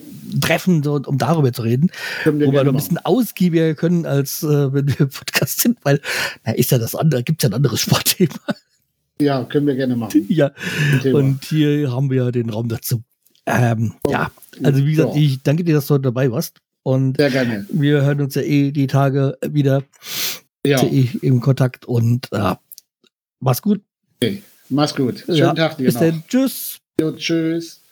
treffen, 0.41 0.83
so, 0.83 1.01
um 1.07 1.18
darüber 1.18 1.53
zu 1.53 1.62
reden, 1.62 1.91
wo 2.25 2.53
wir 2.53 2.64
noch 2.64 2.72
ein 2.72 2.77
bisschen 2.77 2.99
ausgiebiger 2.99 3.75
können, 3.75 4.07
als 4.07 4.43
äh, 4.43 4.72
wenn 4.72 4.89
wir 4.89 5.07
Podcast 5.07 5.61
sind, 5.61 5.79
weil 5.83 6.01
na, 6.45 6.53
ist 6.53 6.70
ja 6.70 6.79
das 6.79 6.95
andere, 6.95 7.22
gibt 7.22 7.43
es 7.43 7.49
ja 7.49 7.51
ein 7.51 7.55
anderes 7.55 7.81
Sportthema. 7.81 8.39
Ja, 9.20 9.45
können 9.45 9.66
wir 9.66 9.77
gerne 9.77 9.97
machen. 9.97 10.27
Ja, 10.29 10.51
und 11.12 11.45
hier 11.45 11.91
haben 11.93 12.11
wir 12.11 12.25
ja 12.25 12.31
den 12.31 12.51
Raum 12.51 12.68
dazu. 12.68 13.03
Ähm, 13.47 13.95
oh. 14.07 14.11
Ja, 14.11 14.31
also 14.62 14.85
wie 14.85 14.95
gesagt, 14.95 15.14
ja. 15.14 15.20
ich 15.20 15.43
danke 15.43 15.64
dir, 15.64 15.75
dass 15.75 15.87
du 15.87 15.95
heute 15.95 16.03
dabei 16.03 16.31
warst. 16.31 16.59
Und 16.83 17.16
Sehr 17.16 17.31
gerne. 17.31 17.66
wir 17.70 18.03
hören 18.03 18.20
uns 18.20 18.35
ja 18.35 18.43
eh 18.43 18.70
die 18.70 18.87
Tage 18.87 19.39
wieder. 19.47 19.85
Ja. 20.66 20.83
Eh 20.83 21.09
im 21.20 21.41
Kontakt 21.41 21.85
und 21.85 22.29
äh, 22.33 22.55
mach's 23.41 23.62
gut. 23.62 23.83
Okay. 24.16 24.43
Mach's 24.68 24.95
gut. 24.95 25.20
Schönen 25.27 25.37
ja. 25.37 25.55
Tag 25.55 25.77
dir. 25.77 25.85
Bis 25.85 25.95
noch. 25.95 26.01
dann. 26.01 26.25
Tschüss. 26.27 26.79
Jo, 27.01 27.12
tschüss. 27.12 27.84